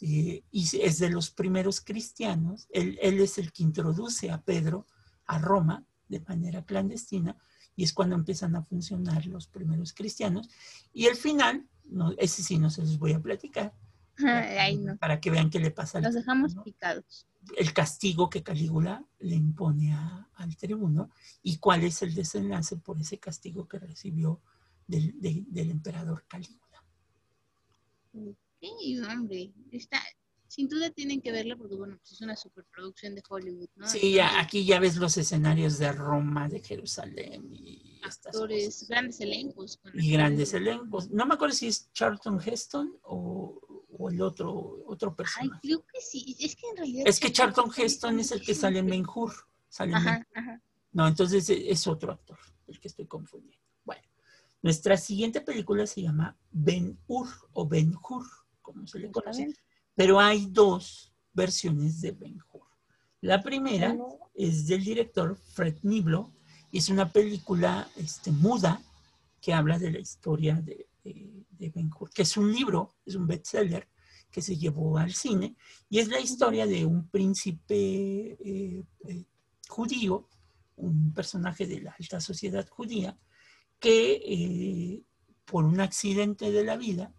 eh, 0.00 0.42
y 0.50 0.62
es 0.80 0.98
de 0.98 1.10
los 1.10 1.30
primeros 1.30 1.80
cristianos, 1.80 2.66
él, 2.70 2.98
él 3.02 3.20
es 3.20 3.36
el 3.38 3.52
que 3.52 3.62
introduce 3.64 4.30
a 4.30 4.40
Pedro 4.42 4.86
a 5.26 5.38
Roma 5.38 5.84
de 6.08 6.20
manera 6.20 6.64
clandestina 6.64 7.36
y 7.76 7.84
es 7.84 7.92
cuando 7.92 8.14
empiezan 8.16 8.56
a 8.56 8.62
funcionar 8.62 9.26
los 9.26 9.46
primeros 9.46 9.92
cristianos. 9.92 10.48
Y 10.92 11.06
el 11.06 11.16
final, 11.16 11.68
no, 11.88 12.12
ese 12.18 12.42
sí 12.42 12.58
no 12.58 12.70
se 12.70 12.82
los 12.82 12.98
voy 12.98 13.12
a 13.12 13.20
platicar, 13.20 13.74
Ay, 14.18 14.76
no. 14.78 14.96
para 14.96 15.20
que 15.20 15.30
vean 15.30 15.50
qué 15.50 15.60
le 15.60 15.70
pasa 15.70 15.98
al 15.98 16.04
Los 16.04 16.14
dejamos 16.14 16.48
tribuno, 16.50 16.64
picados. 16.64 17.26
el 17.56 17.72
castigo 17.72 18.28
que 18.30 18.42
Calígula 18.42 19.04
le 19.20 19.36
impone 19.36 19.92
a- 19.94 20.28
al 20.34 20.56
tribuno 20.56 21.10
y 21.42 21.58
cuál 21.58 21.84
es 21.84 22.02
el 22.02 22.14
desenlace 22.14 22.76
por 22.76 23.00
ese 23.00 23.18
castigo 23.18 23.66
que 23.68 23.78
recibió 23.78 24.40
del, 24.86 25.20
de- 25.20 25.44
del 25.48 25.70
emperador 25.70 26.24
Calígula. 26.28 26.82
Sí, 28.60 29.00
hombre, 29.00 29.52
está, 29.70 30.00
sin 30.48 30.66
duda 30.68 30.90
tienen 30.90 31.20
que 31.20 31.30
verla 31.30 31.56
porque, 31.56 31.76
bueno, 31.76 31.96
pues 31.98 32.12
es 32.12 32.20
una 32.22 32.34
superproducción 32.36 33.14
de 33.14 33.22
Hollywood, 33.28 33.68
¿no? 33.76 33.86
Sí, 33.86 34.12
ya, 34.14 34.40
aquí 34.40 34.64
ya 34.64 34.80
ves 34.80 34.96
los 34.96 35.16
escenarios 35.16 35.78
de 35.78 35.92
Roma, 35.92 36.48
de 36.48 36.60
Jerusalén 36.60 37.48
y 37.52 38.00
estas 38.04 38.34
actores, 38.34 38.64
cosas. 38.66 38.88
grandes 38.88 39.20
elencos. 39.20 39.80
Y 39.94 40.12
grandes 40.12 40.54
elencos. 40.54 41.10
No 41.10 41.26
me 41.26 41.34
acuerdo 41.34 41.54
si 41.54 41.68
es 41.68 41.92
Charlton 41.92 42.40
Heston 42.44 42.98
o, 43.02 43.60
o 43.98 44.10
el 44.10 44.20
otro, 44.22 44.82
otro 44.86 45.10
Ay, 45.10 45.16
personaje. 45.16 45.60
creo 45.62 45.80
que 45.84 46.00
sí. 46.00 46.36
Es 46.40 46.56
que 46.56 46.68
en 46.70 46.76
realidad. 46.78 47.04
es 47.06 47.20
que 47.20 47.30
Charlton 47.30 47.70
Heston 47.76 48.18
es 48.20 48.32
el 48.32 48.40
que 48.40 48.54
sale 48.54 48.78
en 48.80 48.86
Ben 48.86 49.04
Hur. 49.06 49.32
Sale 49.68 49.92
en 49.92 50.04
Ben 50.04 50.08
Ajá, 50.14 50.26
ajá. 50.34 50.62
No, 50.92 51.06
entonces 51.06 51.48
e- 51.50 51.70
es 51.70 51.86
otro 51.86 52.12
actor, 52.12 52.38
el 52.66 52.80
que 52.80 52.88
estoy 52.88 53.06
confundiendo. 53.06 53.62
Bueno, 53.84 54.02
nuestra 54.62 54.96
siguiente 54.96 55.42
película 55.42 55.86
se 55.86 56.00
llama 56.02 56.34
Ben 56.50 56.98
Hur 57.06 57.28
o 57.52 57.68
Ben 57.68 57.94
Hur, 57.94 58.24
como 58.62 58.86
se 58.86 58.98
le 58.98 59.10
conoce. 59.10 59.54
Pero 59.98 60.20
hay 60.20 60.46
dos 60.46 61.12
versiones 61.32 62.00
de 62.00 62.12
Ben 62.12 62.38
Hur. 62.52 62.68
La 63.20 63.42
primera 63.42 63.98
es 64.32 64.68
del 64.68 64.84
director 64.84 65.36
Fred 65.36 65.78
Niblo 65.82 66.32
y 66.70 66.78
es 66.78 66.88
una 66.88 67.10
película 67.10 67.90
este, 67.96 68.30
muda 68.30 68.80
que 69.40 69.52
habla 69.52 69.76
de 69.76 69.90
la 69.90 69.98
historia 69.98 70.54
de, 70.54 70.86
de, 71.02 71.44
de 71.50 71.70
Ben 71.70 71.90
Hur, 71.92 72.10
que 72.10 72.22
es 72.22 72.36
un 72.36 72.52
libro, 72.52 72.94
es 73.04 73.16
un 73.16 73.26
bestseller 73.26 73.88
que 74.30 74.40
se 74.40 74.56
llevó 74.56 74.98
al 74.98 75.12
cine 75.12 75.56
y 75.90 75.98
es 75.98 76.06
la 76.06 76.20
historia 76.20 76.64
de 76.64 76.86
un 76.86 77.08
príncipe 77.08 77.74
eh, 77.74 78.84
eh, 79.08 79.24
judío, 79.66 80.28
un 80.76 81.12
personaje 81.12 81.66
de 81.66 81.80
la 81.80 81.96
alta 81.98 82.20
sociedad 82.20 82.68
judía, 82.68 83.18
que 83.80 84.12
eh, 84.12 85.02
por 85.44 85.64
un 85.64 85.80
accidente 85.80 86.52
de 86.52 86.62
la 86.62 86.76
vida 86.76 87.12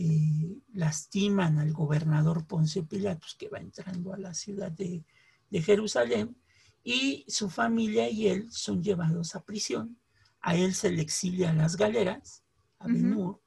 eh, 0.00 0.62
lastiman 0.72 1.58
al 1.58 1.72
gobernador 1.72 2.46
Poncio 2.46 2.86
Pilatos 2.86 3.36
que 3.38 3.50
va 3.50 3.58
entrando 3.58 4.14
a 4.14 4.18
la 4.18 4.32
ciudad 4.32 4.72
de, 4.72 5.04
de 5.50 5.62
Jerusalén 5.62 6.34
y 6.82 7.26
su 7.28 7.50
familia 7.50 8.08
y 8.08 8.28
él 8.28 8.50
son 8.50 8.82
llevados 8.82 9.34
a 9.34 9.44
prisión. 9.44 9.98
A 10.40 10.56
él 10.56 10.72
se 10.72 10.90
le 10.90 11.02
exilia 11.02 11.50
a 11.50 11.52
las 11.52 11.76
galeras, 11.76 12.42
a. 12.78 12.86
Ben-Hur, 12.86 13.42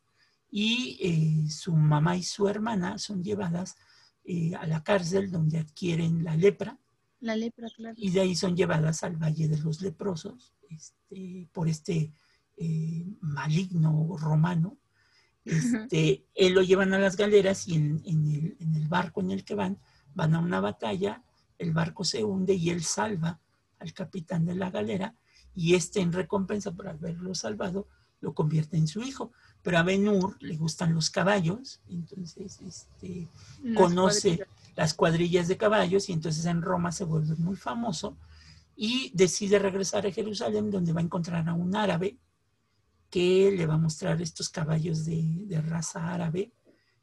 y 0.51 0.99
eh, 1.01 1.49
su 1.49 1.75
mamá 1.75 2.15
y 2.15 2.21
su 2.21 2.47
hermana 2.47 2.99
son 2.99 3.23
llevadas 3.23 3.75
eh, 4.23 4.53
a 4.53 4.67
la 4.67 4.83
cárcel 4.83 5.31
donde 5.31 5.57
adquieren 5.57 6.23
la 6.23 6.35
lepra 6.35 6.77
La 7.19 7.35
lepra, 7.35 7.67
claro. 7.75 7.95
y 7.97 8.11
de 8.11 8.21
ahí 8.21 8.35
son 8.35 8.55
llevadas 8.55 9.03
al 9.03 9.17
Valle 9.17 9.47
de 9.47 9.57
los 9.57 9.81
Leprosos 9.81 10.53
este, 10.69 11.49
por 11.51 11.67
este 11.67 12.13
eh, 12.57 13.07
maligno 13.21 14.15
romano. 14.17 14.77
Este, 15.45 16.25
él 16.35 16.53
lo 16.53 16.61
llevan 16.61 16.93
a 16.93 16.99
las 16.99 17.17
galeras 17.17 17.67
y 17.67 17.75
en, 17.75 18.01
en 18.05 18.27
el, 18.31 18.57
en 18.59 18.75
el 18.75 18.87
barco 18.87 19.21
en 19.21 19.31
el 19.31 19.43
que 19.43 19.55
van, 19.55 19.77
van 20.13 20.35
a 20.35 20.39
una 20.39 20.59
batalla, 20.59 21.23
el 21.57 21.71
barco 21.71 22.03
se 22.03 22.23
hunde 22.23 22.53
y 22.53 22.69
él 22.69 22.83
salva 22.83 23.39
al 23.79 23.93
capitán 23.93 24.45
de 24.45 24.55
la 24.55 24.71
galera 24.71 25.15
y 25.55 25.75
este 25.75 26.01
en 26.01 26.13
recompensa 26.13 26.71
por 26.71 26.87
haberlo 26.87 27.35
salvado 27.35 27.87
lo 28.21 28.33
convierte 28.33 28.77
en 28.77 28.87
su 28.87 29.01
hijo. 29.01 29.31
Pero 29.61 29.77
a 29.77 29.83
Ben-Hur 29.83 30.37
le 30.41 30.55
gustan 30.55 30.93
los 30.93 31.09
caballos, 31.09 31.81
entonces 31.87 32.59
este, 32.61 33.27
Las 33.61 33.77
conoce 33.77 34.45
las 34.75 34.93
cuadrillas 34.93 35.47
de 35.47 35.57
caballos 35.57 36.09
y 36.09 36.13
entonces 36.13 36.45
en 36.45 36.61
Roma 36.61 36.91
se 36.91 37.03
vuelve 37.03 37.35
muy 37.35 37.55
famoso 37.55 38.17
y 38.75 39.11
decide 39.13 39.59
regresar 39.59 40.07
a 40.07 40.11
Jerusalén 40.11 40.71
donde 40.71 40.93
va 40.93 41.01
a 41.01 41.03
encontrar 41.03 41.47
a 41.47 41.53
un 41.53 41.75
árabe 41.75 42.17
que 43.13 43.51
le 43.55 43.67
va 43.67 43.75
a 43.75 43.85
mostrar 43.87 44.19
estos 44.23 44.49
caballos 44.49 45.05
de, 45.05 45.21
de 45.45 45.61
raza 45.61 46.11
árabe 46.11 46.51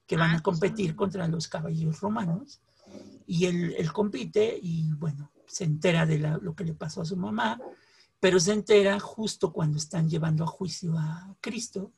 que 0.08 0.16
van 0.16 0.32
Ah, 0.32 0.38
a 0.38 0.42
competir 0.42 0.96
contra 0.96 1.28
los 1.28 1.46
caballos 1.46 2.00
romanos 2.00 2.60
y 3.28 3.46
él, 3.46 3.74
él 3.78 3.92
compite 3.92 4.58
y 4.60 4.92
bueno, 4.94 5.30
se 5.46 5.62
entera 5.62 6.06
de 6.06 6.18
la- 6.18 6.38
lo 6.38 6.52
que 6.56 6.64
le 6.64 6.74
pasó 6.74 7.02
a 7.02 7.04
su 7.04 7.16
mamá, 7.16 7.60
pero 8.18 8.40
se 8.40 8.52
entera 8.52 8.98
justo 8.98 9.52
cuando 9.52 9.78
están 9.78 10.08
llevando 10.10 10.42
a 10.42 10.48
juicio 10.48 10.98
a 10.98 11.36
Cristo 11.40 11.92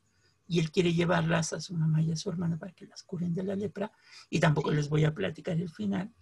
y 0.47 0.59
él 0.61 0.71
quiere 0.71 0.93
llevarlas 0.93 1.55
a 1.55 1.61
su 1.61 1.73
mamá 1.75 2.03
y 2.03 2.13
a 2.13 2.17
su 2.17 2.29
hermana 2.29 2.59
para 2.59 2.73
que 2.73 2.87
las 2.87 3.03
curen 3.05 3.33
de 3.35 3.45
la 3.45 3.57
lepra 3.57 3.91
y 4.29 4.39
tampoco 4.41 4.69
Sí. 4.69 4.77
les 4.77 4.91
voy 4.91 5.05
a 5.07 5.15
platicar 5.15 5.59
el 5.59 5.71
final 5.71 6.13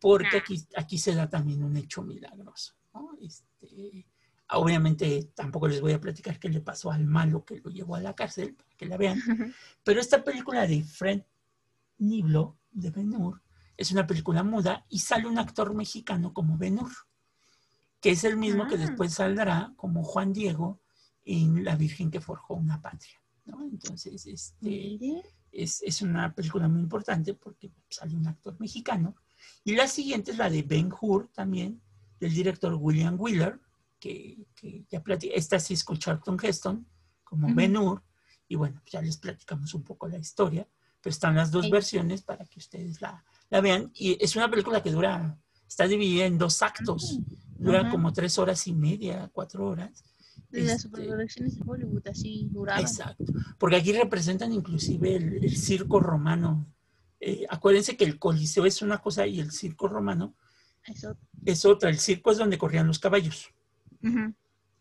porque 0.00 0.38
aquí, 0.38 0.66
aquí 0.76 0.98
se 0.98 1.14
da 1.14 1.28
también 1.30 1.62
un 1.62 1.76
hecho 1.76 2.02
milagroso. 2.02 2.74
¿no? 2.92 3.10
Este, 3.20 4.04
obviamente 4.52 5.30
tampoco 5.34 5.68
les 5.68 5.80
voy 5.80 5.92
a 5.92 6.00
platicar 6.00 6.38
qué 6.38 6.48
le 6.48 6.60
pasó 6.60 6.90
al 6.90 7.06
malo 7.06 7.44
que 7.44 7.60
lo 7.60 7.70
llevó 7.70 7.96
a 7.96 8.00
la 8.00 8.14
cárcel, 8.14 8.54
para 8.54 8.70
que 8.76 8.86
la 8.86 8.96
vean, 8.96 9.20
pero 9.84 10.00
esta 10.00 10.22
película 10.24 10.66
de 10.66 10.82
Fred 10.82 11.22
Niblo, 11.98 12.58
de 12.70 12.90
Ben-Hur, 12.90 13.42
es 13.76 13.90
una 13.92 14.06
película 14.06 14.42
muda 14.42 14.84
y 14.88 14.98
sale 14.98 15.26
un 15.26 15.38
actor 15.38 15.74
mexicano 15.74 16.32
como 16.32 16.56
Ben-Hur, 16.58 16.92
que 18.00 18.10
es 18.10 18.24
el 18.24 18.36
mismo 18.36 18.66
que 18.66 18.74
Ah. 18.76 18.78
después 18.78 19.14
saldrá 19.14 19.72
como 19.76 20.02
Juan 20.02 20.32
Diego 20.32 20.80
en 21.24 21.64
La 21.64 21.76
Virgen 21.76 22.10
que 22.10 22.20
forjó 22.20 22.54
una 22.54 22.80
patria. 22.80 23.20
¿no? 23.44 23.62
Entonces, 23.62 24.26
este, 24.26 25.22
es, 25.52 25.82
es 25.82 26.02
una 26.02 26.34
película 26.34 26.68
muy 26.68 26.80
importante 26.80 27.34
porque 27.34 27.70
sale 27.88 28.16
un 28.16 28.26
actor 28.26 28.56
mexicano. 28.60 29.16
Y 29.64 29.74
la 29.74 29.86
siguiente 29.88 30.30
es 30.30 30.38
la 30.38 30.48
de 30.50 30.62
Ben 30.62 30.90
Hur 30.98 31.28
también, 31.28 31.80
del 32.18 32.32
director 32.32 32.74
William 32.74 33.16
Wheeler, 33.18 33.60
que, 34.00 34.46
que 34.56 34.84
ya 34.90 35.00
platicé. 35.02 35.36
Esta 35.36 35.60
sí 35.60 35.74
es 35.74 35.84
con 35.84 35.98
Charlton 35.98 36.38
Heston, 36.42 36.86
como 37.22 37.46
Ujú. 37.46 37.54
Ben 37.56 37.76
Hur. 37.76 38.02
Y 38.48 38.56
bueno, 38.56 38.82
ya 38.90 39.00
les 39.00 39.16
platicamos 39.18 39.72
un 39.74 39.84
poco 39.84 40.08
la 40.08 40.18
historia. 40.18 40.66
pero 41.02 41.12
están 41.14 41.34
las 41.36 41.50
dos 41.50 41.64
Sí. 41.66 41.70
versiones 41.70 42.20
para 42.22 42.44
que 42.44 42.58
ustedes 42.58 43.00
la, 43.00 43.24
la 43.48 43.60
vean. 43.62 43.90
Y 43.94 44.22
es 44.22 44.36
una 44.36 44.50
película 44.50 44.82
que 44.82 44.90
dura, 44.90 45.38
está 45.66 45.86
dividida 45.86 46.26
en 46.26 46.36
dos 46.36 46.60
actos, 46.60 47.20
dura 47.58 47.80
Ajá. 47.80 47.90
como 47.90 48.12
tres 48.12 48.36
horas 48.38 48.66
y 48.66 48.74
media, 48.74 49.30
cuatro 49.32 49.66
horas. 49.68 50.02
De 50.50 50.60
las 50.62 50.70
Este, 50.72 50.82
superproducciones 50.88 51.56
de 51.56 51.62
Hollywood 51.66 52.06
así 52.08 52.48
duraban. 52.50 52.82
Exacto. 52.82 53.24
Porque 53.58 53.76
aquí 53.76 53.92
representan 53.92 54.52
inclusive 54.52 55.16
el, 55.16 55.44
el 55.44 55.56
circo 55.56 56.00
romano. 56.00 56.66
Eh, 57.18 57.46
acuérdense 57.48 57.96
que 57.96 58.04
el 58.04 58.18
coliseo 58.18 58.66
es 58.66 58.82
una 58.82 58.98
cosa 58.98 59.26
y 59.26 59.40
el 59.40 59.52
circo 59.52 59.88
romano 59.88 60.34
Eso. 60.86 61.16
es 61.46 61.64
otra. 61.64 61.88
El 61.88 61.98
circo 61.98 62.30
es 62.30 62.36
donde 62.38 62.58
corrían 62.58 62.86
los 62.86 62.98
caballos 62.98 63.48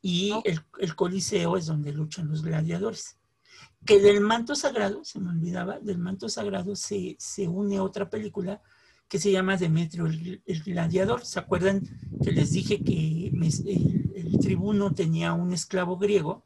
Y 0.02 0.32
el, 0.46 0.62
el 0.80 0.96
coliseo 0.96 1.58
es 1.58 1.66
donde 1.66 1.92
luchan 1.92 2.28
los 2.30 2.42
gladiadores. 2.42 3.18
Que 3.86 4.00
del 4.00 4.22
manto 4.22 4.56
sagrado, 4.56 5.04
se 5.04 5.20
me 5.20 5.30
olvidaba, 5.30 5.80
del 5.80 5.98
manto 5.98 6.30
sagrado 6.30 6.76
se, 6.76 7.16
se 7.20 7.48
une 7.48 7.80
otra 7.80 8.10
película 8.10 8.62
que 9.08 9.20
se 9.20 9.32
llama 9.32 9.58
Demetrio 9.58 10.06
el, 10.06 10.42
el 10.46 10.64
gladiador. 10.64 11.26
¿Se 11.26 11.40
acuerdan 11.40 11.84
que 12.24 12.32
les 12.32 12.52
dije 12.52 12.84
que 12.84 13.28
el 14.16 14.40
tribuno 14.40 14.94
tenía 14.94 15.34
un 15.34 15.52
esclavo 15.54 15.98
griego? 15.98 16.46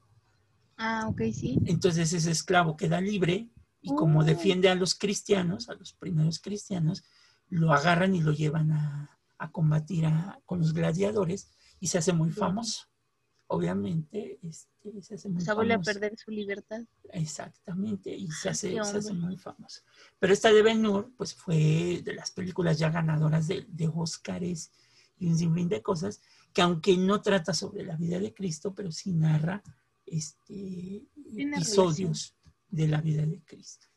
Ah, 0.77 1.07
ok, 1.07 1.21
sí. 1.33 1.59
Entonces 1.65 2.13
ese 2.13 2.31
esclavo 2.31 2.75
queda 2.77 3.01
libre 3.01 3.49
y 3.81 3.93
como 3.93 4.21
Oh. 4.21 4.23
defiende 4.23 4.69
a 4.69 4.75
los 4.75 4.95
cristianos, 4.95 5.69
a 5.69 5.75
los 5.75 5.93
primeros 5.93 6.39
cristianos, 6.39 7.03
lo 7.49 7.73
agarran 7.73 8.15
y 8.15 8.21
lo 8.21 8.31
llevan 8.31 8.71
a, 8.71 9.19
a 9.37 9.51
combatir 9.51 10.05
a- 10.05 10.39
con 10.45 10.59
los 10.59 10.73
gladiadores 10.73 11.51
y 11.83 11.87
se 11.87 11.97
hace 11.97 12.13
muy 12.13 12.31
famoso. 12.31 12.83
Obviamente, 13.47 14.39
este, 14.41 15.01
se 15.01 15.15
hace 15.15 15.27
muy 15.27 15.43
vuelve 15.43 15.73
a 15.73 15.81
perder 15.81 16.17
su 16.17 16.31
libertad. 16.31 16.79
Exactamente, 17.11 18.15
y 18.15 18.31
se 18.31 18.47
hace, 18.47 18.71
se 18.71 18.97
hace 18.97 19.13
muy 19.13 19.35
famoso. 19.35 19.81
Pero 20.17 20.31
esta 20.31 20.53
de 20.53 20.61
Ben 20.61 20.85
Hur, 20.85 21.11
pues 21.17 21.33
fue 21.35 22.01
de 22.01 22.13
las 22.13 22.31
películas 22.31 22.79
ya 22.79 22.89
ganadoras 22.89 23.49
de, 23.49 23.65
de 23.67 23.91
Óscares 23.93 24.71
y 25.17 25.27
un 25.27 25.37
sinfín 25.37 25.67
de 25.67 25.81
cosas, 25.81 26.21
que 26.53 26.61
aunque 26.61 26.95
no 26.95 27.21
trata 27.21 27.53
sobre 27.53 27.83
la 27.83 27.97
vida 27.97 28.17
de 28.17 28.33
Cristo, 28.33 28.73
pero 28.73 28.89
sí 28.89 29.11
narra 29.11 29.61
este, 30.05 31.03
episodios 31.35 32.33
de 32.69 32.87
la 32.87 33.01
vida 33.01 33.25
de 33.25 33.41
Cristo. 33.41 33.87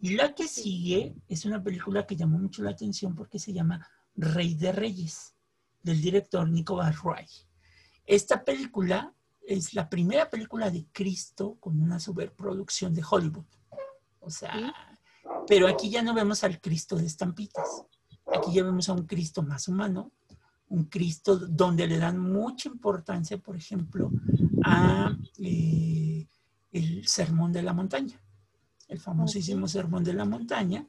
Y 0.00 0.16
la 0.16 0.34
que 0.34 0.48
sigue 0.48 1.14
es 1.28 1.44
una 1.44 1.62
película 1.62 2.04
que 2.04 2.16
llamó 2.16 2.40
mucho 2.40 2.64
la 2.64 2.70
atención 2.70 3.14
porque 3.14 3.38
se 3.38 3.52
llama 3.52 3.86
Rey 4.16 4.56
de 4.56 4.72
Reyes, 4.72 5.36
del 5.82 6.00
director 6.00 6.48
Nicolas 6.48 7.02
Ray. 7.02 7.26
Esta 8.04 8.44
película 8.44 9.12
es 9.46 9.74
la 9.74 9.88
primera 9.88 10.28
película 10.30 10.70
de 10.70 10.86
Cristo 10.92 11.56
con 11.60 11.80
una 11.80 11.98
superproducción 11.98 12.94
de 12.94 13.02
Hollywood. 13.08 13.44
O 14.20 14.30
sea, 14.30 14.72
pero 15.46 15.66
aquí 15.66 15.90
ya 15.90 16.02
no 16.02 16.14
vemos 16.14 16.44
al 16.44 16.60
Cristo 16.60 16.96
de 16.96 17.06
estampitas. 17.06 17.84
Aquí 18.32 18.54
ya 18.54 18.62
vemos 18.62 18.88
a 18.88 18.92
un 18.92 19.06
Cristo 19.06 19.42
más 19.42 19.68
humano, 19.68 20.12
un 20.68 20.84
Cristo 20.84 21.36
donde 21.36 21.86
le 21.86 21.98
dan 21.98 22.18
mucha 22.18 22.68
importancia, 22.68 23.36
por 23.38 23.56
ejemplo, 23.56 24.10
a 24.64 25.16
eh, 25.38 26.26
el 26.70 27.06
Sermón 27.06 27.52
de 27.52 27.62
la 27.62 27.72
Montaña. 27.72 28.20
El 28.88 29.00
famosísimo 29.00 29.66
Sermón 29.66 30.04
de 30.04 30.14
la 30.14 30.24
Montaña 30.24 30.86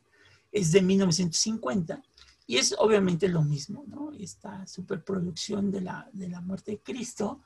es 0.52 0.72
de 0.72 0.82
1950 0.82 2.02
y 2.48 2.58
es 2.58 2.76
obviamente 2.78 3.28
lo 3.28 3.42
mismo, 3.44 3.84
¿no? 3.88 4.12
Esta 4.14 4.66
superproducción 4.68 5.72
de 5.72 5.82
la, 5.82 6.10
de 6.14 6.28
la 6.30 6.42
muerte 6.42 6.72
de 6.72 6.80
Cristo, 6.82 7.42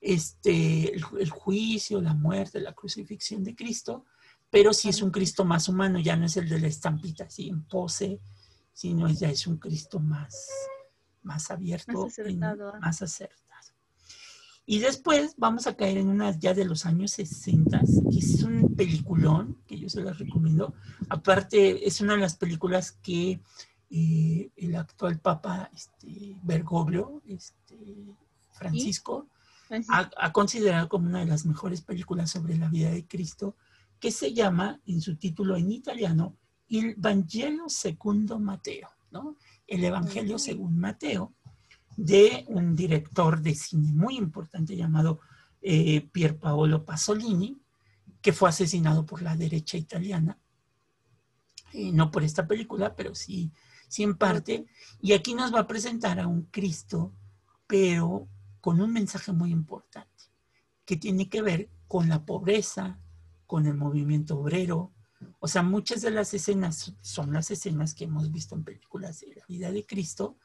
este, 0.00 0.94
el, 0.94 1.02
el 1.18 1.30
juicio, 1.30 2.00
la 2.00 2.14
muerte, 2.14 2.60
la 2.60 2.72
crucifixión 2.74 3.42
de 3.42 3.54
Cristo, 3.56 4.04
pero 4.50 4.72
sí 4.72 4.88
es 4.88 5.02
un 5.02 5.10
Cristo 5.10 5.44
más 5.44 5.68
humano, 5.68 5.98
ya 5.98 6.16
no 6.16 6.26
es 6.26 6.36
el 6.36 6.48
de 6.48 6.60
la 6.60 6.68
estampita, 6.68 7.24
así 7.24 7.48
en 7.48 7.64
pose, 7.64 8.20
sino 8.72 9.08
ya 9.08 9.30
es 9.30 9.46
un 9.46 9.56
Cristo 9.56 9.98
más, 9.98 10.48
más 11.22 11.50
abierto, 11.50 11.92
Más 12.04 12.12
acertado, 12.18 12.68
en- 12.70 12.76
ah. 12.76 12.80
más 12.80 13.02
acertado. 13.02 13.46
Y 14.68 14.80
después 14.80 15.34
vamos 15.36 15.68
a 15.68 15.76
caer 15.76 15.98
en 15.98 16.08
una 16.08 16.36
ya 16.38 16.52
de 16.52 16.64
los 16.64 16.86
años 16.86 17.12
60, 17.12 17.80
que 18.10 18.18
es 18.18 18.42
un 18.42 18.74
peliculón 18.74 19.62
que 19.66 19.78
yo 19.78 19.88
se 19.88 20.02
las 20.02 20.18
recomiendo. 20.18 20.74
Aparte, 21.08 21.86
es 21.86 22.00
una 22.00 22.14
de 22.14 22.20
las 22.20 22.36
películas 22.36 22.90
que 22.90 23.40
eh, 23.90 24.50
el 24.56 24.76
actual 24.76 25.18
Papa 25.20 25.70
este, 25.74 26.36
Bergoglio, 26.42 27.22
este, 27.26 28.14
Francisco, 28.52 29.28
Francis- 29.68 29.90
ha, 29.92 30.10
ha 30.18 30.32
considerado 30.32 30.88
como 30.88 31.08
una 31.08 31.20
de 31.20 31.26
las 31.26 31.44
mejores 31.46 31.82
películas 31.82 32.30
sobre 32.30 32.56
la 32.56 32.68
vida 32.68 32.90
de 32.90 33.06
Cristo, 33.06 33.56
que 34.00 34.10
se 34.10 34.32
llama, 34.32 34.80
en 34.86 35.00
su 35.00 35.16
título 35.16 35.56
en 35.56 35.72
italiano, 35.72 36.36
Il 36.68 36.94
Vangelo 36.96 37.68
secondo 37.68 38.38
Mateo, 38.38 38.88
¿no? 39.10 39.36
El 39.66 39.84
Evangelio 39.84 40.38
según 40.38 40.78
Mateo, 40.78 41.32
de 41.96 42.44
un 42.48 42.76
director 42.76 43.40
de 43.40 43.54
cine 43.54 43.92
muy 43.92 44.16
importante 44.16 44.76
llamado 44.76 45.20
eh, 45.62 46.02
Pierpaolo 46.12 46.84
Pasolini, 46.84 47.58
que 48.20 48.32
fue 48.32 48.48
asesinado 48.48 49.06
por 49.06 49.22
la 49.22 49.36
derecha 49.36 49.76
italiana. 49.76 50.38
Eh, 51.72 51.92
no 51.92 52.10
por 52.10 52.22
esta 52.22 52.46
película, 52.46 52.94
pero 52.94 53.14
sí, 53.14 53.50
sí 53.88 54.02
en 54.02 54.16
parte. 54.16 54.66
Y 55.00 55.12
aquí 55.12 55.34
nos 55.34 55.54
va 55.54 55.60
a 55.60 55.66
presentar 55.66 56.20
a 56.20 56.26
un 56.26 56.42
Cristo, 56.44 57.12
pero 57.66 58.28
con 58.60 58.80
un 58.80 58.92
mensaje 58.92 59.32
muy 59.32 59.50
importante, 59.52 60.24
que 60.84 60.96
tiene 60.96 61.28
que 61.28 61.42
ver 61.42 61.70
con 61.88 62.08
la 62.08 62.24
pobreza, 62.24 62.98
con 63.46 63.66
el 63.66 63.74
movimiento 63.74 64.38
obrero. 64.38 64.92
O 65.38 65.48
sea, 65.48 65.62
muchas 65.62 66.02
de 66.02 66.10
las 66.10 66.34
escenas 66.34 66.92
son 67.00 67.32
las 67.32 67.50
escenas 67.50 67.94
que 67.94 68.04
hemos 68.04 68.32
visto 68.32 68.54
en 68.54 68.64
películas 68.64 69.20
de 69.20 69.34
la 69.36 69.46
vida 69.46 69.70
de 69.70 69.86
Cristo, 69.86 70.36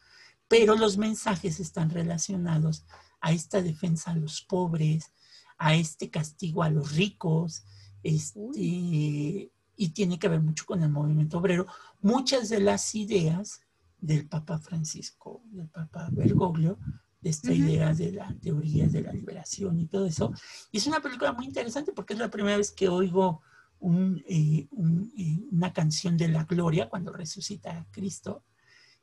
pero 0.47 0.75
los 0.75 0.97
mensajes 0.97 1.59
están 1.59 1.89
relacionados 1.89 2.85
a 3.21 3.31
esta 3.31 3.61
defensa 3.61 4.11
a 4.11 4.15
los 4.15 4.41
pobres, 4.41 5.13
a 5.57 5.75
este 5.75 6.09
castigo 6.09 6.63
a 6.63 6.69
los 6.69 6.95
ricos, 6.95 7.63
este, 8.03 9.51
y 9.81 9.89
tiene 9.89 10.19
que 10.19 10.27
ver 10.27 10.41
mucho 10.41 10.63
con 10.67 10.83
el 10.83 10.91
movimiento 10.91 11.39
obrero. 11.39 11.65
Muchas 12.01 12.49
de 12.49 12.59
las 12.59 12.93
ideas 12.93 13.61
del 13.99 14.27
Papa 14.27 14.59
Francisco, 14.59 15.41
del 15.45 15.69
Papa 15.69 16.07
Bergoglio, 16.11 16.77
de 17.19 17.31
esta 17.31 17.51
idea 17.51 17.91
de 17.91 18.11
la 18.11 18.31
teoría 18.39 18.87
de 18.87 19.01
la 19.01 19.11
liberación 19.11 19.79
y 19.79 19.87
todo 19.87 20.05
eso. 20.05 20.33
Y 20.71 20.77
es 20.77 20.85
una 20.85 20.99
película 20.99 21.33
muy 21.33 21.47
interesante 21.47 21.93
porque 21.93 22.13
es 22.13 22.19
la 22.19 22.29
primera 22.29 22.57
vez 22.57 22.71
que 22.71 22.89
oigo 22.89 23.41
un, 23.79 24.23
eh, 24.27 24.67
un, 24.69 25.11
eh, 25.17 25.47
una 25.51 25.73
canción 25.73 26.15
de 26.15 26.27
la 26.27 26.43
gloria 26.43 26.87
cuando 26.87 27.11
resucita 27.11 27.75
a 27.75 27.87
Cristo. 27.89 28.43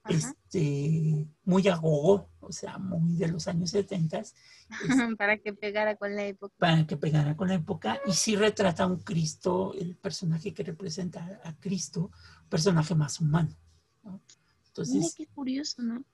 Este, 0.08 1.26
muy 1.44 1.68
agogó, 1.68 2.30
o 2.40 2.52
sea, 2.52 2.78
muy 2.78 3.16
de 3.16 3.28
los 3.28 3.48
años 3.48 3.70
70, 3.70 4.22
para 5.18 5.38
que 5.38 5.52
pegara 5.52 5.96
con 5.96 6.14
la 6.14 6.26
época. 6.26 6.54
para 6.58 6.86
que 6.86 6.96
pegara 6.96 7.36
con 7.36 7.48
la 7.48 7.54
época, 7.54 8.00
y 8.06 8.12
sí 8.12 8.36
retrata 8.36 8.84
a 8.84 8.86
un 8.86 9.00
Cristo, 9.00 9.74
el 9.74 9.96
personaje 9.96 10.52
que 10.52 10.62
representa 10.62 11.40
a 11.44 11.54
Cristo, 11.58 12.10
un 12.42 12.48
personaje 12.48 12.94
más 12.94 13.20
humano. 13.20 13.56
¿no? 14.02 14.12
Mira 14.12 14.22
Entonces, 14.68 15.14
qué 15.16 15.26
curioso, 15.26 15.82
¿no? 15.82 16.04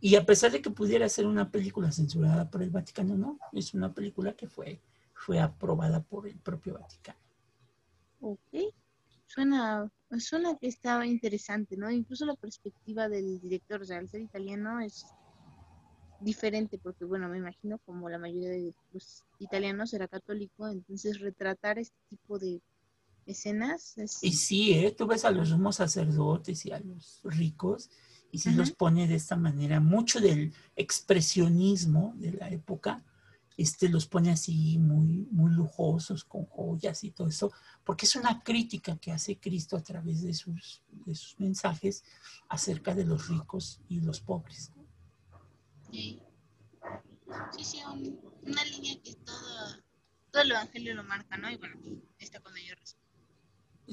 y 0.00 0.16
a 0.16 0.24
pesar 0.24 0.50
de 0.50 0.62
que 0.62 0.70
pudiera 0.70 1.08
ser 1.08 1.26
una 1.26 1.50
película 1.50 1.92
censurada 1.92 2.50
por 2.50 2.62
el 2.62 2.70
Vaticano, 2.70 3.16
no, 3.16 3.38
es 3.52 3.74
una 3.74 3.92
película 3.92 4.32
que 4.34 4.48
fue, 4.48 4.80
fue 5.12 5.38
aprobada 5.38 6.02
por 6.02 6.26
el 6.26 6.38
propio 6.38 6.74
Vaticano. 6.74 7.18
Ok. 8.20 8.72
Suena, 9.32 9.88
suena 10.18 10.56
que 10.56 10.66
estaba 10.66 11.06
interesante, 11.06 11.76
¿no? 11.76 11.88
Incluso 11.88 12.26
la 12.26 12.34
perspectiva 12.34 13.08
del 13.08 13.40
director, 13.40 13.80
o 13.80 13.84
sea, 13.84 13.98
al 13.98 14.08
ser 14.08 14.22
italiano 14.22 14.80
es 14.80 15.06
diferente, 16.18 16.78
porque 16.78 17.04
bueno, 17.04 17.28
me 17.28 17.38
imagino 17.38 17.78
como 17.86 18.08
la 18.10 18.18
mayoría 18.18 18.50
de 18.50 18.74
los 18.92 19.22
italianos 19.38 19.94
era 19.94 20.08
católico, 20.08 20.66
entonces 20.66 21.20
retratar 21.20 21.78
este 21.78 21.96
tipo 22.08 22.40
de 22.40 22.60
escenas 23.24 23.96
es... 23.98 24.18
Y 24.24 24.32
sí, 24.32 24.72
¿eh? 24.72 24.90
tú 24.90 25.06
ves 25.06 25.24
a 25.24 25.30
los 25.30 25.50
sumos 25.50 25.76
sacerdotes 25.76 26.66
y 26.66 26.72
a 26.72 26.80
los 26.80 27.20
ricos 27.22 27.88
y 28.32 28.38
sí 28.38 28.48
Ajá. 28.48 28.58
los 28.58 28.72
pone 28.72 29.06
de 29.06 29.14
esta 29.14 29.36
manera. 29.36 29.78
Mucho 29.78 30.18
del 30.18 30.52
expresionismo 30.74 32.14
de 32.16 32.32
la 32.32 32.50
época, 32.50 33.04
este, 33.60 33.88
los 33.88 34.06
pone 34.06 34.30
así 34.30 34.78
muy, 34.78 35.26
muy 35.30 35.52
lujosos, 35.52 36.24
con 36.24 36.46
joyas 36.46 37.04
y 37.04 37.10
todo 37.10 37.28
eso, 37.28 37.52
porque 37.84 38.06
es 38.06 38.16
una 38.16 38.40
crítica 38.42 38.96
que 38.96 39.12
hace 39.12 39.38
Cristo 39.38 39.76
a 39.76 39.82
través 39.82 40.22
de 40.22 40.32
sus, 40.34 40.82
de 41.06 41.14
sus 41.14 41.38
mensajes 41.38 42.02
acerca 42.48 42.94
de 42.94 43.04
los 43.04 43.28
ricos 43.28 43.80
y 43.88 44.00
los 44.00 44.20
pobres. 44.20 44.72
Sí, 45.90 46.22
sí, 47.56 47.64
sí, 47.64 47.78
un- 47.92 48.18
una 48.46 48.64
línea 48.64 48.94
que 49.02 49.14
todo, 49.16 49.76
todo 50.30 50.42
el 50.42 50.50
evangelio 50.52 50.94
lo 50.94 51.04
marca, 51.04 51.36
¿no? 51.36 51.50
Y 51.50 51.56
bueno, 51.56 51.78
está 52.18 52.40
con 52.40 52.52
mayor 52.52 52.78
razón. 52.78 52.98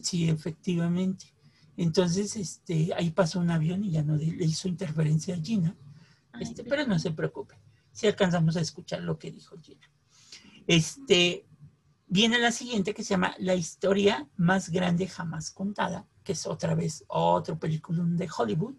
Sí, 0.02 0.30
efectivamente. 0.30 1.34
Entonces, 1.76 2.36
este, 2.36 2.94
ahí 2.96 3.12
pasó 3.12 3.40
un 3.40 3.52
avión 3.52 3.84
y 3.84 3.92
ya 3.92 4.04
no 4.04 4.16
le 4.16 4.26
hizo 4.46 4.68
interferencia 4.68 5.36
a 5.36 5.40
Gina. 5.40 5.76
Ay, 6.32 6.44
Este, 6.44 6.64
pero- 6.64 6.70
pero 6.70 6.88
no 6.88 7.00
se 7.00 7.12
preocupen, 7.12 7.58
si 7.98 8.06
alcanzamos 8.06 8.56
a 8.56 8.62
escuchar 8.62 9.02
lo 9.02 9.18
que 9.18 9.32
dijo 9.32 9.58
Gina. 9.60 9.90
Este, 10.68 11.48
viene 12.06 12.38
la 12.38 12.52
siguiente 12.52 12.94
que 12.94 13.02
se 13.02 13.16
llama 13.16 13.34
La 13.40 13.56
historia 13.56 14.30
más 14.36 14.70
grande 14.70 15.08
jamás 15.08 15.50
contada, 15.50 16.06
que 16.24 16.34
es 16.34 16.46
otra 16.46 16.76
vez 16.76 17.04
otro 17.08 17.58
película 17.58 18.04
de 18.04 18.30
Hollywood, 18.38 18.76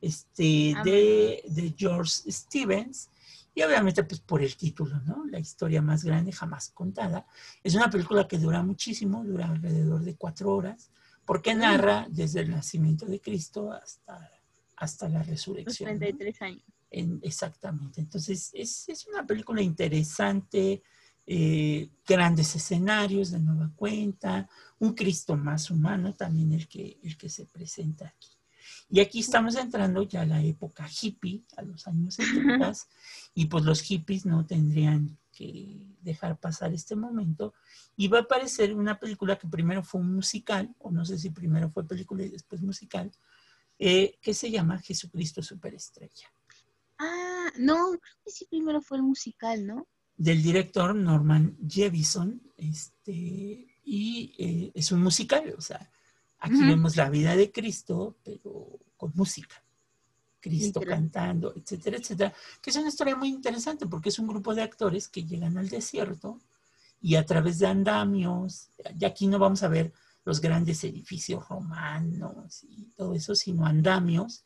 este, 0.00 0.72
Ah, 0.76 0.84
de, 0.84 1.42
de 1.48 1.74
George 1.76 2.30
Stevens, 2.30 3.10
y 3.56 3.62
obviamente 3.62 4.04
pues 4.04 4.20
por 4.20 4.40
el 4.40 4.54
título, 4.54 5.00
¿no? 5.00 5.24
La 5.26 5.40
historia 5.40 5.82
más 5.82 6.04
grande 6.04 6.30
jamás 6.30 6.68
contada. 6.68 7.26
Es 7.60 7.74
una 7.74 7.90
película 7.90 8.28
que 8.28 8.38
dura 8.38 8.62
muchísimo, 8.62 9.24
dura 9.24 9.48
alrededor 9.48 10.04
de 10.04 10.14
cuatro 10.14 10.54
horas, 10.54 10.92
porque 11.24 11.56
narra 11.56 12.06
desde 12.08 12.42
el 12.42 12.52
nacimiento 12.52 13.04
de 13.04 13.20
Cristo 13.20 13.72
hasta, 13.72 14.30
hasta 14.76 15.08
la 15.08 15.18
Los 15.18 15.26
resurrección. 15.26 15.88
33 15.88 16.42
años. 16.42 16.73
En- 16.96 17.18
exactamente. 17.22 18.00
Entonces, 18.00 18.50
es, 18.54 18.88
es 18.88 19.06
una 19.06 19.26
película 19.26 19.60
interesante, 19.60 20.82
eh, 21.26 21.90
grandes 22.06 22.54
escenarios 22.54 23.30
de 23.32 23.40
nueva 23.40 23.72
cuenta, 23.74 24.48
un 24.78 24.94
Cristo 24.94 25.36
más 25.36 25.70
humano 25.70 26.14
también 26.14 26.52
el 26.52 26.68
que, 26.68 26.98
el 27.02 27.16
que 27.16 27.28
se 27.28 27.46
presenta 27.46 28.06
aquí. 28.06 28.28
Y 28.88 29.00
aquí 29.00 29.20
estamos 29.20 29.56
entrando 29.56 30.02
ya 30.04 30.20
a 30.22 30.26
la 30.26 30.42
época 30.42 30.86
hippie, 30.88 31.42
a 31.56 31.62
los 31.62 31.86
años 31.88 32.14
70, 32.14 32.72
y 33.34 33.46
pues 33.46 33.64
los 33.64 33.80
hippies 33.80 34.24
no 34.24 34.46
tendrían 34.46 35.18
que 35.32 35.84
dejar 36.00 36.38
pasar 36.38 36.72
este 36.72 36.94
momento. 36.94 37.54
Y 37.96 38.06
va 38.08 38.18
a 38.18 38.22
aparecer 38.22 38.72
una 38.74 39.00
película 39.00 39.36
que 39.36 39.48
primero 39.48 39.82
fue 39.82 40.00
un 40.00 40.14
musical, 40.14 40.72
o 40.78 40.90
no 40.92 41.04
sé 41.04 41.18
si 41.18 41.30
primero 41.30 41.70
fue 41.70 41.88
película 41.88 42.22
y 42.24 42.28
después 42.28 42.62
musical, 42.62 43.10
eh, 43.78 44.18
que 44.20 44.32
se 44.34 44.50
llama 44.50 44.78
Jesucristo 44.78 45.42
Superestrella. 45.42 46.32
Ah, 47.04 47.52
no, 47.58 47.90
creo 47.90 48.16
que 48.24 48.30
sí 48.30 48.46
primero 48.48 48.80
fue 48.80 48.96
el 48.98 49.02
musical, 49.02 49.66
¿no? 49.66 49.86
del 50.16 50.42
director 50.42 50.94
Norman 50.94 51.56
Jevison, 51.68 52.40
este, 52.56 53.66
y 53.84 54.34
eh, 54.38 54.72
es 54.74 54.92
un 54.92 55.02
musical, 55.02 55.54
o 55.56 55.60
sea, 55.60 55.90
aquí 56.38 56.60
vemos 56.60 56.96
la 56.96 57.10
vida 57.10 57.34
de 57.36 57.50
Cristo, 57.50 58.16
pero 58.22 58.78
con 58.96 59.12
música. 59.14 59.56
Cristo 60.40 60.80
Literal. 60.80 61.00
cantando, 61.00 61.54
etcétera, 61.56 61.96
etcétera, 61.96 62.34
que 62.60 62.68
es 62.68 62.76
una 62.76 62.88
historia 62.88 63.16
muy 63.16 63.28
interesante 63.28 63.86
porque 63.86 64.10
es 64.10 64.18
un 64.18 64.26
grupo 64.26 64.54
de 64.54 64.60
actores 64.60 65.08
que 65.08 65.24
llegan 65.24 65.56
al 65.56 65.70
desierto 65.70 66.38
y 67.00 67.14
a 67.14 67.24
través 67.24 67.58
de 67.58 67.66
andamios, 67.66 68.68
y 68.98 69.06
aquí 69.06 69.26
no 69.26 69.38
vamos 69.38 69.62
a 69.62 69.68
ver 69.68 69.92
los 70.26 70.42
grandes 70.42 70.84
edificios 70.84 71.48
romanos 71.48 72.62
y 72.64 72.90
todo 72.94 73.14
eso, 73.14 73.34
sino 73.34 73.64
andamios 73.64 74.44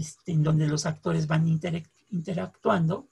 este, 0.00 0.32
en 0.32 0.42
donde 0.42 0.66
los 0.66 0.86
actores 0.86 1.26
van 1.26 1.46
interac- 1.46 1.90
interactuando 2.10 3.08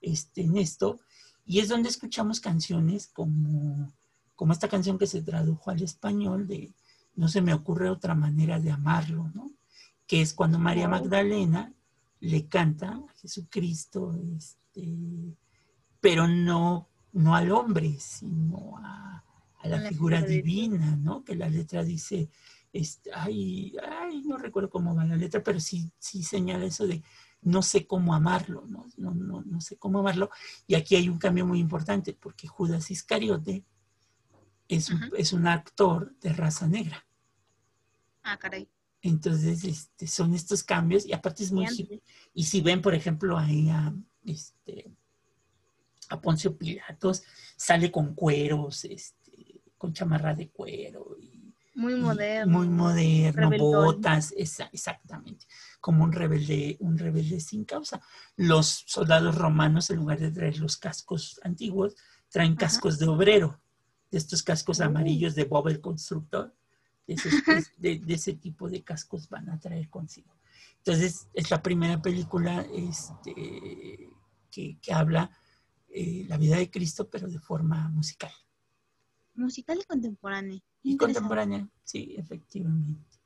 este, 0.00 0.42
en 0.42 0.56
esto, 0.56 0.98
y 1.46 1.60
es 1.60 1.68
donde 1.68 1.88
escuchamos 1.88 2.40
canciones 2.40 3.06
como, 3.06 3.92
como 4.34 4.52
esta 4.52 4.68
canción 4.68 4.98
que 4.98 5.06
se 5.06 5.22
tradujo 5.22 5.70
al 5.70 5.82
español 5.82 6.46
de 6.46 6.72
No 7.16 7.28
se 7.28 7.40
me 7.40 7.54
ocurre 7.54 7.88
otra 7.88 8.14
manera 8.14 8.58
de 8.58 8.70
amarlo, 8.72 9.30
¿no? 9.34 9.52
Que 10.08 10.20
es 10.20 10.34
cuando 10.34 10.58
María. 10.58 10.88
Magdalena 10.88 11.72
le 12.20 12.48
canta 12.48 12.88
a 12.88 13.14
Jesucristo, 13.20 14.14
este, 14.36 14.84
pero 16.00 16.26
no, 16.26 16.88
no 17.12 17.34
al 17.36 17.50
hombre, 17.52 17.96
sino 18.00 18.76
a, 18.78 19.22
a 19.62 19.68
la 19.68 19.76
la 19.76 19.88
figura 19.88 20.20
divina, 20.22 20.96
¿no? 20.96 21.22
Que 21.22 21.36
la 21.36 21.48
letra 21.48 21.84
dice, 21.84 22.28
este, 22.74 23.12
ay, 23.14 23.72
ay, 23.88 24.22
no 24.22 24.36
recuerdo 24.36 24.68
cómo 24.68 24.96
va 24.96 25.04
la 25.04 25.16
letra, 25.16 25.44
pero 25.44 25.60
sí, 25.60 25.92
sí 25.96 26.24
señala 26.24 26.64
eso 26.64 26.88
de 26.88 27.04
no 27.40 27.62
sé 27.62 27.86
cómo 27.86 28.14
amarlo, 28.14 28.66
¿no? 28.66 28.86
No, 28.96 29.14
no, 29.14 29.42
no 29.42 29.60
sé 29.60 29.76
cómo 29.76 30.00
amarlo. 30.00 30.28
Y 30.66 30.74
aquí 30.74 30.96
hay 30.96 31.08
un 31.08 31.18
cambio 31.18 31.46
muy 31.46 31.60
importante, 31.60 32.14
porque 32.14 32.48
Judas 32.48 32.90
Iscariote 32.90 33.64
es 34.66 34.90
un, 34.90 35.00
es 35.16 35.32
un 35.32 35.46
actor 35.46 36.16
de 36.18 36.32
raza 36.32 36.66
negra. 36.66 37.06
Ah, 38.24 38.38
caray. 38.38 38.68
Entonces, 39.02 39.62
este, 39.62 40.08
son 40.08 40.34
estos 40.34 40.64
cambios, 40.64 41.06
y 41.06 41.12
aparte 41.12 41.44
es 41.44 41.52
muy. 41.52 41.68
Y 42.32 42.44
si 42.44 42.60
ven, 42.60 42.82
por 42.82 42.94
ejemplo, 42.94 43.38
ahí 43.38 43.68
a, 43.68 43.94
este, 44.24 44.90
a 46.08 46.20
Poncio 46.20 46.58
Pilatos, 46.58 47.22
sale 47.56 47.92
con 47.92 48.16
cueros, 48.16 48.84
este, 48.84 49.60
con 49.78 49.92
chamarra 49.92 50.34
de 50.34 50.48
cuero. 50.48 51.16
Y, 51.20 51.33
Muy 51.74 51.96
moderno. 51.96 52.58
Muy 52.58 52.68
moderno, 52.68 53.50
rebeldón. 53.50 53.84
botas, 53.84 54.32
esa- 54.36 54.70
exactamente. 54.72 55.46
Como 55.80 56.04
un 56.04 56.12
rebelde, 56.12 56.76
un 56.80 56.96
rebelde 56.98 57.40
sin 57.40 57.64
causa. 57.64 58.00
Los 58.36 58.84
soldados 58.86 59.34
romanos, 59.36 59.90
en 59.90 59.96
lugar 59.96 60.20
de 60.20 60.30
traer 60.30 60.58
los 60.58 60.76
cascos 60.76 61.40
antiguos, 61.42 61.96
traen 62.30 62.52
Ajá. 62.52 62.60
cascos 62.60 62.98
de 62.98 63.08
obrero, 63.08 63.60
de 64.10 64.18
estos 64.18 64.42
cascos 64.42 64.80
Oh. 64.80 64.84
amarillos 64.84 65.34
de 65.34 65.44
Bob 65.44 65.68
el 65.68 65.80
Constructor. 65.80 66.54
De, 67.06 67.14
esos- 67.14 67.32
de- 67.44 67.66
de- 67.78 67.98
de 68.06 68.14
ese 68.14 68.34
tipo 68.34 68.70
de 68.70 68.82
cascos 68.82 69.28
van 69.28 69.50
a 69.50 69.58
traer 69.58 69.90
consigo. 69.90 70.34
Entonces, 70.78 71.28
es 71.34 71.50
la 71.50 71.62
primera 71.62 72.00
película 72.00 72.64
este, 72.72 74.08
que, 74.50 74.78
que 74.80 74.92
habla 74.92 75.30
eh, 75.96 76.24
la 76.28 76.36
vida 76.38 76.56
de 76.56 76.70
Cristo, 76.70 77.08
pero 77.10 77.28
de 77.28 77.38
forma 77.38 77.88
musical. 77.88 78.32
Musical 79.34 79.78
y 79.80 79.84
contemporáneo. 79.84 80.60
Y 80.82 80.96
contemporánea, 80.96 81.68
sí, 81.82 82.14
efectivamente. 82.16 83.18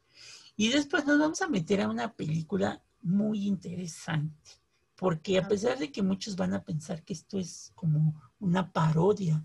Y 0.56 0.68
después 0.68 1.04
nos 1.06 1.18
vamos 1.18 1.40
a 1.42 1.48
meter 1.48 1.80
a 1.82 1.88
una 1.88 2.12
película 2.14 2.82
muy 3.02 3.46
interesante, 3.46 4.50
porque 4.96 5.38
a 5.38 5.46
pesar 5.46 5.78
de 5.78 5.92
que 5.92 6.02
muchos 6.02 6.34
van 6.36 6.54
a 6.54 6.64
pensar 6.64 7.04
que 7.04 7.12
esto 7.12 7.38
es 7.38 7.72
como 7.74 8.20
una 8.40 8.72
parodia 8.72 9.44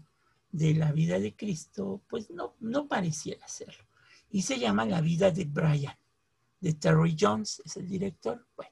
de 0.51 0.73
la 0.75 0.91
vida 0.91 1.19
de 1.19 1.35
Cristo, 1.35 2.01
pues 2.07 2.29
no, 2.29 2.55
no 2.59 2.87
pareciera 2.87 3.47
serlo. 3.47 3.83
Y 4.29 4.41
se 4.43 4.57
llama 4.59 4.85
La 4.85 5.01
vida 5.01 5.29
de 5.31 5.45
Brian, 5.45 5.95
de 6.59 6.73
Terry 6.73 7.15
Jones, 7.19 7.61
es 7.65 7.77
el 7.77 7.87
director. 7.87 8.47
Bueno, 8.55 8.71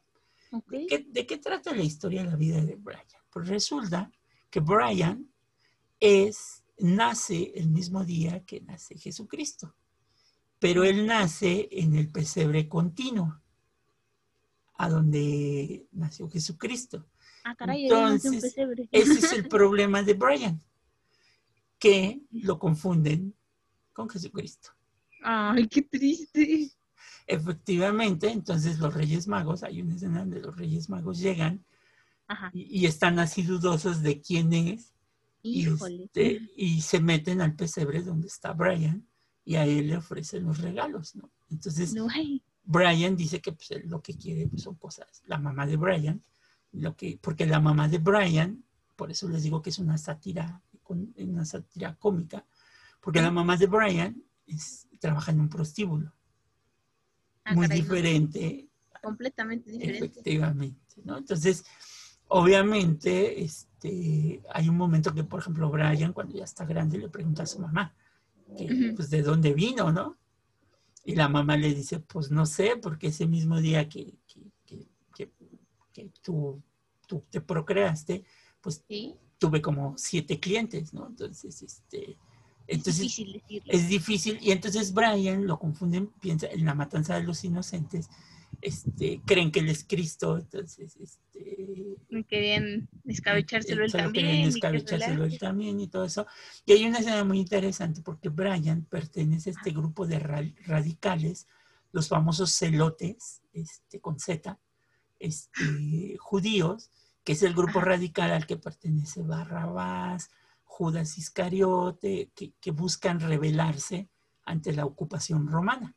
Ok. 0.53 0.73
¿qué- 0.89 1.05
¿de 1.09 1.25
qué 1.27 1.37
trata 1.37 1.73
la 1.75 1.83
historia 1.83 2.23
de 2.23 2.29
la 2.31 2.35
vida 2.35 2.61
de 2.63 2.75
Brian? 2.75 3.03
Pues 3.31 3.47
resulta 3.47 4.11
que 4.49 4.59
Brian 4.59 5.31
es, 5.99 6.60
nace 6.81 7.51
el 7.55 7.69
mismo 7.69 8.03
día 8.03 8.43
que 8.45 8.61
nace 8.61 8.97
Jesucristo, 8.97 9.75
pero 10.59 10.83
él 10.83 11.05
nace 11.05 11.69
en 11.71 11.95
el 11.95 12.09
pesebre 12.09 12.67
continuo, 12.67 13.41
a 14.75 14.89
donde 14.89 15.87
nació 15.91 16.29
Jesucristo. 16.29 17.07
Ah, 17.43 17.55
caray, 17.55 17.85
un 17.85 17.97
Entonces, 17.97 18.41
pesebre. 18.41 18.89
Ese 18.91 19.13
es 19.13 19.33
el 19.33 19.47
problema 19.49 20.03
de 20.03 20.13
Brian, 20.13 20.61
que 21.77 22.21
lo 22.31 22.57
confunden 22.59 23.35
con 23.93 24.09
Jesucristo. 24.09 24.71
Ay, 25.23 25.67
qué 25.67 25.83
triste. 25.83 26.71
Efectivamente, 27.27 28.29
entonces 28.29 28.79
los 28.79 28.93
Reyes 28.93 29.27
Magos, 29.27 29.63
hay 29.63 29.81
una 29.81 29.95
escena 29.95 30.19
donde 30.19 30.41
los 30.41 30.55
Reyes 30.57 30.89
Magos 30.89 31.19
llegan 31.19 31.63
Ajá. 32.27 32.49
y, 32.53 32.81
y 32.81 32.85
están 32.87 33.19
así 33.19 33.43
dudosos 33.43 34.01
de 34.01 34.19
quién 34.19 34.51
es 34.53 34.90
y, 35.43 35.67
este, 35.67 36.41
y 36.55 36.81
se 36.81 36.99
meten 36.99 37.41
al 37.41 37.55
pesebre 37.55 38.01
donde 38.03 38.27
está 38.27 38.53
Brian 38.53 39.07
y 39.43 39.55
a 39.55 39.65
él 39.65 39.87
le 39.87 39.97
ofrecen 39.97 40.43
los 40.45 40.59
regalos, 40.59 41.15
¿no? 41.15 41.31
Entonces 41.49 41.93
No. 41.93 42.07
Brian 42.63 43.15
dice 43.15 43.41
que 43.41 43.51
pues, 43.51 43.71
él 43.71 43.83
lo 43.87 44.01
que 44.01 44.15
quiere 44.15 44.47
pues, 44.47 44.61
son 44.63 44.75
cosas, 44.75 45.23
la 45.25 45.37
mamá 45.39 45.65
de 45.65 45.77
Brian, 45.77 46.23
lo 46.73 46.95
que, 46.95 47.17
porque 47.21 47.45
la 47.45 47.59
mamá 47.59 47.87
de 47.87 47.97
Brian, 47.97 48.63
por 48.95 49.09
eso 49.11 49.27
les 49.27 49.43
digo 49.43 49.61
que 49.61 49.71
es 49.71 49.79
una 49.79 49.97
sátira, 49.97 50.61
una 51.17 51.43
sátira 51.45 51.95
cómica, 51.95 52.45
porque 53.01 53.21
la 53.21 53.31
mamá 53.31 53.57
de 53.57 53.65
Brian 53.67 54.23
es- 54.45 54.87
trabaja 54.99 55.31
en 55.31 55.39
un 55.39 55.49
prostíbulo, 55.49 56.13
Ah, 57.43 57.55
muy 57.55 57.65
caray, 57.67 57.79
no, 57.79 57.83
diferente 57.85 58.67
completamente 59.01 59.71
diferente. 59.71 60.05
Efectivamente, 60.05 61.01
¿no? 61.03 61.17
Entonces, 61.17 61.65
obviamente, 62.33 63.43
este, 63.43 64.41
hay 64.53 64.69
un 64.69 64.77
momento 64.77 65.13
que, 65.13 65.23
por 65.23 65.41
ejemplo, 65.41 65.69
Brian, 65.69 66.13
cuando 66.13 66.37
ya 66.37 66.45
está 66.45 66.65
grande, 66.65 66.97
le 66.97 67.09
pregunta 67.09 67.43
a 67.43 67.45
su 67.45 67.59
mamá, 67.59 67.93
que, 68.57 68.93
pues, 68.95 69.09
de 69.09 69.21
dónde 69.21 69.53
vino, 69.53 69.91
¿no? 69.91 70.17
Y 71.03 71.15
la 71.15 71.27
mamá 71.27 71.57
le 71.57 71.73
dice, 71.73 71.99
pues, 71.99 72.31
no 72.31 72.45
sé, 72.45 72.77
porque 72.81 73.07
ese 73.07 73.27
mismo 73.27 73.59
día 73.59 73.87
que, 73.89 74.13
que, 74.27 74.41
que- 74.65 74.87
que- 75.93 76.09
tú, 76.21 76.61
tú 77.07 77.23
te 77.29 77.41
procreaste, 77.41 78.23
pues, 78.61 78.83
Sí, 78.87 79.15
tuve 79.37 79.61
como 79.61 79.95
siete 79.97 80.39
clientes, 80.39 80.93
¿no? 80.93 81.07
Entonces, 81.07 81.61
este, 81.61 82.11
es 82.67 82.77
entonces, 82.77 82.99
difícil 83.01 83.33
decirlo. 83.33 83.73
es 83.73 83.87
difícil. 83.89 84.37
Y 84.41 84.51
entonces 84.51 84.93
Brian 84.93 85.45
lo 85.47 85.59
confunden, 85.59 86.07
piensa 86.21 86.47
en 86.47 86.63
la 86.65 86.75
matanza 86.75 87.15
de 87.15 87.23
los 87.23 87.43
inocentes, 87.43 88.09
este, 88.61 89.21
creen 89.25 89.51
que 89.51 89.59
él 89.59 89.69
es 89.69 89.83
Cristo, 89.83 90.37
entonces 90.37 90.95
este, 90.97 91.97
Querían 92.27 92.87
escabechárselo 93.05 93.83
él 93.85 93.91
también. 93.91 94.47
escabechárselo 94.47 95.25
él 95.25 95.39
también 95.39 95.79
y 95.79 95.87
todo 95.87 96.05
eso. 96.05 96.25
Y 96.65 96.73
hay 96.73 96.85
una 96.85 96.99
escena 96.99 97.23
muy 97.23 97.39
interesante 97.39 98.01
porque 98.01 98.29
Brian 98.29 98.85
pertenece 98.85 99.49
a 99.49 99.53
este 99.53 99.71
grupo 99.71 100.05
de 100.05 100.19
ra- 100.19 100.53
radicales, 100.65 101.47
los 101.91 102.07
famosos 102.07 102.53
celotes, 102.55 103.41
este, 103.53 103.99
con 103.99 104.19
Z, 104.19 104.59
este, 105.19 106.17
judíos, 106.19 106.89
que 107.23 107.33
es 107.33 107.43
el 107.43 107.53
grupo 107.53 107.81
radical 107.81 108.31
al 108.31 108.45
que 108.45 108.57
pertenece 108.57 109.21
Barrabás, 109.21 110.29
Judas 110.63 111.17
Iscariote, 111.17 112.31
que, 112.33 112.53
que 112.59 112.71
buscan 112.71 113.19
rebelarse 113.19 114.09
ante 114.45 114.73
la 114.73 114.85
ocupación 114.85 115.47
romana. 115.47 115.95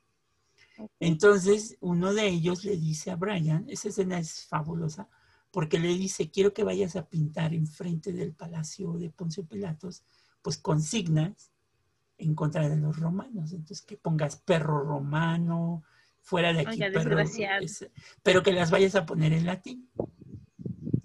Entonces, 1.01 1.77
uno 1.81 2.13
de 2.15 2.27
ellos 2.29 2.65
le 2.65 2.77
dice 2.77 3.11
a 3.11 3.17
Brian, 3.17 3.65
esa 3.69 3.89
escena 3.89 4.19
es 4.19 4.45
fabulosa, 4.47 5.09
porque 5.51 5.79
le 5.79 5.89
dice, 5.89 6.31
quiero 6.31 6.53
que 6.53 6.65
vayas 6.65 6.97
a 6.97 7.09
pintar 7.09 7.55
enfrente 7.55 8.13
del 8.13 8.33
palacio 8.35 8.95
de 8.95 9.11
Poncio 9.11 9.45
Pilatos, 9.47 10.03
pues 10.43 10.59
consignas 10.59 11.51
en 12.19 12.35
contra 12.35 12.69
de 12.69 12.77
los 12.77 12.99
romanos. 12.99 13.53
Entonces, 13.53 13.83
que 13.83 13.97
pongas 13.97 14.37
perro 14.37 14.83
romano, 14.83 15.83
fuera 16.21 16.53
de 16.53 16.61
aquí, 16.61 16.71
Oiga, 16.83 16.87
perro, 16.87 17.17
desgraciado. 17.17 17.65
es- 17.65 17.89
pero 18.23 18.43
que 18.43 18.53
las 18.53 18.71
vayas 18.71 18.95
a 18.95 19.05
poner 19.07 19.33
en 19.33 19.47
latín. 19.47 19.89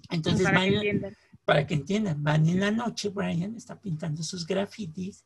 Entonces, 0.10 0.44
para 0.46 0.60
que 0.62 0.66
van- 0.66 0.74
entiendan. 0.76 1.18
para 1.46 1.68
que 1.68 1.74
entiendan, 1.76 2.24
van 2.24 2.48
en 2.48 2.60
la 2.60 2.72
noche, 2.72 3.10
Brian 3.10 3.56
está 3.56 3.80
pintando 3.80 4.24
sus 4.24 4.46
grafitis 4.48 5.26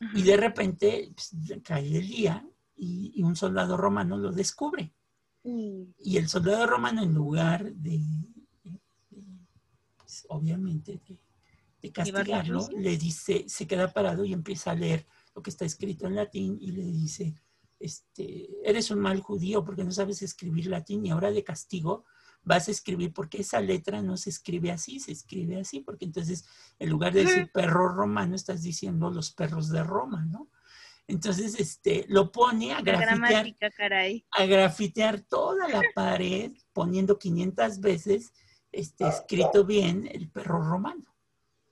Ajá. 0.00 0.18
y 0.18 0.22
de 0.22 0.36
repente 0.36 1.12
pues, 1.14 1.60
cae 1.62 1.98
el 1.98 2.06
día 2.08 2.46
y, 2.76 3.12
y 3.14 3.22
un 3.22 3.36
soldado 3.36 3.76
romano 3.76 4.16
lo 4.16 4.32
descubre. 4.32 4.94
Mm, 5.44 5.82
Y 5.98 6.16
el 6.18 6.28
soldado 6.28 6.66
romano, 6.66 7.02
en 7.02 7.14
lugar 7.14 7.72
de, 7.74 7.98
de- 8.64 8.80
de, 9.10 9.24
pues, 9.96 10.26
obviamente, 10.28 11.00
de, 11.08 11.18
de 11.82 11.92
¿Llevarlo 12.04 12.34
a 12.36 12.38
castigarlo, 12.38 12.68
le 12.78 12.96
dice, 12.96 13.44
se 13.48 13.66
queda 13.66 13.92
parado 13.92 14.24
y 14.24 14.32
empieza 14.32 14.70
a 14.70 14.74
leer 14.74 15.06
lo 15.34 15.42
que 15.42 15.50
está 15.50 15.64
escrito 15.64 16.06
en 16.06 16.14
latín 16.16 16.58
y 16.60 16.72
le 16.72 16.84
dice, 16.84 17.34
este, 17.80 18.48
eres 18.68 18.90
un 18.92 19.00
mal 19.00 19.20
judío 19.20 19.64
porque 19.64 19.82
no 19.84 19.90
sabes 19.90 20.22
escribir 20.22 20.66
latín 20.68 21.04
y 21.04 21.10
ahora 21.10 21.32
de 21.32 21.42
castigo 21.42 22.04
vas 22.44 22.68
a 22.68 22.70
escribir 22.70 23.12
porque 23.12 23.40
esa 23.40 23.60
letra 23.60 24.02
no 24.02 24.16
se 24.16 24.30
escribe 24.30 24.70
así, 24.70 25.00
se 25.00 25.12
escribe 25.12 25.60
así, 25.60 25.80
porque 25.80 26.04
entonces 26.04 26.44
en 26.78 26.90
lugar 26.90 27.12
de 27.12 27.24
decir 27.24 27.50
perro 27.52 27.88
romano 27.88 28.36
estás 28.36 28.62
diciendo 28.62 29.10
los 29.10 29.32
perros 29.32 29.68
de 29.68 29.82
Roma, 29.82 30.24
¿no? 30.26 30.48
Entonces, 31.12 31.60
este, 31.60 32.06
lo 32.08 32.32
pone 32.32 32.72
a 32.72 32.80
grafitear 32.80 33.54
caray. 33.76 34.24
a 34.30 34.46
grafitear 34.46 35.20
toda 35.20 35.68
la 35.68 35.82
pared 35.94 36.52
poniendo 36.72 37.18
500 37.18 37.80
veces 37.80 38.32
este, 38.72 39.06
escrito 39.06 39.64
bien 39.66 40.08
el 40.10 40.30
perro 40.30 40.62
romano. 40.62 41.04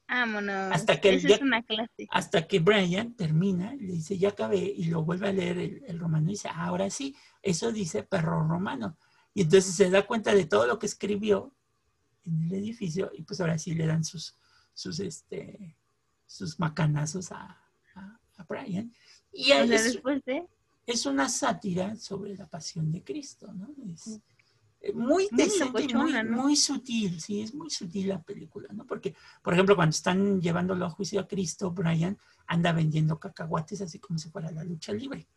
Vámonos. 0.07 0.73
Hasta 0.73 1.01
que 1.01 1.09
el 1.11 1.31
es 1.31 1.41
una 1.41 1.63
clase. 1.63 2.07
Hasta 2.11 2.47
que 2.47 2.59
Brian 2.59 3.15
termina, 3.15 3.73
le 3.75 3.93
dice, 3.93 4.19
ya 4.19 4.31
acabé, 4.31 4.59
y 4.59 4.85
lo 4.87 5.05
vuelve 5.05 5.29
a 5.29 5.33
leer 5.33 5.59
el, 5.59 5.83
el 5.87 5.99
romano 5.99 6.27
y 6.27 6.33
dice, 6.33 6.49
ahora 6.53 6.91
sí, 6.91 7.17
eso 7.41 7.73
dice 7.73 8.03
perro 8.03 8.47
romano. 8.47 8.99
Y 9.33 9.43
entonces 9.43 9.75
se 9.75 9.89
da 9.89 10.07
cuenta 10.07 10.35
de 10.35 10.45
todo 10.47 10.67
lo 10.67 10.79
que 10.79 10.87
escribió 10.87 11.55
en 12.25 12.43
el 12.43 12.55
edificio 12.55 13.11
y 13.15 13.23
pues 13.23 13.41
ahora 13.41 13.57
sí 13.57 13.73
le 13.75 13.87
dan 13.87 14.05
sus, 14.05 14.37
sus, 14.75 15.01
este, 15.01 15.77
sus 16.27 16.59
macanazos 16.59 17.33
a, 17.33 17.57
a- 17.95 18.21
a 18.37 18.45
Brian. 18.45 18.93
Y 19.33 19.53
O 19.53 19.55
sea, 19.55 19.65
es, 19.65 19.85
después 19.85 20.25
de... 20.25 20.47
es 20.87 21.07
una 21.07 21.29
sátira 21.29 21.97
sobre 21.97 22.37
la 22.37 22.47
pasión 22.47 22.91
de 22.91 23.03
Cristo, 23.03 23.53
¿no? 23.53 23.69
Es 23.93 24.21
eh, 24.83 24.93
muy 24.95 25.29
decente 25.31 25.95
muy, 25.95 26.13
¿no? 26.25 26.57
sutil, 26.57 27.21
sí, 27.21 27.43
es 27.43 27.55
muy 27.55 27.69
sutil 27.71 28.09
la 28.09 28.23
película, 28.23 28.69
¿no? 28.73 28.87
Porque, 28.87 29.15
por 29.43 29.53
ejemplo, 29.53 29.77
cuando 29.77 29.91
están 29.91 30.41
llevándolo 30.41 30.87
a 30.87 30.91
juicio 30.91 31.21
a 31.21 31.29
Cristo, 31.29 31.71
Brian 31.71 32.17
anda 32.47 32.73
vendiendo 32.73 33.19
cacahuates 33.19 33.83
así 33.83 33.99
como 33.99 34.19
si 34.19 34.31
fuera 34.31 34.51
la 34.51 34.65
lucha 34.65 34.93
libre 34.93 35.29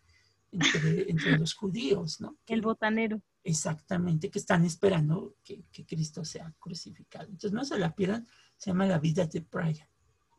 entre, 0.51 1.11
entre 1.11 1.37
los 1.37 1.53
judíos, 1.55 2.21
¿no? 2.21 2.37
El 2.47 2.61
botanero. 2.61 3.21
exactamente, 3.43 4.29
que 4.29 4.39
están 4.39 4.63
esperando 4.63 5.35
que, 5.43 5.65
que 5.71 5.85
Cristo 5.85 6.23
sea 6.23 6.53
crucificado. 6.57 7.25
Entonces, 7.25 7.51
no 7.51 7.65
se 7.65 7.77
la 7.77 7.93
pierdan, 7.93 8.25
se 8.55 8.69
llama 8.69 8.85
La 8.85 8.99
vida 8.99 9.25
de 9.25 9.41
Brian. 9.41 9.87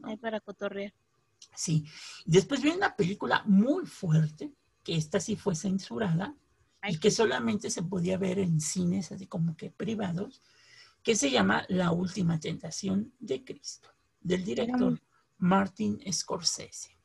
Ahí 0.02 0.16
para 0.16 0.40
cotorrear. 0.40 0.94
Sí. 1.54 1.84
Después 2.24 2.62
viene 2.62 2.78
una 2.78 2.96
película 2.96 3.42
muy 3.46 3.86
fuerte, 3.86 4.52
que 4.82 4.96
esta 4.96 5.20
sí 5.20 5.36
fue 5.36 5.54
censurada 5.54 6.36
y 6.86 6.98
que 6.98 7.10
solamente 7.10 7.70
se 7.70 7.82
podía 7.82 8.18
ver 8.18 8.38
en 8.38 8.60
cines 8.60 9.12
así 9.12 9.26
como 9.26 9.56
que 9.56 9.70
privados, 9.70 10.42
que 11.02 11.16
se 11.16 11.30
llama 11.30 11.64
La 11.68 11.92
Última 11.92 12.38
Tentación 12.38 13.14
de 13.18 13.44
Cristo, 13.44 13.88
del 14.20 14.44
director 14.44 15.00
Martin 15.38 16.00
Scorsese. 16.12 16.98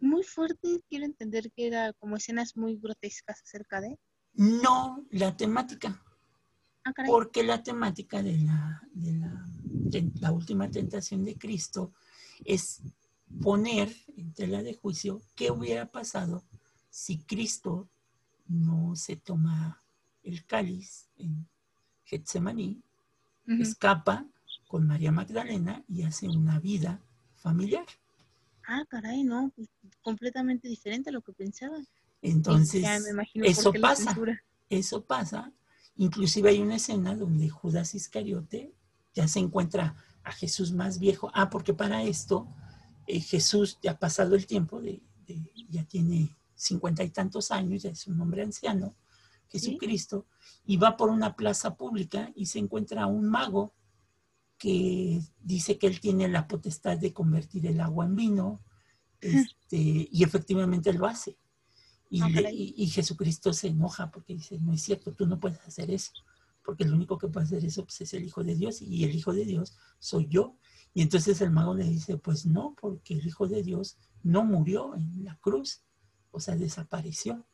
Muy 0.00 0.22
fuerte. 0.22 0.80
Quiero 0.88 1.04
entender 1.04 1.50
que 1.50 1.66
era 1.66 1.92
como 1.94 2.16
escenas 2.16 2.56
muy 2.56 2.76
grotescas 2.76 3.42
acerca 3.42 3.80
de... 3.80 3.98
No 4.34 5.04
la 5.10 5.36
temática, 5.36 6.00
Ah, 6.88 6.92
porque 7.06 7.42
la 7.42 7.62
temática 7.62 8.22
de 8.22 8.38
la, 8.38 8.82
de 8.92 9.12
la, 9.12 9.44
de 9.62 10.10
la 10.20 10.32
Última 10.32 10.70
Tentación 10.70 11.24
de 11.24 11.36
Cristo 11.36 11.92
es 12.44 12.82
poner 13.42 13.94
en 14.16 14.32
tela 14.32 14.62
de 14.62 14.74
juicio 14.74 15.20
qué 15.34 15.50
hubiera 15.50 15.86
pasado 15.86 16.42
si 16.90 17.18
Cristo 17.18 17.88
no 18.46 18.96
se 18.96 19.16
toma 19.16 19.82
el 20.22 20.44
cáliz 20.44 21.08
en 21.16 21.46
Getsemaní, 22.04 22.82
escapa 23.46 24.26
con 24.66 24.86
María 24.86 25.12
Magdalena 25.12 25.84
y 25.88 26.02
hace 26.02 26.28
una 26.28 26.58
vida 26.58 27.00
familiar. 27.36 27.86
Ah, 28.66 28.84
caray, 28.88 29.24
no. 29.24 29.50
Pues, 29.54 29.68
completamente 30.02 30.68
diferente 30.68 31.10
a 31.10 31.12
lo 31.12 31.22
que 31.22 31.32
pensaba. 31.32 31.78
Entonces, 32.20 32.82
ya 32.82 32.98
me 33.00 33.10
imagino 33.10 33.44
eso 33.44 33.72
pasa, 33.72 34.16
eso 34.68 35.04
pasa. 35.04 35.52
Inclusive 35.96 36.50
hay 36.50 36.60
una 36.60 36.76
escena 36.76 37.14
donde 37.14 37.48
Judas 37.48 37.94
Iscariote 37.94 38.72
ya 39.14 39.26
se 39.28 39.38
encuentra 39.38 39.96
a 40.22 40.32
Jesús 40.32 40.72
más 40.72 40.98
viejo. 40.98 41.30
Ah, 41.34 41.48
porque 41.48 41.74
para 41.74 42.02
esto 42.02 42.48
eh, 43.08 43.20
Jesús 43.20 43.78
ya 43.82 43.92
ha 43.92 43.98
pasado 43.98 44.34
el 44.36 44.46
tiempo, 44.46 44.80
de, 44.80 45.02
de- 45.26 45.52
ya 45.68 45.84
tiene 45.84 46.36
cincuenta 46.54 47.02
y 47.04 47.10
tantos 47.10 47.50
años, 47.50 47.82
ya 47.82 47.90
es 47.90 48.06
un 48.06 48.20
hombre 48.20 48.42
anciano, 48.42 48.94
Jesucristo, 49.48 50.26
y 50.66 50.76
va 50.76 50.96
por 50.96 51.08
una 51.10 51.34
plaza 51.34 51.74
pública 51.76 52.30
y 52.36 52.46
se 52.46 52.58
encuentra 52.58 53.02
a 53.04 53.06
un 53.06 53.28
mago 53.28 53.72
que 54.58 55.20
dice 55.40 55.78
que 55.78 55.86
él 55.86 56.00
tiene 56.00 56.28
la 56.28 56.46
potestad 56.48 56.98
de 56.98 57.12
convertir 57.12 57.66
el 57.66 57.80
agua 57.80 58.04
en 58.06 58.16
vino, 58.16 58.60
este, 59.20 60.08
y 60.10 60.22
efectivamente 60.22 60.92
lo 60.92 61.06
hace. 61.06 61.36
Y, 62.10 62.22
Ah, 62.22 62.28
le- 62.28 62.34
caray. 62.34 62.56
y- 62.76 62.82
y 62.84 62.86
Jesucristo 62.88 63.52
se 63.52 63.68
enoja 63.68 64.10
porque 64.10 64.34
dice, 64.34 64.58
no 64.58 64.72
es 64.72 64.82
cierto, 64.82 65.12
tú 65.12 65.26
no 65.26 65.38
puedes 65.38 65.60
hacer 65.60 65.90
eso, 65.90 66.12
porque 66.64 66.84
el 66.84 66.92
único 66.92 67.18
que 67.18 67.28
puede 67.28 67.46
hacer 67.46 67.64
eso 67.64 67.84
pues, 67.84 68.00
es 68.00 68.14
el 68.14 68.24
Hijo 68.24 68.42
de 68.44 68.54
Dios, 68.56 68.82
y 68.82 69.04
el 69.04 69.14
Hijo 69.14 69.32
de 69.32 69.44
Dios 69.44 69.74
soy 69.98 70.26
yo. 70.28 70.56
Y 70.94 71.02
entonces 71.02 71.40
el 71.40 71.50
mago 71.50 71.74
le 71.74 71.84
dice, 71.84 72.16
pues 72.16 72.46
no, 72.46 72.74
porque 72.80 73.14
el 73.14 73.26
Hijo 73.26 73.46
de 73.46 73.62
Dios 73.62 73.96
no 74.22 74.44
murió 74.44 74.94
en 74.96 75.24
la 75.24 75.36
cruz, 75.36 75.82
o 76.30 76.40
sea, 76.40 76.56
desapareció. 76.56 77.46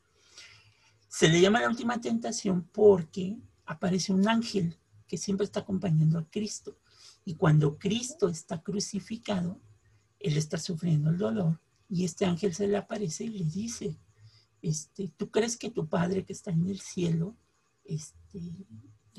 Se 1.09 1.29
le 1.29 1.41
llama 1.41 1.61
la 1.61 1.69
última 1.69 2.01
tentación 2.01 2.69
porque 2.73 3.39
aparece 3.67 4.13
un 4.13 4.27
ángel 4.29 4.79
que 5.07 5.19
siempre 5.19 5.45
está 5.45 5.61
acompañando 5.61 6.19
a 6.19 6.29
Cristo. 6.29 6.79
Y 7.25 7.35
cuando 7.35 7.79
Cristo 7.79 8.29
está 8.29 8.63
crucificado, 8.63 9.61
él 10.19 10.37
está 10.37 10.59
sufriendo 10.59 11.11
el 11.11 11.19
dolor 11.19 11.61
y 11.89 12.05
este 12.05 12.25
ángel 12.25 12.55
se 12.55 12.67
le 12.67 12.77
aparece 12.77 13.25
y 13.25 13.29
le 13.29 13.45
dice, 13.45 13.99
este, 14.63 15.09
¿tú 15.17 15.31
crees 15.31 15.57
que 15.57 15.71
tu 15.71 15.89
padre 15.89 16.25
que 16.25 16.33
está 16.33 16.51
en 16.51 16.67
el 16.67 16.81
cielo 16.81 17.37
este, 17.85 18.41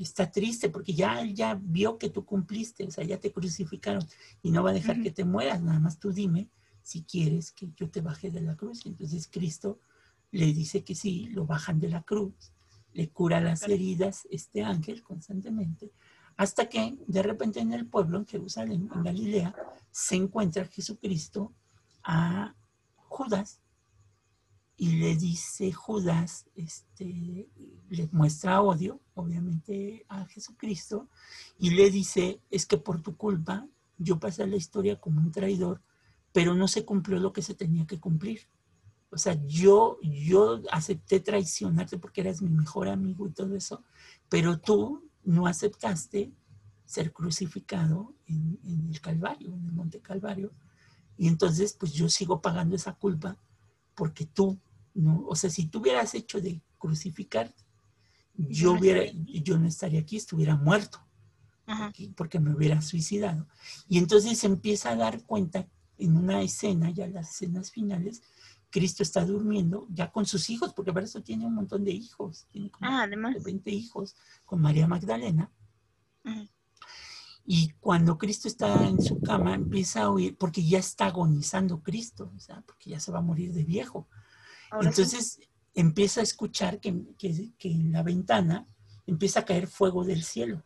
está 0.02 0.30
triste 0.30 0.68
porque 0.68 0.94
ya 0.94 1.20
él 1.20 1.34
ya 1.34 1.58
vio 1.60 1.98
que 1.98 2.10
tú 2.10 2.24
cumpliste, 2.24 2.84
o 2.84 2.90
sea, 2.90 3.04
ya 3.04 3.18
te 3.18 3.32
crucificaron 3.32 4.06
y 4.42 4.50
no 4.50 4.62
va 4.62 4.70
a 4.70 4.74
dejar 4.74 5.02
que 5.02 5.10
te 5.10 5.24
mueras, 5.24 5.62
nada 5.62 5.80
más 5.80 5.98
tú 5.98 6.12
dime 6.12 6.48
si 6.82 7.02
quieres 7.02 7.52
que 7.52 7.68
yo 7.76 7.90
te 7.90 8.00
baje 8.00 8.30
de 8.30 8.40
la 8.40 8.56
cruz. 8.56 8.86
Entonces 8.86 9.28
Cristo 9.28 9.80
le 10.30 10.46
dice 10.52 10.84
que 10.84 10.94
sí, 10.94 11.26
lo 11.30 11.46
bajan 11.46 11.80
de 11.80 11.88
la 11.88 12.02
cruz, 12.02 12.52
le 12.92 13.08
cura 13.10 13.40
las 13.40 13.62
heridas 13.68 14.26
este 14.30 14.62
ángel 14.62 15.02
constantemente, 15.02 15.92
hasta 16.36 16.68
que 16.68 16.96
de 17.06 17.22
repente 17.22 17.60
en 17.60 17.72
el 17.72 17.86
pueblo, 17.86 18.18
en 18.18 18.26
Jerusalén, 18.26 18.88
en 18.94 19.02
Galilea, 19.02 19.54
se 19.90 20.16
encuentra 20.16 20.66
Jesucristo 20.66 21.52
a 22.02 22.54
Judas 23.08 23.60
y 24.76 24.96
le 24.96 25.16
dice 25.16 25.72
Judas, 25.72 26.46
este, 26.54 27.48
le 27.88 28.08
muestra 28.12 28.60
odio, 28.60 29.00
obviamente, 29.14 30.04
a 30.08 30.26
Jesucristo, 30.26 31.08
y 31.58 31.70
le 31.70 31.90
dice, 31.90 32.40
es 32.50 32.66
que 32.66 32.76
por 32.76 33.00
tu 33.00 33.16
culpa 33.16 33.66
yo 33.96 34.18
pasé 34.18 34.42
a 34.42 34.46
la 34.46 34.56
historia 34.56 35.00
como 35.00 35.20
un 35.20 35.32
traidor, 35.32 35.80
pero 36.32 36.54
no 36.54 36.68
se 36.68 36.84
cumplió 36.84 37.18
lo 37.18 37.32
que 37.32 37.40
se 37.40 37.54
tenía 37.54 37.86
que 37.86 37.98
cumplir. 37.98 38.48
O 39.08 39.16
sea, 39.16 39.40
yo, 39.46 39.98
yo 40.02 40.60
acepté 40.70 41.20
traicionarte 41.20 41.96
porque 41.96 42.20
eras 42.20 42.42
mi 42.42 42.50
mejor 42.50 42.88
amigo 42.88 43.26
y 43.26 43.32
todo 43.32 43.56
eso, 43.56 43.82
pero 44.28 44.58
tú 44.58 45.08
no 45.24 45.46
aceptaste 45.46 46.32
ser 46.84 47.12
crucificado 47.12 48.14
en, 48.26 48.58
en 48.62 48.88
el 48.90 49.00
Calvario, 49.00 49.54
en 49.54 49.64
el 49.64 49.72
Monte 49.72 50.00
Calvario. 50.00 50.52
Y 51.16 51.28
entonces, 51.28 51.72
pues 51.72 51.94
yo 51.94 52.10
sigo 52.10 52.42
pagando 52.42 52.76
esa 52.76 52.92
culpa 52.92 53.38
porque 53.96 54.26
tú, 54.26 54.60
no, 54.96 55.24
o 55.26 55.36
sea, 55.36 55.50
si 55.50 55.66
tú 55.66 55.80
hubieras 55.80 56.14
hecho 56.14 56.40
de 56.40 56.62
crucificar, 56.78 57.54
yo, 58.34 58.72
no 58.72 58.80
hubiera, 58.80 59.00
estaría 59.02 59.22
aquí. 59.22 59.42
yo 59.42 59.58
no 59.58 59.66
estaría 59.66 60.00
aquí, 60.00 60.16
estuviera 60.16 60.56
muerto 60.56 61.06
porque, 61.66 62.12
porque 62.16 62.40
me 62.40 62.54
hubiera 62.54 62.80
suicidado. 62.80 63.46
Y 63.88 63.98
entonces 63.98 64.38
se 64.38 64.46
empieza 64.46 64.90
a 64.90 64.96
dar 64.96 65.22
cuenta 65.24 65.68
en 65.98 66.16
una 66.16 66.42
escena, 66.42 66.90
ya 66.90 67.06
las 67.08 67.30
escenas 67.30 67.70
finales, 67.70 68.22
Cristo 68.70 69.02
está 69.02 69.24
durmiendo 69.24 69.86
ya 69.90 70.10
con 70.10 70.26
sus 70.26 70.50
hijos, 70.50 70.72
porque 70.74 70.92
para 70.92 71.06
eso 71.06 71.22
tiene 71.22 71.46
un 71.46 71.54
montón 71.54 71.84
de 71.84 71.92
hijos, 71.92 72.46
tiene 72.50 72.70
como 72.70 72.90
Ah, 72.90 73.02
además. 73.04 73.42
20 73.42 73.70
hijos 73.70 74.14
con 74.44 74.60
María 74.60 74.86
Magdalena. 74.86 75.50
Y 77.44 77.70
cuando 77.78 78.18
Cristo 78.18 78.48
está 78.48 78.86
en 78.88 79.00
su 79.00 79.20
cama, 79.20 79.54
empieza 79.54 80.02
a 80.02 80.10
oír, 80.10 80.36
porque 80.36 80.64
ya 80.64 80.78
está 80.78 81.06
agonizando 81.06 81.80
Cristo, 81.80 82.32
o 82.36 82.40
sea, 82.40 82.62
porque 82.66 82.90
ya 82.90 83.00
se 83.00 83.12
va 83.12 83.20
a 83.20 83.22
morir 83.22 83.52
de 83.52 83.62
viejo. 83.62 84.08
Ahora 84.70 84.92
sí. 84.92 85.02
Entonces 85.02 85.40
empieza 85.74 86.20
a 86.20 86.24
escuchar 86.24 86.80
que, 86.80 87.02
que- 87.18 87.52
que 87.58 87.70
en 87.70 87.92
la 87.92 88.02
ventana 88.02 88.66
empieza 89.06 89.40
a 89.40 89.44
caer 89.44 89.66
fuego 89.66 90.04
del 90.04 90.22
cielo. 90.22 90.64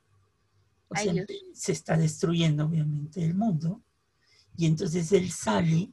O 0.88 0.94
Ay, 0.96 1.04
sea, 1.04 1.12
Dios. 1.12 1.26
se 1.54 1.72
está 1.72 1.96
destruyendo 1.96 2.64
obviamente 2.66 3.24
el 3.24 3.34
mundo. 3.34 3.82
Y 4.56 4.66
entonces 4.66 5.10
él 5.12 5.30
sale 5.30 5.92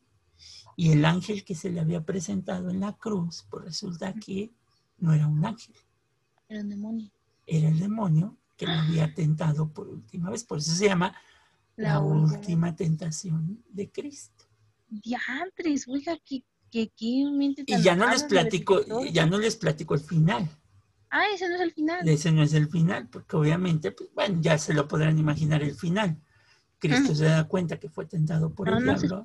y 0.76 0.92
el 0.92 1.06
ángel 1.06 1.44
que 1.44 1.56
se 1.56 1.70
le 1.72 1.80
había 1.80 2.04
presentado 2.04 2.70
en 2.70 2.80
la 2.80 2.94
cruz, 2.98 3.46
pues 3.50 3.66
resulta 3.66 4.14
que 4.14 4.52
no 5.00 5.14
era 5.14 5.28
un 5.28 5.44
ángel, 5.46 5.76
Era 6.50 6.62
un 6.62 6.70
demonio. 6.70 7.12
era 7.46 7.68
el 7.70 7.80
demonio 7.80 8.38
que 8.56 8.66
lo 8.66 8.74
había 8.74 9.14
tentado 9.14 9.72
por 9.72 9.88
última 9.88 10.30
vez. 10.32 10.44
Por 10.44 10.58
eso 10.60 10.72
se 10.74 10.86
llama 10.88 11.16
la, 11.76 11.94
La 11.94 12.00
última. 12.00 12.76
tentación 12.76 13.64
de 13.70 13.92
Cristo. 13.92 14.46
Diantres, 14.90 15.88
oiga, 15.88 16.18
que, 16.26 16.44
que, 16.72 16.92
Y 16.98 17.82
ya 17.82 17.96
no 17.96 18.10
les 18.10 18.24
platico, 18.24 18.82
ya 19.06 19.26
no 19.26 19.38
les 19.38 19.56
platico 19.56 19.96
el 19.96 20.02
final. 20.02 20.50
Ah, 21.10 21.24
ese 21.34 21.48
no 21.48 21.56
es 21.56 21.62
el 21.62 21.72
final. 21.72 22.08
Ese 22.08 22.32
no 22.32 22.44
es 22.44 22.54
el 22.54 22.68
final, 22.68 23.08
porque 23.10 23.36
obviamente, 23.38 23.92
pues, 23.92 24.10
bueno, 24.14 24.40
ya 24.42 24.58
se 24.58 24.74
lo 24.74 24.88
podrán 24.88 25.18
imaginar 25.18 25.64
el 25.64 25.74
final. 25.74 26.22
Cristo 26.80 27.16
se 27.16 27.26
da 27.26 27.48
cuenta 27.48 27.80
que 27.80 27.90
fue 27.90 28.06
tentado 28.06 28.54
por 28.54 28.70
No, 28.70 28.78
el 28.78 28.84
diablo, 28.84 29.24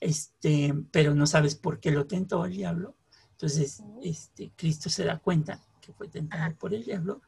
este, 0.00 0.74
pero 0.90 1.14
no 1.14 1.26
sabes 1.26 1.54
por 1.54 1.78
qué 1.78 1.90
lo 1.90 2.06
tentó 2.06 2.44
el 2.44 2.52
diablo. 2.52 2.96
Entonces, 3.32 3.82
este, 4.02 4.50
Cristo 4.56 4.90
se 4.90 5.04
da 5.04 5.18
cuenta 5.18 5.60
que 5.80 5.92
fue 5.92 6.08
tentado 6.08 6.42
Ajá. 6.42 6.56
por 6.58 6.74
el 6.74 6.84
diablo 6.84 7.22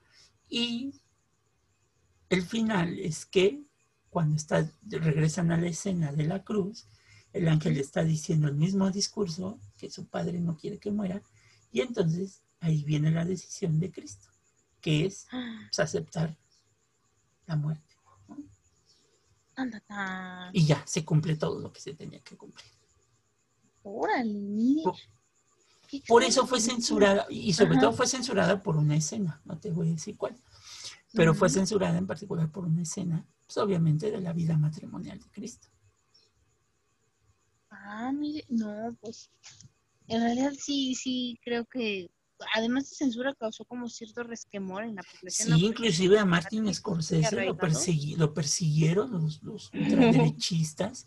y 0.49 0.93
el 2.29 2.43
final 2.43 2.99
es 2.99 3.25
que 3.25 3.62
cuando 4.09 4.35
está, 4.35 4.68
regresan 4.89 5.53
a 5.53 5.57
la 5.57 5.68
escena 5.68 6.12
de 6.12 6.25
la 6.25 6.43
cruz, 6.43 6.87
el 7.33 7.49
ángel 7.49 7.76
está 7.78 8.03
diciendo 8.05 8.49
el 8.49 8.55
mismo 8.57 8.91
discurso 8.91 9.59
que 9.76 9.91
su 9.91 10.07
padre 10.07 10.41
no 10.41 10.57
quiere 10.57 10.78
que 10.78 10.91
muera 10.91 11.22
y 11.72 11.81
entonces 11.81 12.43
ahí 12.61 12.83
viene 12.85 13.11
la 13.11 13.24
decisión 13.24 13.78
de 13.81 13.91
Cristo, 13.91 14.28
que 14.81 15.07
es 15.07 15.26
pues, 15.31 15.78
aceptar 15.78 16.37
la 17.47 17.57
muerte. 17.57 17.95
Y 20.53 20.64
ya, 20.66 20.83
se 20.87 21.05
cumple 21.05 21.37
todo 21.37 21.61
lo 21.61 21.72
que 21.72 21.81
se 21.81 21.95
tenía 21.95 22.20
que 22.20 22.37
cumplir. 22.37 22.66
Órale. 23.83 24.83
Por- 24.85 24.97
Por 26.07 26.22
eso 26.22 26.47
fue 26.47 26.61
censurada, 26.61 27.26
y 27.31 27.53
sobre 27.53 27.72
Ajá. 27.72 27.81
todo 27.81 27.93
fue 27.93 28.07
censurada 28.07 28.62
por 28.62 28.76
una 28.76 28.97
escena, 28.97 29.41
no 29.45 29.59
te 29.59 29.70
voy 29.72 29.89
a 29.89 29.93
decir 29.93 30.16
cuál, 30.16 30.37
pero 31.12 31.35
fue 31.35 31.51
censurada 31.51 31.99
en 31.99 32.07
particular 32.07 32.51
por 32.51 32.64
una 32.64 32.83
escena, 32.83 33.26
pues 33.45 33.59
obviamente 33.59 34.11
de 34.11 34.20
la 34.20 34.33
vida 34.33 34.57
matrimonial 34.57 35.18
de 35.18 35.28
Cristo. 35.31 35.66
Ah, 37.93 38.12
mire, 38.12 38.45
no, 38.49 38.97
pues. 39.01 39.30
En 40.07 40.20
realidad 40.22 40.53
sí, 40.57 40.95
sí, 40.95 41.38
creo 41.45 41.64
que. 41.64 42.09
Además 42.55 42.88
de 42.88 42.97
censura 42.97 43.34
causó 43.34 43.64
como 43.66 43.88
cierto 43.88 44.22
resquemor 44.22 44.84
en 44.84 44.95
la 44.95 45.03
población. 45.03 45.49
Sí, 45.59 45.61
¿no? 45.62 45.68
inclusive 45.68 46.18
a 46.18 46.24
Martin 46.24 46.72
Scorsese 46.74 47.45
lo, 47.45 47.57
persegui- 47.59 48.16
lo 48.16 48.32
persiguieron 48.32 49.11
los, 49.12 49.43
los 49.43 49.70
ultraderechistas 49.74 51.07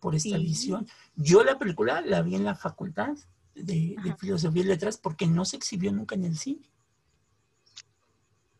por 0.00 0.14
esta 0.14 0.36
Sí. 0.36 0.42
visión. 0.44 0.86
Yo 1.16 1.42
la 1.44 1.58
película 1.58 2.02
la 2.02 2.20
vi 2.20 2.34
en 2.34 2.44
la 2.44 2.54
facultad 2.54 3.14
de. 3.54 3.96
Filosofía 4.18 4.62
y 4.62 4.66
Letras 4.66 4.98
porque 4.98 5.26
no 5.26 5.44
se 5.46 5.56
exhibió 5.56 5.90
nunca 5.92 6.16
en 6.16 6.24
el 6.24 6.36
cine. 6.36 6.68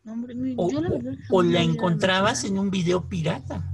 No, 0.03 0.13
hombre, 0.13 0.35
O, 0.57 0.71
yo 0.71 0.81
la 0.81 0.89
o- 1.29 1.43
la 1.43 1.61
encontrabas 1.61 2.43
en 2.45 2.57
un 2.57 2.71
video 2.71 3.07
pirata, 3.09 3.71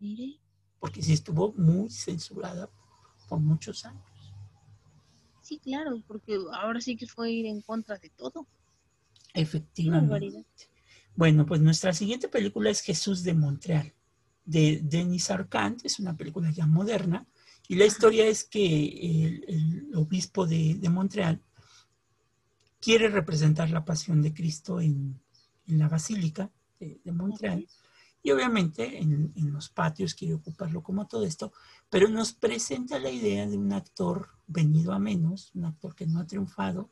Mire, 0.00 0.38
porque 0.84 1.02
sí 1.02 1.14
estuvo 1.14 1.54
muy 1.54 1.88
censurada 1.88 2.68
por 3.26 3.40
muchos 3.40 3.86
años. 3.86 4.04
sí, 5.40 5.58
claro, 5.58 6.02
porque 6.06 6.38
ahora 6.52 6.78
sí 6.78 6.94
que 6.94 7.06
fue 7.06 7.32
ir 7.32 7.46
en 7.46 7.62
contra 7.62 7.96
de 7.96 8.10
todo. 8.10 8.46
Efectivamente. 9.32 10.68
Bueno, 11.16 11.46
pues 11.46 11.62
nuestra 11.62 11.94
siguiente 11.94 12.28
película 12.28 12.68
es 12.68 12.82
Jesús 12.82 13.22
de 13.22 13.32
Montreal, 13.32 13.94
de 14.44 14.82
Denis 14.84 15.30
Arcand. 15.30 15.80
Es 15.84 16.00
una 16.00 16.18
película 16.18 16.50
ya 16.50 16.66
moderna. 16.66 17.26
Y 17.66 17.76
la 17.76 17.86
historia 17.86 18.26
es 18.26 18.44
que 18.44 18.66
el, 18.66 19.44
el 19.48 19.94
obispo 19.94 20.46
de, 20.46 20.74
de 20.74 20.88
Montreal 20.90 21.40
quiere 22.78 23.08
representar 23.08 23.70
la 23.70 23.86
pasión 23.86 24.20
de 24.20 24.34
Cristo 24.34 24.82
en, 24.82 25.18
en 25.66 25.78
la 25.78 25.88
basílica 25.88 26.50
de, 26.78 27.00
de 27.02 27.12
Montreal. 27.12 27.66
Y 28.24 28.32
obviamente 28.32 28.98
en, 29.00 29.32
en 29.36 29.52
los 29.52 29.68
patios 29.68 30.14
quiere 30.14 30.34
ocuparlo 30.34 30.82
como 30.82 31.06
todo 31.06 31.24
esto, 31.24 31.52
pero 31.88 32.08
nos 32.08 32.32
presenta 32.32 32.98
la 32.98 33.10
idea 33.10 33.46
de 33.46 33.56
un 33.56 33.72
actor 33.72 34.30
venido 34.48 34.92
a 34.92 34.98
menos, 34.98 35.52
un 35.54 35.66
actor 35.66 35.94
que 35.94 36.06
no 36.06 36.18
ha 36.18 36.26
triunfado 36.26 36.90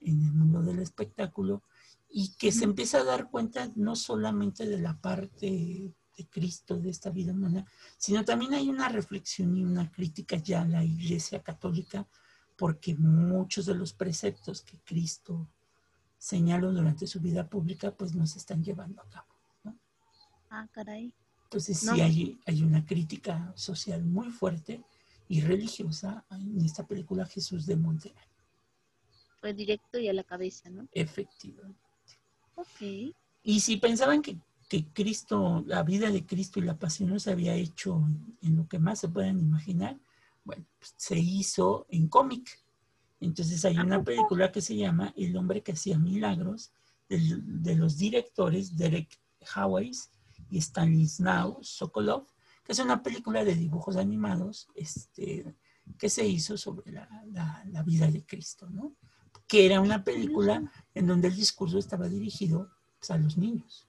en 0.00 0.22
el 0.22 0.32
mundo 0.32 0.62
del 0.62 0.80
espectáculo 0.80 1.62
y 2.08 2.34
que 2.36 2.52
se 2.52 2.64
empieza 2.64 2.98
a 2.98 3.04
dar 3.04 3.30
cuenta 3.30 3.70
no 3.74 3.96
solamente 3.96 4.66
de 4.66 4.78
la 4.78 4.96
parte 5.00 5.92
de 6.16 6.26
Cristo, 6.28 6.78
de 6.78 6.90
esta 6.90 7.10
vida 7.10 7.32
humana, 7.32 7.66
sino 7.98 8.24
también 8.24 8.54
hay 8.54 8.68
una 8.68 8.88
reflexión 8.88 9.56
y 9.56 9.64
una 9.64 9.90
crítica 9.90 10.36
ya 10.36 10.62
a 10.62 10.68
la 10.68 10.84
Iglesia 10.84 11.42
Católica, 11.42 12.06
porque 12.56 12.94
muchos 12.94 13.66
de 13.66 13.74
los 13.74 13.92
preceptos 13.92 14.62
que 14.62 14.78
Cristo 14.78 15.48
señaló 16.16 16.72
durante 16.72 17.06
su 17.06 17.20
vida 17.20 17.48
pública, 17.48 17.90
pues 17.90 18.14
no 18.14 18.26
se 18.26 18.38
están 18.38 18.62
llevando 18.62 19.02
a 19.02 19.08
cabo. 19.08 19.33
Ah, 20.56 20.68
caray. 20.70 21.12
Entonces 21.44 21.82
No. 21.82 21.94
sí 21.94 22.00
hay, 22.00 22.38
hay 22.46 22.62
una 22.62 22.86
crítica 22.86 23.52
social 23.56 24.04
muy 24.04 24.30
fuerte 24.30 24.84
y 25.28 25.40
religiosa 25.40 26.24
en 26.30 26.64
esta 26.64 26.86
película 26.86 27.26
Jesús 27.26 27.66
de 27.66 27.74
Montreal, 27.76 28.28
Fue 29.40 29.52
directo 29.52 29.98
y 29.98 30.08
a 30.08 30.12
la 30.12 30.22
cabeza, 30.22 30.70
¿no? 30.70 30.86
efectivamente. 30.92 31.80
Ok. 32.54 32.80
Y 33.42 33.60
si 33.60 33.78
pensaban 33.78 34.22
que, 34.22 34.38
que 34.68 34.86
Cristo, 34.92 35.64
la 35.66 35.82
vida 35.82 36.08
de 36.12 36.24
Cristo 36.24 36.60
y 36.60 36.62
la 36.62 36.78
pasión 36.78 37.10
no 37.10 37.18
se 37.18 37.32
había 37.32 37.54
hecho 37.54 38.00
en, 38.42 38.56
lo 38.56 38.68
que 38.68 38.78
más 38.78 39.00
se 39.00 39.08
puedan 39.08 39.40
imaginar, 39.40 39.98
bueno, 40.44 40.64
pues, 40.78 40.94
se 40.96 41.18
hizo 41.18 41.86
en 41.88 42.06
cómic. 42.08 42.62
Entonces 43.18 43.64
hay 43.64 43.76
¿A 43.76 43.82
una 43.82 44.04
película 44.04 44.52
que 44.52 44.60
se 44.60 44.76
llama 44.76 45.12
El 45.16 45.36
hombre 45.36 45.62
que 45.64 45.72
hacía 45.72 45.98
milagros, 45.98 46.70
del- 47.08 47.42
de, 47.62 47.74
los 47.74 47.98
directores 47.98 48.76
Derek 48.76 49.18
Hawes 49.46 50.10
y 50.54 50.58
Stanislaw 50.60 51.58
Sokolov, 51.62 52.26
que 52.64 52.72
es 52.72 52.78
una 52.78 53.02
película 53.02 53.44
de 53.44 53.54
dibujos 53.54 53.96
animados 53.96 54.68
este, 54.74 55.54
que 55.98 56.08
se 56.08 56.26
hizo 56.26 56.56
sobre 56.56 56.92
la, 56.92 57.08
la- 57.32 57.64
la 57.66 57.82
vida 57.82 58.10
de 58.10 58.24
Cristo, 58.24 58.68
¿no? 58.70 58.94
Que 59.46 59.66
era 59.66 59.80
una 59.80 60.04
película 60.04 60.70
en 60.94 61.06
donde 61.06 61.28
el 61.28 61.36
discurso 61.36 61.78
estaba 61.78 62.08
dirigido 62.08 62.70
pues, 62.98 63.10
a 63.10 63.18
los 63.18 63.36
niños. 63.36 63.86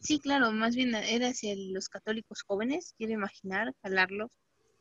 Sí, 0.00 0.18
claro, 0.18 0.50
más 0.52 0.74
bien 0.74 0.94
era 0.94 1.28
hacia 1.28 1.54
los 1.56 1.88
católicos 1.88 2.42
jóvenes, 2.42 2.94
quiero 2.96 3.12
imaginar, 3.12 3.74
jalarlos, 3.82 4.30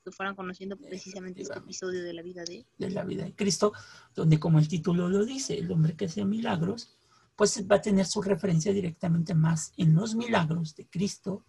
que 0.04 0.12
fueran 0.12 0.36
conociendo 0.36 0.78
precisamente 0.78 1.42
este 1.42 1.60
episodio 1.60 2.04
de 2.04 2.14
la 2.14 2.22
vida 2.22 2.44
de... 2.46 2.66
de 2.78 2.90
la 2.90 3.04
vida 3.04 3.26
de 3.26 3.36
Cristo, 3.36 3.74
donde 4.16 4.40
como 4.40 4.60
el 4.60 4.68
título 4.70 5.10
lo 5.10 5.26
dice, 5.26 5.58
el 5.58 5.70
hombre 5.72 5.96
que 5.96 6.06
hacía 6.06 6.26
milagros, 6.26 6.98
pues 7.40 7.66
va 7.72 7.78
a 7.78 7.82
tener 7.82 8.06
su 8.06 8.22
referencia 8.22 8.74
directamente 8.74 9.34
más 9.34 9.72
en 9.78 9.96
los 9.96 10.14
milagros 10.14 10.76
de 10.76 10.86
Cristo 10.88 11.46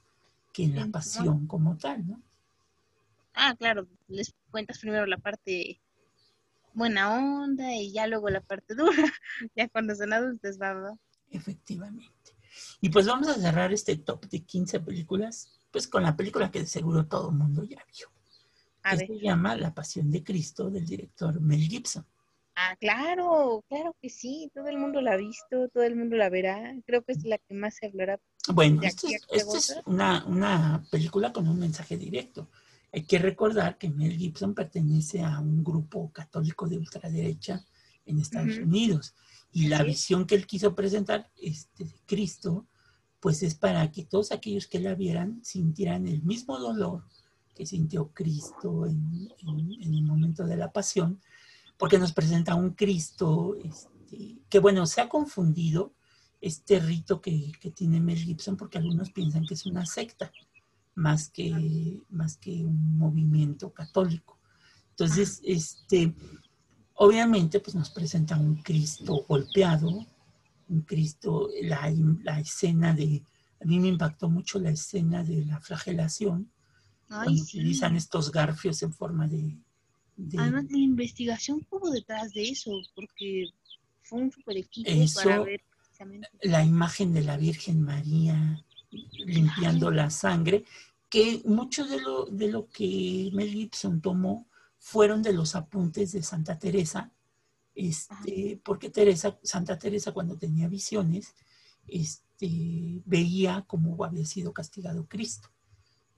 que 0.53 0.63
en 0.63 0.77
la 0.77 0.87
pasión 0.87 1.49
como 1.49 1.77
tal, 1.79 2.07
¿no? 2.07 2.23
Ah, 3.35 3.57
claro, 3.59 3.89
les 4.07 4.33
cuentas 4.53 4.79
primero 4.79 5.05
la 5.07 5.19
parte 5.19 5.81
buena 6.75 7.13
onda 7.13 7.75
y 7.75 7.91
ya 7.91 8.07
luego 8.07 8.31
la 8.31 8.41
parte 8.41 8.77
dura, 8.77 8.93
ya 9.57 9.69
cuando 9.69 9.97
son 9.97 10.13
adultos, 10.13 10.61
va. 10.63 10.97
Efectivamente. 11.29 12.37
Y 12.81 12.91
pues 12.91 13.09
vamos 13.09 13.27
a 13.27 13.35
cerrar 13.35 13.73
este 13.73 13.97
top 13.97 14.29
de 14.29 14.45
15 14.45 14.79
películas, 14.79 15.59
pues 15.73 15.89
con 15.89 16.05
la 16.05 16.17
película 16.17 16.53
que 16.53 16.61
de 16.61 16.67
seguro 16.67 17.07
todo 17.07 17.31
el 17.31 17.37
mundo 17.37 17.65
ya 17.65 17.85
vio. 17.93 18.07
A 18.85 18.93
que 18.93 18.97
ver. 18.99 19.07
se 19.09 19.25
llama 19.25 19.57
La 19.57 19.75
Pasión 19.75 20.09
de 20.09 20.23
Cristo 20.23 20.71
del 20.71 20.87
director 20.87 21.41
Mel 21.41 21.63
Gibson. 21.63 22.07
Ah, 22.63 22.77
claro, 22.79 23.65
claro 23.69 23.97
que 24.03 24.11
sí, 24.11 24.51
todo 24.55 24.69
el 24.69 24.77
mundo 24.77 25.01
la 25.01 25.13
ha 25.13 25.17
visto, 25.17 25.69
todo 25.73 25.83
el 25.83 25.97
mundo 25.97 26.17
la 26.17 26.29
verá, 26.29 26.75
creo 26.85 27.03
que 27.03 27.13
es 27.13 27.25
la 27.25 27.39
que 27.39 27.55
más 27.55 27.77
se 27.77 27.87
hablará. 27.87 28.21
Bueno, 28.53 28.83
¿De 28.83 28.89
esto 28.89 29.07
aquí 29.07 29.17
es, 29.31 29.47
es 29.55 29.81
una, 29.87 30.25
una 30.27 30.85
película 30.91 31.33
con 31.33 31.49
un 31.49 31.59
mensaje 31.59 31.97
directo. 31.97 32.49
Hay 32.93 33.05
que 33.05 33.19
recordar 33.19 33.79
que 33.79 33.89
Mel 33.89 34.17
Gibson 34.19 34.55
pertenece 34.55 35.23
a 35.23 35.39
un 35.41 35.65
grupo 35.65 36.11
católico 36.13 36.69
de 36.69 36.77
ultraderecha 36.77 37.65
en 38.05 38.19
Estados. 38.19 38.59
Unidos. 38.59 39.15
Y 39.53 39.69
la 39.69 39.83
visión 39.83 40.27
que 40.27 40.35
él 40.35 40.47
quiso 40.47 40.75
presentar 40.75 41.31
este, 41.41 41.85
de 41.85 41.95
Cristo, 42.07 42.67
pues 43.21 43.43
es 43.43 43.55
para 43.55 43.91
que 43.91 44.05
todos 44.05 44.33
aquellos 44.33 44.67
que 44.67 44.81
la 44.81 44.95
vieran 44.95 45.41
sintieran 45.45 46.07
el 46.07 46.23
mismo 46.23 46.59
dolor 46.59 47.05
que 47.55 47.65
sintió 47.67 48.11
Cristo 48.13 48.87
en, 48.87 49.29
en- 49.47 49.83
en 49.83 49.95
el 49.95 50.03
momento 50.03 50.45
de 50.45 50.57
la 50.57 50.73
pasión, 50.73 51.21
porque 51.81 51.99
nos 51.99 52.13
presenta 52.13 52.55
un 52.55 52.75
Cristo 52.75 53.57
este, 53.65 54.37
que, 54.51 54.59
bueno, 54.59 54.85
se 54.85 55.01
ha 55.01 55.09
confundido 55.09 55.95
este 56.39 56.79
rito 56.79 57.23
que, 57.23 57.53
que 57.59 57.71
tiene 57.71 58.01
Mel 58.01 58.19
Gibson, 58.19 58.59
porque 58.59 58.77
algunos 58.77 59.11
piensan 59.11 59.47
que 59.47 59.55
es 59.55 59.65
una 59.65 59.87
secta, 59.87 60.31
más 60.95 61.31
que, 61.31 61.99
más 62.11 62.37
que 62.37 62.51
un 62.67 62.99
movimiento 62.99 63.73
católico. 63.73 64.39
Entonces, 64.91 65.41
este, 65.43 66.15
obviamente, 66.97 67.61
pues 67.61 67.75
nos 67.75 67.89
presenta 67.89 68.37
un 68.37 68.57
Cristo 68.57 69.25
golpeado, 69.27 70.07
un 70.69 70.83
Cristo, 70.83 71.49
la, 71.63 71.91
la 72.23 72.41
escena 72.41 72.93
de, 72.93 73.23
a 73.59 73.65
mí 73.65 73.81
me 73.81 73.89
impactó 73.89 74.29
mucho 74.29 74.59
la 74.59 74.71
escena 74.71 75.25
de 75.25 75.47
la 75.47 75.59
flagelación, 75.61 76.53
Ay, 77.09 77.25
cuando 77.25 77.43
sí. 77.43 77.59
utilizan 77.59 77.97
estos 77.97 78.31
garfios 78.31 78.83
en 78.83 78.93
forma 78.93 79.27
de... 79.27 79.57
de- 80.17 80.39
Además, 80.39 80.65
la 80.71 80.79
investigación 80.79 81.67
hubo 81.71 81.91
detrás 81.91 82.33
de 82.33 82.49
eso, 82.51 82.71
porque 82.95 83.47
fue 84.03 84.21
un 84.23 84.31
super 84.33 84.57
equipo 84.57 84.89
Eso- 84.91 85.21
para 85.23 85.43
ver 85.43 85.63
precisamente. 85.77 86.29
la 86.43 86.65
imagen 86.65 87.13
de 87.13 87.23
la 87.23 87.37
Virgen 87.37 87.83
María 87.83 88.65
limpiando 89.25 89.91
la 89.91 90.11
sangre, 90.11 90.65
que 91.09 91.43
mucho 91.45 91.87
de 91.87 92.01
lo, 92.01 92.27
de 92.27 92.49
lo 92.49 92.69
que 92.69 93.31
Mel 93.33 93.51
Gibson 93.51 94.01
tomó 94.01 94.47
fueron 94.79 95.23
de 95.23 95.33
los 95.33 95.55
apuntes 95.55 96.13
de 96.13 96.23
Santa 96.23 96.59
Teresa, 96.59 97.13
este, 97.75 98.61
porque 98.65 98.91
Teresa, 98.91 99.39
Santa 99.43 99.79
Teresa 99.79 100.13
cuando 100.13 100.37
tenía 100.37 100.69
visiones, 100.69 101.35
este, 101.87 103.01
veía 103.05 103.65
cómo 103.67 104.03
había 104.05 104.25
sido 104.25 104.53
castigado 104.53 105.07
Cristo. 105.07 105.49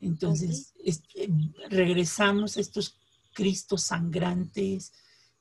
Entonces, 0.00 0.72
este, 0.84 1.28
regresamos 1.70 2.56
a 2.56 2.60
estos 2.60 2.96
Cristos 3.32 3.82
sangrantes, 3.82 4.92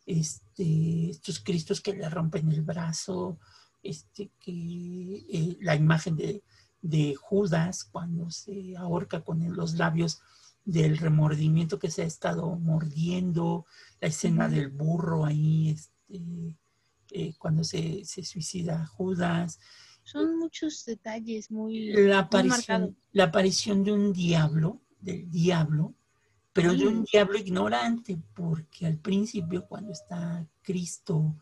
este, 0.06 1.10
estos 1.10 1.40
Cristos 1.40 1.82
que 1.82 1.94
le 1.94 2.10
rompen 2.10 2.52
el 2.52 2.62
brazo, 2.62 3.40
este, 3.84 4.32
que 4.40 4.52
eh, 4.52 5.58
la 5.62 5.76
imagen 5.76 6.16
de, 6.16 6.44
de 6.82 7.16
Judas 7.16 7.84
cuando 7.84 8.30
se 8.32 8.76
ahorca 8.78 9.22
con 9.24 9.56
los 9.56 9.76
labios 9.76 10.22
del 10.64 10.98
remordimiento 10.98 11.80
que 11.80 11.90
se 11.90 12.04
ha 12.04 12.06
estado 12.06 12.56
mordiendo, 12.56 13.66
la 14.00 14.08
escena 14.10 14.48
del 14.48 14.70
burro 14.70 15.26
ahí, 15.26 15.70
este, 15.70 16.58
eh, 17.12 17.34
cuando 17.38 17.64
se, 17.64 18.06
se 18.06 18.24
suicida 18.24 18.86
Judas, 18.86 19.60
Son 20.04 20.38
muchos 20.38 20.86
detalles 20.86 21.52
muy, 21.52 21.92
la 21.92 22.02
muy 22.02 22.12
aparición, 22.14 22.50
marcados. 22.82 22.96
la 23.12 23.24
aparición 23.26 23.84
de 23.84 23.92
un 23.92 24.14
diablo, 24.14 24.82
del 25.00 25.30
diablo, 25.30 25.96
pero 26.54 26.74
de 26.74 26.88
un 26.88 27.00
Mm. 27.02 27.06
diablo 27.12 27.38
ignorante, 27.38 28.18
porque 28.34 28.86
al 28.86 28.98
principio 28.98 29.66
cuando 29.68 29.92
está 29.94 30.46
Cristo 30.62 31.38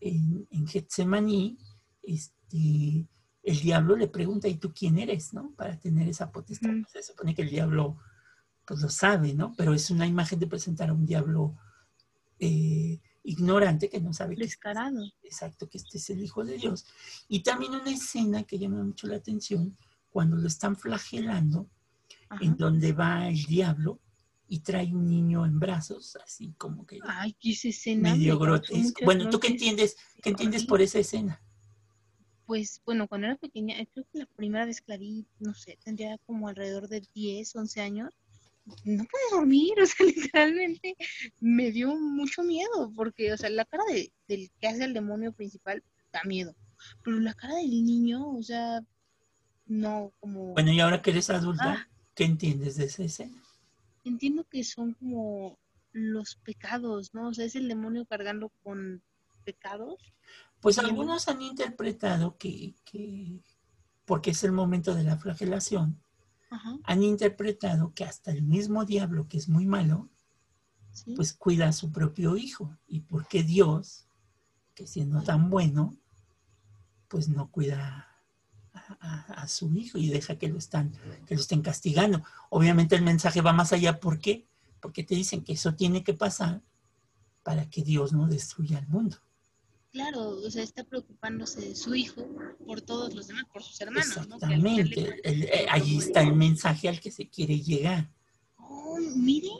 en, 0.00 0.46
en 0.50 0.66
Getsemaní, 0.66 1.58
este, 2.02 3.06
el 3.42 3.60
diablo 3.60 3.96
le 3.96 4.08
pregunta, 4.08 4.48
¿y 4.48 4.56
tú 4.56 4.72
quién 4.72 4.98
eres? 4.98 5.32
¿no? 5.34 5.52
Para 5.56 5.78
tener 5.78 6.08
esa 6.08 6.30
potestad. 6.32 6.70
Ujú. 6.70 6.84
Se 6.90 7.02
supone 7.02 7.34
que 7.34 7.42
el 7.42 7.50
diablo 7.50 7.98
pues 8.66 8.80
lo 8.80 8.88
sabe, 8.88 9.34
¿no? 9.34 9.52
Pero 9.56 9.74
es 9.74 9.90
una 9.90 10.06
imagen 10.06 10.38
de 10.38 10.46
presentar 10.46 10.88
a 10.88 10.94
un 10.94 11.04
diablo 11.04 11.54
eh, 12.38 13.00
ignorante 13.22 13.88
que 13.90 14.00
no 14.00 14.12
sabe 14.12 14.34
que 14.36 14.44
Descarado. 14.44 15.04
exacto, 15.22 15.68
que 15.68 15.78
este 15.78 15.98
es 15.98 16.10
el 16.10 16.22
Hijo 16.22 16.44
de 16.44 16.56
Dios. 16.56 16.86
Y 17.28 17.42
también 17.42 17.72
una 17.74 17.90
escena 17.90 18.42
que 18.44 18.58
llama 18.58 18.82
mucho 18.82 19.06
la 19.06 19.16
atención, 19.16 19.76
cuando 20.10 20.36
lo 20.36 20.46
están 20.48 20.76
flagelando, 20.76 21.68
Ajá. 22.28 22.42
en 22.44 22.56
donde 22.56 22.92
va 22.92 23.28
el 23.28 23.44
diablo 23.44 24.00
y 24.54 24.60
trae 24.60 24.94
un 24.94 25.08
niño 25.08 25.44
en 25.44 25.58
brazos, 25.58 26.16
así 26.24 26.54
como 26.56 26.86
que 26.86 27.00
Ay, 27.02 27.36
esa 27.42 27.68
escena. 27.68 28.12
me 28.12 28.16
medio 28.18 28.38
grotesco. 28.38 29.04
Bueno, 29.04 29.28
¿tú 29.28 29.40
qué 29.40 29.48
entiendes? 29.48 29.96
¿Qué 30.22 30.30
entiendes 30.30 30.64
por 30.64 30.80
esa 30.80 31.00
escena? 31.00 31.42
Pues 32.46 32.80
bueno, 32.86 33.08
cuando 33.08 33.26
era 33.26 33.36
pequeña, 33.36 33.80
eh, 33.80 33.88
creo 33.92 34.06
que 34.12 34.18
la 34.20 34.26
primera 34.26 34.64
vez 34.64 34.80
que 34.80 34.92
la 34.92 34.98
vi, 34.98 35.26
no 35.40 35.54
sé, 35.54 35.76
tendría 35.82 36.18
como 36.18 36.46
alrededor 36.46 36.86
de 36.86 37.02
10, 37.14 37.56
11 37.56 37.80
años. 37.80 38.10
No 38.84 39.02
pude 39.04 39.20
dormir, 39.32 39.72
o 39.82 39.86
sea, 39.86 40.06
literalmente 40.06 40.96
me 41.40 41.72
dio 41.72 41.96
mucho 41.96 42.44
miedo, 42.44 42.92
porque, 42.94 43.32
o 43.32 43.36
sea, 43.36 43.50
la 43.50 43.64
cara 43.64 43.82
de, 43.92 44.12
del 44.28 44.52
que 44.60 44.68
hace 44.68 44.84
el 44.84 44.94
demonio 44.94 45.32
principal 45.32 45.82
da 46.12 46.20
miedo, 46.24 46.54
pero 47.02 47.18
la 47.18 47.34
cara 47.34 47.56
del 47.56 47.84
niño, 47.84 48.24
o 48.30 48.42
sea, 48.42 48.80
no, 49.66 50.12
como... 50.20 50.52
Bueno, 50.52 50.70
y 50.72 50.78
ahora 50.78 51.02
que 51.02 51.10
eres 51.10 51.28
adulta, 51.30 51.72
Ah. 51.72 51.88
¿qué 52.14 52.22
entiendes 52.24 52.76
de 52.76 52.84
esa 52.84 53.02
escena? 53.02 53.42
Entiendo 54.04 54.44
que 54.44 54.64
son 54.64 54.92
como 54.94 55.58
los 55.92 56.36
pecados, 56.36 57.14
¿no? 57.14 57.28
O 57.28 57.34
sea, 57.34 57.44
es 57.44 57.56
el 57.56 57.68
demonio 57.68 58.04
cargando 58.04 58.50
con 58.62 59.02
pecados. 59.44 59.98
Pues 60.60 60.78
algunos 60.78 61.28
han 61.28 61.42
interpretado 61.42 62.36
que, 62.36 62.74
que, 62.84 63.40
porque 64.04 64.30
es 64.30 64.44
el 64.44 64.52
momento 64.52 64.94
de 64.94 65.04
la 65.04 65.16
flagelación, 65.16 66.00
Ajá, 66.50 66.78
han 66.84 67.02
interpretado 67.02 67.92
que 67.94 68.04
hasta 68.04 68.30
el 68.30 68.42
mismo 68.42 68.84
diablo, 68.84 69.28
que 69.28 69.38
es 69.38 69.48
muy 69.48 69.66
malo, 69.66 70.08
sí. 70.92 71.14
pues 71.14 71.32
cuida 71.32 71.68
a 71.68 71.72
su 71.72 71.92
propio 71.92 72.36
hijo. 72.36 72.76
¿Y 72.86 73.00
por 73.00 73.28
qué 73.28 73.42
Dios, 73.42 74.06
que 74.74 74.86
siendo 74.86 75.22
tan 75.22 75.50
bueno, 75.50 75.96
pues 77.08 77.28
no 77.28 77.50
cuida 77.50 78.13
a, 78.74 79.42
a- 79.42 79.48
su 79.48 79.72
hijo 79.76 79.98
y 79.98 80.08
deja 80.08 80.36
que 80.38 80.48
lo, 80.48 80.58
están, 80.58 80.92
que 81.26 81.34
lo 81.34 81.40
estén 81.40 81.62
castigando? 81.62 82.22
Obviamente 82.50 82.96
el 82.96 83.02
mensaje 83.02 83.40
va 83.40 83.52
más 83.52 83.72
allá. 83.72 84.00
¿Por 84.00 84.18
qué? 84.18 84.46
Porque 84.80 85.04
te 85.04 85.14
dicen 85.14 85.42
que 85.44 85.52
eso 85.54 85.74
tiene 85.74 86.02
que 86.02 86.14
pasar 86.14 86.60
para 87.42 87.68
que 87.70 87.82
Dios 87.82 88.12
no 88.12 88.26
destruya 88.26 88.78
el 88.78 88.88
mundo. 88.88 89.16
Claro, 89.92 90.28
o 90.30 90.50
sea, 90.50 90.62
está 90.64 90.82
preocupándose 90.82 91.60
de 91.60 91.76
su 91.76 91.94
hijo 91.94 92.26
por 92.66 92.80
todos 92.80 93.14
los 93.14 93.28
demás, 93.28 93.44
por 93.52 93.62
sus 93.62 93.80
hermanos, 93.80 94.08
¿no? 94.28 94.38
Que 94.38 94.46
Exactamente. 94.46 95.20
El- 95.22 95.42
son 95.42 95.52
eh, 95.54 95.66
ahí 95.70 95.96
está 95.98 96.22
el 96.22 96.34
mensaje 96.34 96.88
al 96.88 96.98
que 97.00 97.12
se 97.12 97.28
quiere 97.28 97.60
llegar. 97.60 98.10
Oh, 98.56 98.98
mire, 99.14 99.50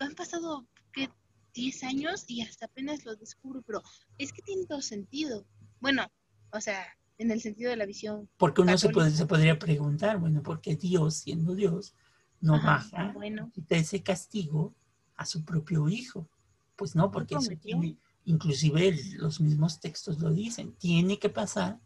han 0.00 0.14
pasado, 0.14 0.66
¿qué? 0.92 1.08
10 1.54 1.82
años 1.84 2.24
y 2.28 2.42
hasta 2.42 2.66
apenas 2.66 3.04
lo 3.06 3.16
descubro, 3.16 3.62
pero 3.62 3.82
es 4.18 4.32
que 4.34 4.42
tiene 4.42 4.66
todo 4.66 4.82
sentido. 4.82 5.46
Bueno, 5.80 6.06
o 6.52 6.60
sea, 6.60 6.84
en 7.18 7.30
el 7.30 7.40
sentido 7.40 7.70
de 7.70 7.76
la 7.76 7.86
visión. 7.86 8.28
Porque 8.36 8.62
uno 8.62 8.78
se, 8.78 8.88
puede, 8.90 9.10
se 9.10 9.26
podría 9.26 9.58
preguntar, 9.58 10.18
bueno, 10.18 10.42
¿por 10.42 10.60
qué 10.60 10.76
Dios, 10.76 11.16
siendo 11.16 11.54
Dios, 11.54 11.94
no 12.40 12.54
Ajá, 12.54 12.66
baja 12.66 13.12
bueno. 13.12 13.50
quita 13.52 13.76
ese 13.76 14.02
castigo 14.02 14.74
a 15.16 15.26
su 15.26 15.44
propio 15.44 15.88
hijo? 15.88 16.28
Pues 16.76 16.94
no, 16.94 17.10
porque 17.10 17.34
eso 17.34 17.50
tiene, 17.60 17.96
inclusive 18.24 18.96
los 19.16 19.40
mismos 19.40 19.80
textos 19.80 20.20
lo 20.20 20.32
dicen, 20.32 20.74
tiene 20.74 21.18
que 21.18 21.28
pasar 21.28 21.80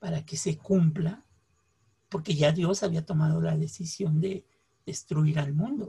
para 0.00 0.24
que 0.24 0.36
se 0.36 0.58
cumpla, 0.58 1.24
porque 2.08 2.34
ya 2.34 2.50
Dios 2.50 2.82
había 2.82 3.06
tomado 3.06 3.40
la 3.40 3.56
decisión 3.56 4.20
de 4.20 4.44
destruir 4.84 5.38
al 5.38 5.54
mundo. 5.54 5.86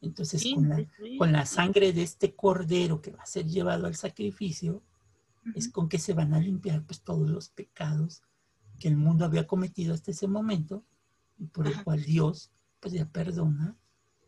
Entonces, 0.00 0.42
Sí, 0.42 0.54
con 0.54 0.68
la, 0.68 0.84
con 1.18 1.32
la 1.32 1.46
sangre 1.46 1.92
de 1.92 2.02
este 2.02 2.34
cordero 2.34 3.00
que 3.00 3.12
va 3.12 3.22
a 3.22 3.26
ser 3.26 3.46
llevado 3.46 3.86
al 3.86 3.94
sacrificio, 3.94 4.82
es 5.54 5.68
con 5.68 5.88
que 5.88 5.98
se 5.98 6.12
van 6.14 6.34
a 6.34 6.40
limpiar 6.40 6.84
pues 6.84 7.00
todos 7.02 7.28
los 7.28 7.48
pecados 7.48 8.22
que 8.78 8.88
el 8.88 8.96
mundo 8.96 9.24
había 9.24 9.46
cometido 9.46 9.94
hasta 9.94 10.10
ese 10.10 10.26
momento 10.28 10.84
y 11.38 11.46
por 11.46 11.66
el 11.66 11.74
Ajá. 11.74 11.84
cual 11.84 12.02
Dios 12.02 12.50
pues 12.80 12.94
ya 12.94 13.06
perdona 13.06 13.76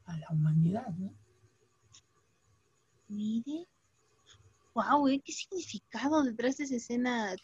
a 0.04 0.16
la 0.16 0.26
humanidad, 0.30 0.88
¿no? 0.96 1.12
Mire. 3.08 3.66
Wow, 4.74 5.08
¿eh? 5.08 5.20
¿Qué 5.24 5.32
significado 5.32 6.22
detrás 6.22 6.56
de 6.58 6.64
esa 6.64 6.76
escena 6.76 7.34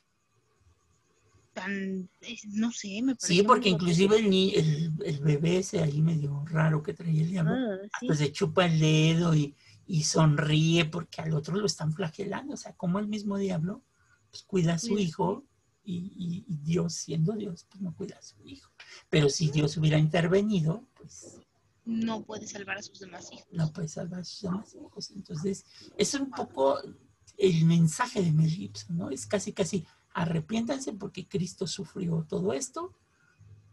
tan, 1.53 2.09
es- 2.20 2.47
no 2.47 2.70
sé, 2.72 3.01
me 3.03 3.14
parece 3.14 3.41
Sí, 3.41 3.43
porque 3.43 3.68
inclusive 3.70 4.18
el, 4.18 4.27
el, 4.55 4.93
el 5.05 5.20
bebé 5.20 5.59
ese 5.59 5.81
ahí 5.81 6.03
medio 6.03 6.45
raro 6.47 6.83
que 6.83 6.95
traía 6.95 7.22
el 7.22 7.31
diablo, 7.31 7.57
sí. 8.01 8.07
pues 8.07 8.18
se 8.18 8.33
chupa 8.33 8.66
el 8.66 8.79
dedo 8.81 9.35
y, 9.35 9.55
y 9.87 10.05
sonríe 10.05 10.85
porque 10.87 11.20
al 11.20 11.35
otro 11.35 11.57
lo 11.57 11.66
están 11.66 11.93
flagelando, 11.93 12.55
o 12.55 12.57
sea, 12.57 12.74
como 12.74 12.99
el 12.99 13.09
mismo 13.09 13.37
diablo 13.37 13.82
pues 14.30 14.43
cuida 14.43 14.74
a 14.74 14.78
su 14.78 14.99
hijo 14.99 15.45
y 15.87 16.45
Dios 16.49 16.95
siendo 16.95 17.35
Dios 17.35 17.66
pues 17.70 17.82
no 17.82 17.95
cuida 17.95 18.16
a 18.16 18.22
su 18.22 18.37
hijo. 18.47 18.70
Pero 19.11 19.28
si 19.28 19.51
Dios 19.51 19.76
hubiera 19.76 19.99
intervenido, 19.99 20.89
pues 20.95 21.39
no 21.85 22.24
puede 22.24 22.47
salvar 22.47 22.78
a 22.78 22.82
sus 22.82 22.99
demás 22.99 23.30
hijos. 23.32 23.47
no 23.51 23.72
puede 23.72 23.89
salvar 23.89 24.20
a 24.20 24.24
sus 24.24 24.43
demás 24.43 24.74
hijos. 24.74 25.11
Entonces, 25.11 25.64
es 25.97 26.14
un 26.14 26.30
poco 26.30 26.78
el 27.37 27.64
mensaje 27.64 28.22
de 28.22 28.32
Mel 28.32 28.51
Gibson, 28.51 28.97
¿no? 28.97 29.11
Es 29.11 29.26
casi, 29.26 29.53
casi, 29.53 29.85
arrepiéntanse 30.14 30.93
porque 30.93 31.26
Cristo 31.26 31.66
sufrió 31.66 32.24
todo 32.28 32.53
esto, 32.53 32.93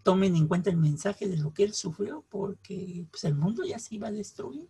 tomen 0.04 0.36
en 0.36 0.48
cuenta 0.48 0.70
el 0.70 0.78
mensaje 0.78 1.28
de 1.28 1.38
lo 1.38 1.54
que 1.54 1.64
Él 1.64 1.74
sufrió, 1.74 2.26
porque 2.30 3.06
pues, 3.12 3.24
el 3.24 3.36
mundo 3.36 3.64
ya 3.64 3.80
se 3.80 3.96
iba 3.96 4.08
a 4.08 4.12
destruir. 4.12 4.68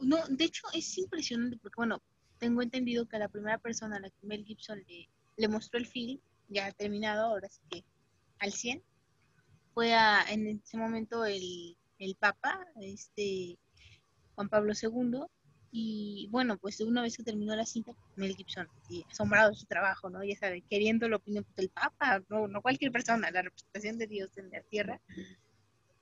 No, 0.00 0.26
de 0.28 0.44
hecho 0.44 0.62
es 0.74 0.96
impresionante 0.98 1.56
porque, 1.56 1.76
bueno, 1.76 2.02
tengo 2.38 2.62
entendido 2.62 3.06
que 3.06 3.18
la 3.18 3.28
primera 3.28 3.58
persona 3.58 3.96
a 3.96 4.00
la 4.00 4.10
que 4.10 4.26
Mel 4.26 4.44
Gibson 4.44 4.78
le, 4.88 5.08
le 5.36 5.48
mostró 5.48 5.78
el 5.78 5.86
film, 5.86 6.20
ya 6.48 6.70
terminado, 6.72 7.26
ahora 7.26 7.48
sí 7.48 7.60
que 7.70 7.84
al 8.38 8.52
100, 8.52 8.82
fue 9.74 9.94
a, 9.94 10.24
en 10.28 10.46
ese 10.46 10.76
momento 10.76 11.24
el, 11.24 11.76
el 11.98 12.16
Papa, 12.16 12.66
este 12.80 13.58
Juan 14.34 14.48
Pablo 14.48 14.72
II, 14.80 15.22
y 15.70 16.28
bueno, 16.30 16.58
pues 16.58 16.80
una 16.80 17.00
vez 17.00 17.16
que 17.16 17.22
terminó 17.22 17.56
la 17.56 17.64
cinta, 17.64 17.92
Mel 18.16 18.36
Gibson, 18.36 18.68
y 18.90 19.04
asombrado 19.10 19.50
de 19.50 19.56
su 19.56 19.66
trabajo, 19.66 20.10
¿no? 20.10 20.22
Ya 20.22 20.36
sabe, 20.36 20.62
queriendo 20.68 21.08
la 21.08 21.16
opinión 21.16 21.46
del 21.56 21.70
Papa, 21.70 22.22
no, 22.28 22.46
no 22.46 22.60
cualquier 22.60 22.92
persona, 22.92 23.30
la 23.30 23.42
representación 23.42 23.98
de 23.98 24.06
Dios 24.06 24.36
en 24.36 24.50
la 24.50 24.62
tierra, 24.62 25.00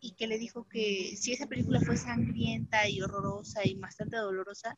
y 0.01 0.13
que 0.13 0.27
le 0.27 0.39
dijo 0.39 0.67
que 0.67 1.15
si 1.17 1.33
esa 1.33 1.47
película 1.47 1.81
fue 1.81 1.97
sangrienta 1.97 2.89
y 2.89 3.03
horrorosa 3.03 3.67
y 3.67 3.75
bastante 3.75 4.17
dolorosa, 4.17 4.77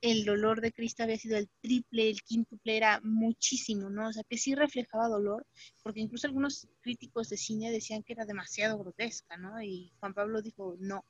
el 0.00 0.24
dolor 0.24 0.60
de 0.60 0.72
Cristo 0.72 1.02
había 1.02 1.16
sido 1.16 1.36
el 1.38 1.48
triple, 1.60 2.08
el 2.10 2.22
quíntuple, 2.22 2.76
era 2.76 3.00
muchísimo, 3.02 3.90
¿no? 3.90 4.08
O 4.08 4.12
sea, 4.12 4.22
que 4.28 4.38
sí 4.38 4.54
reflejaba 4.54 5.08
dolor, 5.08 5.44
porque 5.82 6.00
incluso 6.00 6.28
algunos 6.28 6.68
críticos 6.82 7.28
de 7.30 7.36
cine 7.36 7.72
decían 7.72 8.02
que 8.02 8.12
era 8.12 8.24
demasiado 8.24 8.78
grotesca, 8.78 9.36
¿no? 9.36 9.60
Y 9.60 9.92
Juan 9.98 10.14
Pablo 10.14 10.40
dijo, 10.40 10.76
no, 10.78 11.04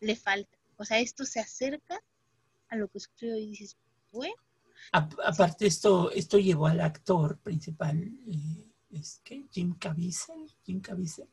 le 0.00 0.16
falta. 0.16 0.58
O 0.76 0.84
sea, 0.84 0.98
esto 0.98 1.24
se 1.24 1.40
acerca 1.40 1.98
a 2.68 2.76
lo 2.76 2.88
que 2.88 2.98
escribió 2.98 3.36
y 3.38 3.46
dices, 3.46 3.76
bueno. 4.12 4.36
aparte, 4.92 5.66
esto, 5.66 6.10
esto 6.10 6.38
llevó 6.38 6.66
al 6.66 6.80
actor 6.80 7.38
principal, 7.38 7.98
eh, 8.26 8.70
es 8.90 9.20
que 9.24 9.46
Jim 9.50 9.74
Caviezel, 9.78 10.52
Jim 10.64 10.80
Caviezel. 10.80 11.28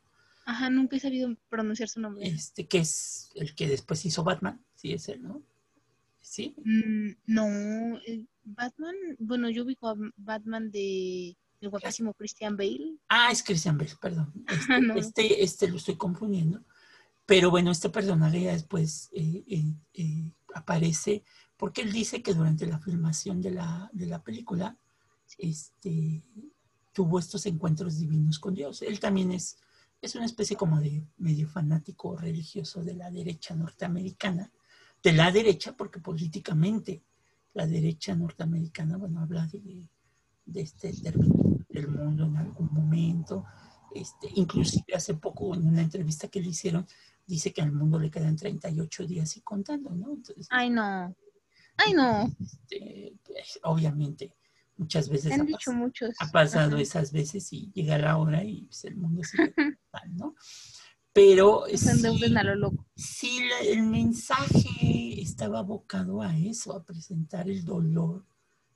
Ajá, 0.46 0.70
nunca 0.70 0.96
he 0.96 1.00
sabido 1.00 1.36
pronunciar 1.50 1.90
su 1.90 2.00
nombre. 2.00 2.28
Este, 2.28 2.68
que 2.68 2.80
es 2.80 3.32
el 3.36 3.56
que 3.56 3.68
después 3.68 4.06
hizo 4.06 4.24
Batman, 4.24 4.64
sí 4.76 4.94
es 4.94 5.08
él, 5.10 5.24
¿no? 5.24 5.42
¿Sí? 6.20 6.56
Mm, 6.64 7.12
no, 7.28 7.98
eh, 8.06 8.26
Batman, 8.44 8.96
bueno, 9.20 9.50
yo 9.50 9.64
ubico 9.64 9.90
a 9.90 9.96
Batman 10.18 10.72
de 10.72 11.38
el 11.62 11.70
guapísimo 11.70 12.14
Christian 12.14 12.58
Bale. 12.58 12.98
Ah, 13.08 13.30
es 13.32 13.42
Christian 13.42 13.78
Bale, 13.78 13.92
perdón. 14.02 14.34
Este, 14.98 15.24
este, 15.24 15.44
este, 15.44 15.68
lo 15.70 15.78
estoy 15.78 15.96
confundiendo. 15.96 16.64
Pero 17.26 17.50
bueno, 17.50 17.72
este 17.72 17.90
personaje 17.90 18.42
ya 18.42 18.52
después 18.52 19.10
eh, 19.14 19.44
eh, 19.94 20.32
aparece 20.54 21.24
porque 21.56 21.82
él 21.82 21.94
dice 21.94 22.22
que 22.22 22.34
durante 22.34 22.68
la 22.68 22.80
filmación 22.80 23.42
de 23.42 23.52
la, 23.52 23.90
de 23.94 24.06
la 24.08 24.22
película 24.22 24.78
este, 25.38 26.22
tuvo 26.92 27.20
estos 27.20 27.46
encuentros 27.46 27.98
divinos 27.98 28.40
con 28.40 28.54
Dios. 28.54 28.82
Él 28.82 29.00
también 29.00 29.32
es, 29.32 29.58
es 30.04 30.16
una 30.16 30.26
especie 30.26 30.58
como 30.58 30.82
de 30.82 31.08
medio 31.18 31.48
fanático 31.48 32.18
religioso 32.18 32.84
de 32.84 32.94
la 32.94 33.10
derecha 33.10 33.56
norteamericana 33.56 34.52
de 35.02 35.14
la 35.14 35.32
derecha, 35.32 35.76
porque 35.76 36.00
políticamente 36.00 37.04
la 37.54 37.68
derecha 37.68 38.16
norteamericana, 38.16 38.98
bueno, 38.98 39.22
habla 39.22 39.48
de, 39.48 39.90
este 40.56 40.94
término 40.94 41.58
del 41.70 41.88
mundo 41.88 42.26
en 42.26 42.38
algún 42.38 42.70
momento, 42.74 43.46
este, 43.94 44.30
inclusive 44.36 44.94
hace 44.94 45.14
poco 45.16 45.54
en 45.56 45.68
una 45.68 45.82
entrevista 45.82 46.28
que 46.28 46.42
le 46.42 46.50
hicieron, 46.50 46.86
dice 47.26 47.54
que 47.54 47.62
al 47.62 47.72
mundo 47.72 48.00
le 48.00 48.12
quedan 48.12 48.36
38 48.36 49.06
días 49.06 49.38
y 49.38 49.42
contando, 49.42 49.90
¿no? 49.92 50.18
Ay, 50.50 50.70
no. 50.70 51.16
Ay, 51.78 51.94
no. 51.94 52.30
Este, 52.40 53.14
pues, 53.26 53.60
obviamente, 53.64 54.34
muchas 54.78 55.10
veces 55.10 55.40
ha, 55.40 55.44
dicho 55.44 55.72
muchos. 55.72 56.16
ha 56.20 56.32
pasado 56.32 56.78
esas 56.78 57.12
veces 57.12 57.52
y 57.54 57.72
llega 57.74 57.98
la 57.98 58.18
hora 58.18 58.44
y 58.44 58.64
pues, 58.64 58.86
el 58.86 58.96
mundo 58.96 59.24
sigue 59.24 59.54
mal, 59.94 60.16
¿no? 60.16 60.36
Pero 61.14 61.66
sí, 62.96 63.40
el 63.68 63.84
mensaje 63.84 65.22
estaba 65.22 65.60
abocado 65.60 66.24
a 66.24 66.36
eso, 66.36 66.76
a 66.76 66.84
presentar 66.84 67.48
el 67.48 67.64
dolor 67.64 68.26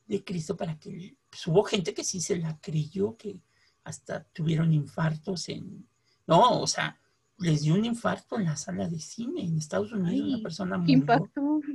de 0.06 0.24
Cristo 0.24 0.56
para 0.56 0.78
que 0.78 1.18
pues, 1.30 1.48
hubo 1.48 1.64
gente 1.64 1.96
que 1.96 2.04
sí 2.04 2.22
se 2.22 2.38
la 2.38 2.60
creyó, 2.60 3.18
que 3.18 3.42
hasta 3.84 4.24
tuvieron 4.26 4.72
infartos 4.72 5.50
en, 5.50 5.88
no, 6.28 6.62
o 6.62 6.68
sea, 6.68 7.00
les 7.40 7.64
dio 7.64 7.74
un 7.74 7.86
infarto 7.86 8.38
en 8.38 8.46
la 8.46 8.56
sala 8.56 8.88
de 8.88 9.00
cine 9.00 9.44
en 9.44 9.58
Estados 9.58 9.92
Unidos, 9.92 10.34
una 10.34 10.44
persona 10.44 10.78
murió 10.78 11.22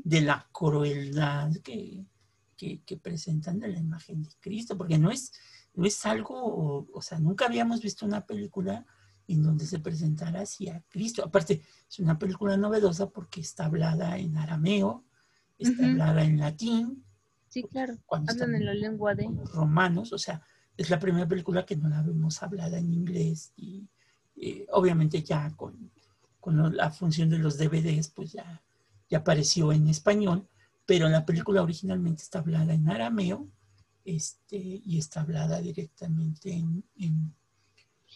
de 0.04 0.20
la 0.20 0.48
crueldad 0.52 1.52
que, 1.62 2.04
que, 2.84 2.96
presentan 2.96 3.58
de 3.58 3.68
la 3.68 3.78
imagen 3.78 4.22
de 4.22 4.30
Cristo, 4.40 4.76
porque 4.76 4.98
no 4.98 5.10
es, 5.10 5.32
no 5.74 5.86
es 5.86 6.04
algo, 6.06 6.88
o 6.92 7.02
sea, 7.02 7.18
nunca 7.18 7.46
habíamos 7.46 7.80
visto 7.80 8.06
una 8.06 8.24
película 8.26 8.86
en 9.28 9.42
donde 9.42 9.66
se 9.66 9.78
presentara 9.78 10.42
así 10.42 10.68
a 10.68 10.82
Cristo. 10.88 11.24
Aparte, 11.24 11.62
es 11.88 11.98
una 11.98 12.18
película 12.18 12.56
novedosa 12.56 13.10
porque 13.10 13.40
está 13.40 13.66
hablada 13.66 14.16
en 14.18 14.36
arameo, 14.36 15.04
está 15.58 15.86
hablada 15.86 16.24
en 16.24 16.38
latín. 16.38 17.04
Sí, 17.48 17.64
claro. 17.64 17.98
Hablan 18.10 18.54
en 18.54 18.66
la 18.66 18.74
lengua 18.74 19.14
de 19.14 19.28
romanos, 19.52 20.12
o 20.12 20.18
sea, 20.18 20.42
es 20.76 20.90
la 20.90 20.98
primera 20.98 21.28
película 21.28 21.66
que 21.66 21.76
no 21.76 21.88
la 21.88 22.02
vemos 22.02 22.42
hablada 22.42 22.78
en 22.78 22.92
inglés 22.92 23.52
y 23.56 23.86
eh, 24.36 24.66
obviamente 24.70 25.22
ya 25.22 25.50
con, 25.54 25.90
con, 26.40 26.74
la 26.74 26.90
función 26.90 27.28
de 27.28 27.38
los 27.38 27.58
DVDs, 27.58 28.08
pues 28.08 28.32
ya, 28.32 28.62
ya 29.08 29.18
apareció 29.18 29.72
en 29.72 29.88
español, 29.88 30.48
pero 30.93 31.09
la 31.09 31.24
película 31.24 31.62
originalmente 31.62 32.22
está 32.22 32.40
hablada 32.40 32.74
en 32.74 32.86
arameo 32.86 33.49
este, 34.05 34.59
y 34.59 34.99
está 34.99 35.22
hablada 35.22 35.59
directamente 35.59 36.53
en, 36.53 36.84
en 36.97 37.32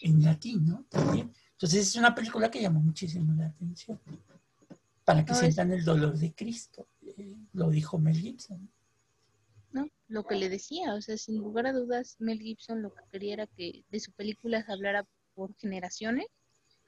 en 0.01 0.23
latín, 0.23 0.65
¿no? 0.65 0.85
También. 0.89 1.33
Entonces 1.53 1.87
es 1.87 1.95
una 1.95 2.13
película 2.13 2.51
que 2.51 2.61
llamó 2.61 2.79
muchísimo 2.79 3.33
la 3.33 3.47
atención. 3.47 3.99
Para 5.03 5.23
que 5.23 5.33
sientan 5.33 5.71
el 5.71 5.83
dolor 5.83 6.17
de 6.17 6.33
Cristo. 6.33 6.87
Eh, 7.01 7.35
lo 7.53 7.69
dijo 7.69 7.97
Mel 7.97 8.17
Gibson. 8.17 8.69
No, 9.71 9.87
lo 10.07 10.25
que 10.25 10.35
le 10.35 10.49
decía, 10.49 10.93
o 10.93 11.01
sea, 11.01 11.17
sin 11.17 11.37
lugar 11.37 11.67
a 11.67 11.73
dudas, 11.73 12.17
Mel 12.19 12.39
Gibson 12.39 12.81
lo 12.81 12.93
que 12.93 13.03
quería 13.11 13.33
era 13.33 13.47
que 13.47 13.85
de 13.89 13.99
su 13.99 14.11
película 14.11 14.63
se 14.63 14.71
hablara 14.71 15.05
por 15.33 15.55
generaciones. 15.55 16.27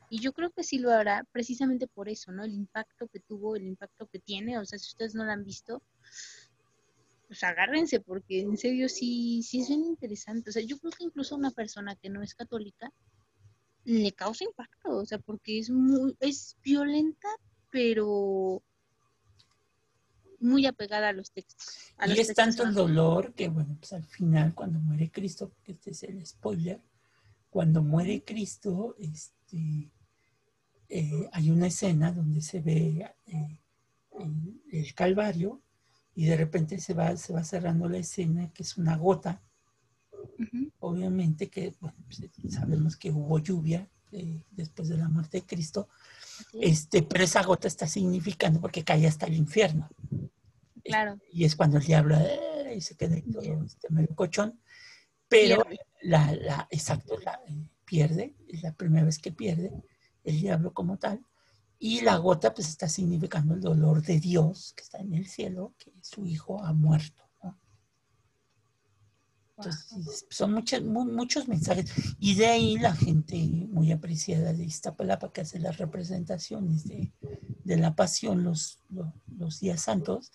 Y 0.10 0.20
yo 0.20 0.34
creo 0.34 0.50
que 0.52 0.64
sí 0.64 0.80
lo 0.80 0.92
hará 0.92 1.24
precisamente 1.32 1.88
por 1.88 2.10
eso, 2.10 2.32
¿no? 2.32 2.44
El 2.44 2.54
impacto 2.54 3.08
que 3.08 3.20
tuvo, 3.20 3.56
el 3.56 3.68
impacto 3.68 4.08
que 4.08 4.20
tiene. 4.20 4.58
O 4.58 4.66
sea, 4.66 4.80
si 4.80 4.88
ustedes 4.88 5.14
no 5.14 5.24
lo 5.24 5.32
han 5.32 5.44
visto, 5.44 5.84
pues 7.28 7.44
agárrense, 7.44 8.00
porque 8.00 8.42
en 8.42 8.58
serio 8.58 8.90
sí, 8.90 9.44
sí 9.44 9.62
es 9.62 9.68
bien 9.68 9.86
interesante. 9.86 10.50
O 10.50 10.54
sea, 10.54 10.64
yo 10.64 10.80
creo 10.80 10.92
que 10.92 11.04
incluso 11.04 11.36
a 11.36 11.38
una 11.38 11.52
persona 11.52 11.96
que 11.96 12.10
no 12.10 12.24
es 12.24 12.34
católica 12.34 12.92
le 13.86 14.12
causa 14.12 14.44
impacto, 14.44 14.98
o 14.98 15.06
sea, 15.06 15.20
porque 15.20 15.60
es 15.60 15.70
muy, 15.70 16.16
es 16.20 16.58
violenta, 16.64 17.28
pero 17.72 18.62
muy 20.40 20.66
apegada 20.66 21.10
a 21.10 21.14
los 21.14 21.32
textos. 21.32 21.94
y 22.08 22.20
es 22.20 22.34
tanto 22.34 22.64
el 22.64 22.74
dolor 22.74 23.34
que, 23.34 23.48
bueno, 23.50 23.76
pues 23.80 23.94
al 23.94 24.06
final, 24.06 24.54
cuando 24.54 24.80
muere 24.80 25.12
Cristo, 25.12 25.50
porque 25.50 25.74
este 25.74 25.92
es 25.92 26.04
el 26.04 26.26
spoiler, 26.26 26.82
cuando 27.50 27.82
muere 27.82 28.24
Cristo, 28.24 28.96
este, 29.00 29.92
eh, 30.90 31.30
hay 31.32 31.52
una 31.52 31.68
escena 31.68 32.12
donde 32.12 32.42
se 32.42 32.62
ve 32.62 33.12
eh, 33.28 33.60
el 34.72 34.94
Calvario 34.96 35.62
y 36.16 36.26
de 36.26 36.36
repente 36.36 36.80
se 36.80 36.94
va, 36.94 37.16
se 37.16 37.32
va 37.32 37.44
cerrando 37.44 37.88
la 37.88 38.00
escena, 38.00 38.52
que 38.52 38.64
es 38.64 38.78
una 38.78 38.98
gota. 38.98 39.42
Obviamente 40.80 41.50
que 41.50 41.74
bueno, 41.80 41.98
pues, 42.06 42.22
sabemos 42.52 42.98
que 42.98 43.12
hubo 43.12 43.40
lluvia 43.40 43.88
eh, 44.12 44.44
después 44.50 44.90
de 44.90 44.98
la 44.98 45.08
muerte 45.08 45.42
de 45.42 45.46
Cristo, 45.46 45.90
este, 46.54 47.04
pero 47.04 47.24
esa 47.24 47.44
gota 47.44 47.68
está 47.68 47.88
significando 47.88 48.60
porque 48.60 48.84
cae 48.84 49.06
hasta 49.06 49.28
el 49.28 49.36
infierno. 49.36 49.90
Claro. 50.84 51.20
Y 51.32 51.46
es 51.46 51.56
cuando 51.56 51.78
el 51.78 51.84
diablo 51.84 52.18
y 52.76 52.82
se 52.82 52.96
queda 52.96 53.16
todo 53.32 53.64
este 53.64 53.88
cochón. 54.16 54.60
Pero 55.28 55.64
la, 56.02 56.34
la, 56.34 56.68
exacto, 56.72 57.20
la, 57.20 57.40
eh, 57.48 57.68
pierde, 57.86 58.36
es 58.48 58.64
la 58.64 58.74
primera 58.74 59.06
vez 59.06 59.20
que 59.20 59.32
pierde 59.32 59.72
el 60.24 60.40
diablo 60.40 60.74
como 60.74 60.98
tal. 60.98 61.24
Y 61.78 62.02
la 62.02 62.18
gota 62.18 62.54
pues 62.54 62.68
está 62.68 62.90
significando 62.90 63.54
el 63.54 63.62
dolor 63.62 64.02
de 64.02 64.20
Dios 64.20 64.74
que 64.76 64.84
está 64.84 65.00
en 65.00 65.14
el 65.14 65.28
cielo, 65.28 65.74
que 65.78 65.94
su 66.02 66.26
hijo 66.26 66.64
ha 66.64 66.74
muerto. 66.74 67.30
Entonces, 69.60 70.26
son 70.30 70.54
muchos, 70.54 70.82
muchos 70.84 71.48
mensajes. 71.48 71.92
Y 72.18 72.36
de 72.36 72.48
ahí 72.48 72.78
la 72.78 72.94
gente 72.94 73.36
muy 73.70 73.92
apreciada 73.92 74.54
de 74.54 74.64
Iztapalapa 74.64 75.34
que 75.34 75.42
hace 75.42 75.60
las 75.60 75.78
representaciones 75.78 76.88
de, 76.88 77.12
la 77.66 77.96
pasión 77.96 78.44
los, 78.44 78.80
los, 79.38 79.60
días 79.60 79.82
santos, 79.82 80.32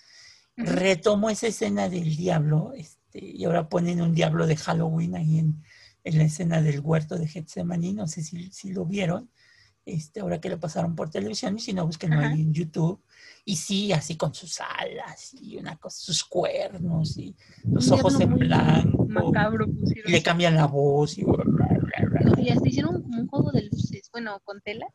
retomó 0.57 1.31
esa 1.31 1.47
escena 1.47 1.89
del 1.89 2.17
diablo, 2.17 2.73
este, 2.75 3.25
y 3.25 3.45
ahora 3.45 3.69
ponen 3.69 4.03
un 4.03 4.15
diablo 4.15 4.47
de 4.47 4.57
Halloween 4.57 5.17
ahí 5.17 5.39
en, 5.39 5.63
en 6.05 6.19
la 6.19 6.25
escena 6.25 6.61
del 6.61 6.81
huerto 6.81 7.17
de 7.17 7.27
Getsemaní, 7.27 7.95
no 7.95 8.07
sé 8.07 8.23
si, 8.23 8.53
si 8.53 8.73
lo 8.73 8.85
vieron 8.85 9.31
este, 9.87 10.21
ahora 10.21 10.41
que 10.41 10.49
lo 10.49 10.59
pasaron 10.59 10.95
por 10.95 11.11
televisión, 11.11 11.57
y 11.57 11.61
si 11.61 11.73
no, 11.73 11.87
busquen 11.87 12.13
ahí 12.15 12.41
en 12.41 12.53
YouTube. 12.53 13.03
Y 13.45 13.57
sí, 13.57 13.93
así 13.93 14.17
con 14.17 14.33
sus 14.33 14.61
alas 14.61 15.35
y 15.41 15.59
una 15.59 15.77
cosa, 15.77 15.99
sus 16.01 16.25
cuernos 16.25 17.19
y 17.19 17.37
los 17.65 17.91
ojos 17.91 18.19
en 18.21 18.35
blanco. 18.39 19.07
Macabro 19.07 19.67
y 19.67 20.11
le 20.11 20.23
cambian 20.23 20.55
la 20.55 20.67
voz. 20.67 21.19
Y, 21.19 21.27
y 22.39 22.49
hasta 22.49 22.69
hicieron 22.69 23.03
como 23.03 23.21
un 23.21 23.27
juego 23.29 23.53
de 23.53 23.65
luces, 23.65 24.09
bueno, 24.11 24.41
con 24.45 24.61
tela. 24.63 24.87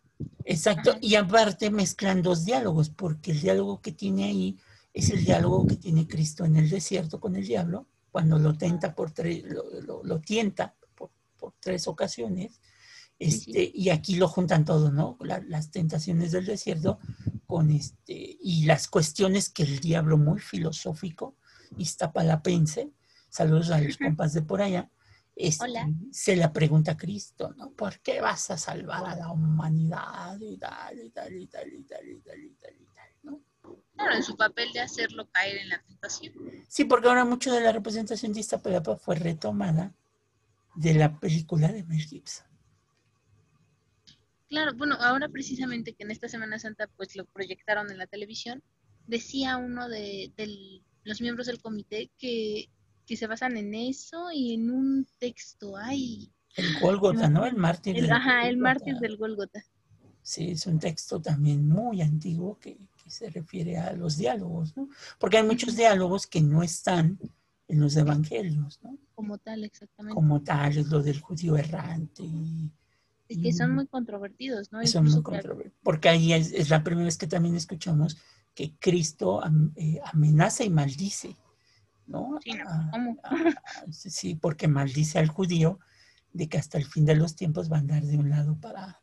Exacto, 0.46 0.96
y 1.00 1.14
aparte 1.14 1.70
mezclan 1.70 2.24
dos 2.24 2.44
diálogos, 2.44 2.90
porque 2.90 3.32
el 3.32 3.42
diálogo 3.42 3.82
que 3.82 3.92
tiene 3.92 4.24
ahí 4.26 4.58
es 4.94 5.12
el 5.12 5.24
diálogo 5.24 5.68
que 5.68 5.76
tiene 5.76 6.08
Cristo 6.08 6.46
en 6.46 6.58
el 6.58 6.70
desierto 6.70 7.20
con 7.20 7.36
el 7.36 7.46
diablo, 7.46 7.86
cuando 8.12 8.40
lo 8.40 8.58
tenta 8.58 8.96
por 8.96 9.12
tres, 9.12 9.44
lo, 9.44 10.04
lo, 10.04 10.20
tienta 10.20 10.76
por, 10.96 11.12
por 11.38 11.54
tres 11.60 11.88
ocasiones 11.88 12.60
Este, 13.20 13.70
y 13.74 13.90
aquí 13.90 14.16
lo 14.16 14.30
juntan 14.30 14.64
todo, 14.64 14.92
¿no? 14.92 15.18
La- 15.20 15.42
las 15.46 15.72
tentaciones 15.72 16.32
del 16.32 16.46
desierto 16.46 17.00
con 17.46 17.70
este, 17.70 18.38
y 18.42 18.64
las 18.66 18.88
cuestiones 18.88 19.50
que 19.50 19.64
el 19.64 19.80
diablo 19.82 20.18
muy 20.18 20.40
filosófico, 20.40 21.36
iztapalapense, 21.78 22.94
saludos 23.30 23.72
a 23.72 23.82
los 23.82 23.98
compas 23.98 24.34
de 24.34 24.42
por 24.42 24.62
allá, 24.62 24.90
este, 25.36 25.66
Hola. 25.66 25.90
se 26.12 26.36
la 26.36 26.52
pregunta 26.54 26.92
a 26.94 26.98
Cristo, 26.98 27.54
¿no? 27.58 27.72
¿Por 27.72 28.00
qué 28.00 28.22
vas 28.22 28.52
a 28.52 28.58
salvar 28.58 29.06
a 29.06 29.16
la 29.16 29.32
humanidad 29.32 30.40
y 30.40 30.58
tal, 30.58 31.00
y 31.00 31.10
tal, 31.10 31.34
y 31.34 31.48
tal, 31.48 31.74
y 31.74 31.84
tal, 31.84 32.08
y 32.10 32.20
tal, 32.22 32.40
y 32.42 32.50
tal, 32.56 32.74
y 32.76 32.86
tal, 32.86 33.10
¿no? 33.24 33.42
Claro, 33.96 34.16
en 34.16 34.24
su 34.24 34.36
papel 34.38 34.72
de 34.74 34.80
hacerlo 34.82 35.30
caer 35.32 35.58
en 35.58 35.70
la 35.70 35.82
tentación. 35.84 36.34
Sí, 36.68 36.86
porque 36.86 37.08
ahora 37.10 37.26
mucho 37.26 37.52
de 37.54 37.62
la 37.62 37.72
representación 37.72 38.32
de 38.34 38.40
Iztapalapa 38.42 38.96
fue 38.96 39.16
retomada 39.16 39.94
de 40.76 40.94
la 40.94 41.20
película 41.20 41.68
de 41.70 41.84
Mel 41.84 42.02
Gibson. 42.02 42.48
Claro, 44.50 44.74
bueno, 44.76 44.96
ahora 45.00 45.30
precisamente 45.30 45.94
que 45.94 46.04
en 46.04 46.12
esta 46.12 46.28
Semana 46.28 46.60
Santa 46.60 46.88
pues 46.98 47.16
lo 47.16 47.26
proyectaron 47.26 47.92
en 47.92 47.98
la 47.98 48.08
televisión, 48.08 48.64
decía 49.08 49.58
uno 49.58 49.88
de, 49.90 50.34
del- 50.36 50.84
los 51.04 51.22
miembros 51.22 51.48
del 51.48 51.62
comité 51.62 52.12
que, 52.18 52.70
que 53.06 53.16
se 53.18 53.28
basan 53.28 53.58
en 53.58 53.74
eso 53.76 54.32
y 54.34 54.54
en 54.56 54.72
un 54.72 55.08
texto, 55.20 55.78
ay, 55.78 56.32
El 56.56 56.66
Gólgota, 56.82 57.30
¿no? 57.30 57.46
El 57.46 57.56
mártir 57.56 57.96
el, 57.96 58.02
del 58.04 58.12
ajá, 58.12 58.48
el 58.50 58.58
mártir 58.58 58.96
del 58.98 59.18
Gólgota. 59.18 59.64
Sí, 60.22 60.52
es 60.52 60.66
un 60.68 60.80
texto 60.80 61.20
también 61.22 61.68
muy 61.68 62.02
antiguo 62.02 62.60
que, 62.60 62.76
que 63.04 63.10
se 63.10 63.30
refiere 63.30 63.78
a 63.78 63.94
los 63.94 64.18
diálogos, 64.18 64.76
¿no? 64.76 64.90
Porque 65.20 65.38
hay 65.38 65.44
muchos 65.44 65.76
diálogos 65.76 66.28
que 66.28 66.42
no 66.42 66.62
están 66.62 67.20
en 67.68 67.80
los 67.80 67.96
evangelios, 67.96 68.80
¿no? 68.84 68.98
como 69.16 69.38
tal, 69.38 69.64
exactamente. 69.64 70.16
Como 70.16 70.42
tal, 70.42 70.78
es 70.78 70.88
lo 70.88 71.02
del 71.02 71.20
judío 71.20 71.58
errante. 71.58 72.24
y- 72.24 72.72
Que 73.42 73.54
son 73.54 73.76
muy 73.76 73.86
controvertidos, 73.88 74.72
¿no? 74.72 74.86
son 74.88 75.06
muy 75.06 75.22
controvertidos. 75.22 75.78
Porque 75.84 76.10
ahí 76.10 76.34
es, 76.34 76.52
es 76.52 76.70
la 76.70 76.84
primera 76.84 77.06
vez 77.06 77.18
que 77.18 77.28
también 77.28 77.56
escuchamos 77.56 78.18
que 78.56 78.74
Cristo 78.80 79.44
am- 79.44 79.72
eh, 79.76 80.00
amenaza 80.12 80.64
y 80.64 80.70
maldice, 80.72 81.36
¿no? 82.08 82.40
Sí, 82.44 82.54
no, 82.54 82.90
¿cómo? 82.92 83.18
a- 83.24 83.54
sí, 83.92 84.34
porque 84.36 84.68
maldice 84.68 85.20
al 85.20 85.28
judío 85.28 85.80
de 86.34 86.50
que 86.50 86.58
hasta 86.58 86.78
el 86.80 86.86
fin 86.86 87.06
de 87.06 87.16
los 87.16 87.36
tiempos 87.36 87.72
va 87.72 87.78
a 87.78 87.80
andar 87.82 88.04
de 88.04 88.18
un 88.18 88.30
lado 88.30 88.56
para, 88.60 89.02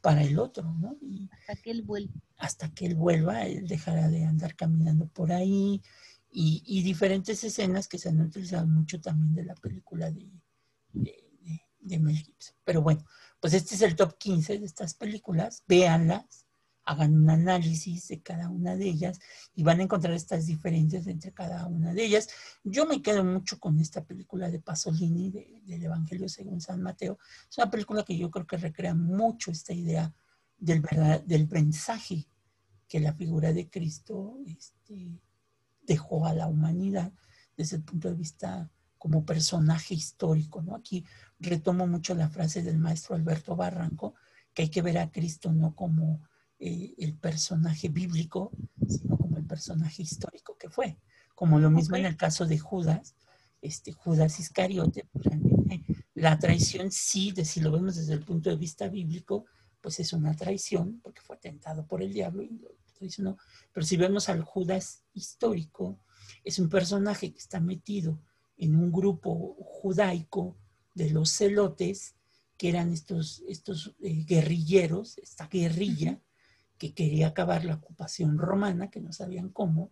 para 0.00 0.22
el 0.22 0.38
otro, 0.38 0.72
¿no? 0.74 0.96
Y, 1.00 1.28
hasta 1.32 1.56
que 1.56 1.70
él 1.72 1.82
vuelve. 1.82 2.12
hasta 2.36 2.68
que 2.72 2.86
él 2.86 2.94
vuelva, 2.94 3.42
él 3.46 3.66
dejará 3.66 4.08
de 4.08 4.24
andar 4.24 4.54
caminando 4.54 5.06
por 5.08 5.32
ahí 5.32 5.82
y, 6.30 6.62
y 6.66 6.82
diferentes 6.82 7.42
escenas 7.44 7.88
que 7.88 7.98
se 7.98 8.08
han 8.08 8.20
utilizado 8.20 8.66
mucho 8.66 9.00
también 9.00 9.34
de 9.34 9.44
la 9.44 9.54
película 9.56 10.10
de, 10.12 10.30
de, 10.92 11.12
de- 11.42 11.62
de 11.80 11.98
Mel 11.98 12.16
Gibson. 12.16 12.56
Pero 12.64 12.82
bueno, 12.82 13.04
pues 13.44 13.52
este 13.52 13.74
es 13.74 13.82
el 13.82 13.94
top 13.94 14.16
15 14.16 14.58
de 14.58 14.64
estas 14.64 14.94
películas, 14.94 15.64
véanlas, 15.68 16.46
hagan 16.82 17.14
un 17.14 17.28
análisis 17.28 18.08
de 18.08 18.22
cada 18.22 18.48
una 18.48 18.74
de 18.74 18.86
ellas 18.86 19.20
y 19.54 19.62
van 19.62 19.80
a 19.80 19.82
encontrar 19.82 20.14
estas 20.14 20.46
diferencias 20.46 21.06
entre 21.08 21.30
cada 21.34 21.66
una 21.66 21.92
de 21.92 22.06
ellas. 22.06 22.26
Yo 22.64 22.86
me 22.86 23.02
quedo 23.02 23.22
mucho 23.22 23.60
con 23.60 23.78
esta 23.80 24.02
película 24.02 24.50
de 24.50 24.60
Pasolini, 24.60 25.30
de- 25.30 25.60
del 25.66 25.82
Evangelio 25.84 26.26
según 26.26 26.62
San 26.62 26.80
Mateo. 26.80 27.18
Es 27.50 27.58
una 27.58 27.70
película 27.70 28.02
que 28.02 28.16
yo 28.16 28.30
creo 28.30 28.46
que 28.46 28.56
recrea 28.56 28.94
mucho 28.94 29.50
esta 29.50 29.74
idea 29.74 30.10
del, 30.56 30.80
verdad, 30.80 31.22
del 31.24 31.46
mensaje 31.46 32.26
que 32.88 32.98
la 32.98 33.12
figura 33.12 33.52
de 33.52 33.68
Cristo 33.68 34.38
este, 34.46 35.20
dejó 35.82 36.26
a 36.26 36.32
la 36.32 36.46
humanidad 36.46 37.12
desde 37.58 37.76
el 37.76 37.82
punto 37.82 38.08
de 38.08 38.14
vista 38.14 38.70
como 39.04 39.26
personaje 39.26 39.92
histórico. 39.92 40.62
¿no? 40.62 40.74
Aquí 40.74 41.04
retomo 41.38 41.86
mucho 41.86 42.14
la 42.14 42.30
frase 42.30 42.62
del 42.62 42.78
maestro 42.78 43.14
Alberto 43.14 43.54
Barranco, 43.54 44.14
que 44.54 44.62
hay 44.62 44.68
que 44.70 44.80
ver 44.80 44.96
a 44.96 45.10
Cristo 45.10 45.52
no 45.52 45.74
como 45.74 46.22
eh, 46.58 46.94
el 46.96 47.14
personaje 47.14 47.90
bíblico, 47.90 48.50
sino 48.88 49.18
como 49.18 49.36
el 49.36 49.44
personaje 49.44 50.00
histórico 50.00 50.56
que 50.56 50.70
fue. 50.70 50.96
Como 51.34 51.58
lo 51.58 51.70
mismo 51.70 51.96
en 51.96 52.06
el 52.06 52.16
caso 52.16 52.46
de 52.46 52.58
Judas, 52.58 53.14
este, 53.60 53.92
Judas 53.92 54.40
Iscariote, 54.40 55.06
pues, 55.12 55.26
realmente 55.26 55.84
la 56.14 56.38
traición 56.38 56.90
sí, 56.90 57.30
de, 57.32 57.44
si 57.44 57.60
lo 57.60 57.72
vemos 57.72 57.96
desde 57.96 58.14
el 58.14 58.24
punto 58.24 58.48
de 58.48 58.56
vista 58.56 58.88
bíblico, 58.88 59.44
pues 59.82 60.00
es 60.00 60.14
una 60.14 60.34
traición, 60.34 61.00
porque 61.02 61.20
fue 61.20 61.36
tentado 61.36 61.86
por 61.86 62.02
el 62.02 62.10
diablo 62.10 62.42
y 62.42 62.56
lo 62.56 62.70
traicionó. 62.94 63.36
Pero 63.70 63.84
si 63.84 63.98
vemos 63.98 64.30
al 64.30 64.40
Judas 64.40 65.02
histórico, 65.12 66.00
es 66.42 66.58
un 66.58 66.70
personaje 66.70 67.30
que 67.34 67.38
está 67.38 67.60
metido 67.60 68.18
en 68.56 68.76
un 68.76 68.92
grupo 68.92 69.56
judaico 69.60 70.56
de 70.94 71.10
los 71.10 71.30
celotes, 71.30 72.14
que 72.56 72.68
eran 72.68 72.92
estos, 72.92 73.42
estos 73.48 73.94
eh, 74.00 74.24
guerrilleros, 74.24 75.18
esta 75.18 75.48
guerrilla 75.48 76.20
que 76.78 76.94
quería 76.94 77.28
acabar 77.28 77.64
la 77.64 77.74
ocupación 77.74 78.38
romana, 78.38 78.90
que 78.90 79.00
no 79.00 79.12
sabían 79.12 79.48
cómo, 79.48 79.90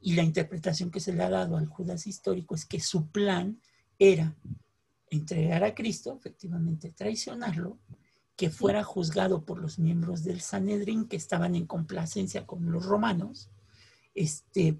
y 0.00 0.14
la 0.14 0.22
interpretación 0.22 0.90
que 0.90 1.00
se 1.00 1.12
le 1.12 1.24
ha 1.24 1.30
dado 1.30 1.56
al 1.56 1.66
Judas 1.66 2.06
histórico 2.06 2.54
es 2.54 2.66
que 2.66 2.80
su 2.80 3.08
plan 3.08 3.60
era 3.98 4.36
entregar 5.10 5.64
a 5.64 5.74
Cristo, 5.74 6.16
efectivamente 6.16 6.92
traicionarlo, 6.92 7.78
que 8.36 8.50
fuera 8.50 8.84
juzgado 8.84 9.44
por 9.44 9.58
los 9.58 9.80
miembros 9.80 10.22
del 10.22 10.40
Sanedrín 10.40 11.08
que 11.08 11.16
estaban 11.16 11.56
en 11.56 11.66
complacencia 11.66 12.46
con 12.46 12.70
los 12.70 12.84
romanos, 12.84 13.50
este, 14.14 14.78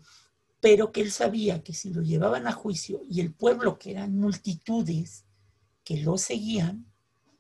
pero 0.61 0.93
que 0.93 1.01
él 1.01 1.13
sabía 1.13 1.63
que 1.63 1.73
si 1.73 1.93
lo 1.93 2.03
llevaban 2.03 2.47
a 2.47 2.53
juicio 2.53 3.03
y 3.09 3.21
el 3.21 3.33
pueblo, 3.33 3.79
que 3.79 3.93
eran 3.93 4.17
multitudes 4.17 5.25
que 5.85 6.03
lo 6.03 6.19
seguían, 6.19 6.87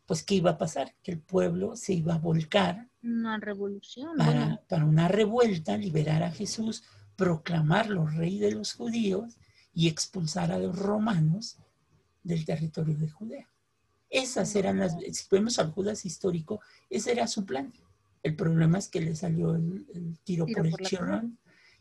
pues 0.07 0.23
¿qué 0.23 0.37
iba 0.37 0.53
a 0.53 0.59
pasar? 0.59 0.95
Que 1.03 1.13
el 1.13 1.21
pueblo 1.21 1.77
se 1.77 1.93
iba 1.95 2.15
a 2.15 2.19
volcar 2.19 2.89
Una 3.03 3.39
revolución. 3.39 4.17
para, 4.17 4.31
bueno, 4.31 4.61
para 4.69 4.85
una 4.85 5.09
revuelta, 5.09 5.77
liberar 5.77 6.23
a 6.23 6.31
Jesús, 6.31 6.85
proclamarlo 7.17 8.07
rey 8.07 8.39
de 8.39 8.53
los 8.53 8.75
judíos 8.75 9.37
y 9.75 9.89
expulsar 9.89 10.53
a 10.53 10.59
los 10.59 10.79
romanos 10.79 11.59
del 12.23 12.45
territorio 12.45 12.97
de 12.97 13.11
Judea. 13.11 13.49
Esas 14.09 14.55
eran 14.57 14.79
las, 14.79 14.97
si 15.13 15.25
vemos 15.31 15.59
al 15.59 15.73
Judas 15.73 16.07
histórico, 16.07 16.61
ese 16.89 17.13
era 17.13 17.27
su 17.27 17.45
plan. 17.45 17.73
El 18.23 18.35
problema 18.35 18.79
es 18.79 18.89
que 18.89 19.01
le 19.01 19.15
salió 19.15 19.55
el, 19.55 19.87
el 19.95 20.19
tiro, 20.21 20.47
Tiro 20.47 20.57
por 20.57 20.67
el 20.67 20.75
chirrón 20.87 21.39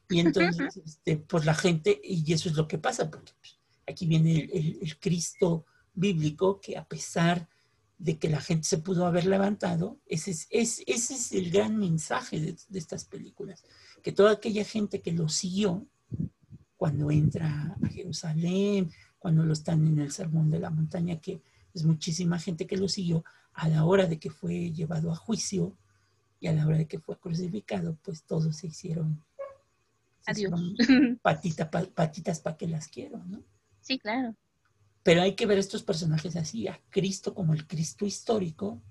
y 0.09 0.19
entonces 0.19 0.77
este, 0.77 1.17
pues 1.17 1.45
la 1.45 1.53
gente, 1.53 1.99
y 2.03 2.31
eso 2.33 2.49
es 2.49 2.55
lo 2.55 2.67
que 2.67 2.77
pasa, 2.77 3.09
porque 3.09 3.33
pues, 3.39 3.59
aquí 3.87 4.05
viene 4.05 4.49
el, 4.53 4.97
Cristo 4.99 5.65
bíblico 5.93 6.59
que 6.61 6.77
a 6.77 6.85
pesar 6.85 7.49
de 7.97 8.17
que 8.19 8.29
la 8.29 8.39
gente 8.39 8.67
se 8.67 8.77
pudo 8.77 9.05
haber 9.05 9.25
levantado, 9.25 9.99
ese 10.05 10.31
es, 10.31 10.47
es- 10.51 10.83
ese 10.85 11.15
es 11.15 11.31
el 11.31 11.51
gran 11.51 11.77
mensaje 11.77 12.39
de, 12.39 12.55
de 12.69 12.79
estas 12.79 13.05
películas, 13.05 13.63
que 14.03 14.11
toda 14.11 14.31
aquella 14.33 14.63
gente 14.63 15.01
que 15.01 15.11
lo 15.11 15.27
siguió 15.29 15.85
cuando 16.77 17.09
entra 17.09 17.75
a 17.81 17.87
Jerusalén, 17.89 18.91
cuando 19.17 19.43
lo 19.43 19.53
están 19.53 19.85
en 19.87 19.99
el 19.99 20.11
sermón 20.11 20.51
de 20.51 20.59
la 20.59 20.69
montaña, 20.69 21.19
que 21.19 21.41
es 21.73 21.83
muchísima 21.83 22.39
gente 22.39 22.67
que 22.67 22.77
lo 22.77 22.87
siguió, 22.87 23.23
a 23.53 23.67
la 23.67 23.83
hora 23.83 24.05
de 24.05 24.19
que 24.19 24.29
fue 24.29 24.71
llevado 24.71 25.11
a 25.11 25.15
juicio 25.15 25.75
y 26.39 26.47
a 26.47 26.53
la 26.53 26.67
hora 26.67 26.77
de 26.77 26.87
que 26.87 26.99
fue 26.99 27.17
crucificado, 27.19 27.97
pues 28.03 28.23
todos 28.23 28.55
se 28.57 28.67
hicieron, 28.67 29.23
Adiós. 30.27 30.53
hicieron 30.79 31.17
patita 31.21 31.69
pa- 31.71 31.89
patitas 31.93 32.39
para 32.39 32.57
que 32.57 32.67
las 32.67 32.87
quiero, 32.87 33.23
¿no? 33.25 33.43
sí, 33.81 33.97
claro. 33.97 34.35
Pero 35.03 35.21
hay 35.21 35.35
que 35.35 35.45
ver 35.45 35.57
estos 35.57 35.83
personajes 35.83 36.35
así, 36.35 36.67
a 36.67 36.81
Cristo 36.89 37.33
como 37.33 37.53
el 37.53 37.65
Cristo 37.65 38.05
histórico, 38.05 38.81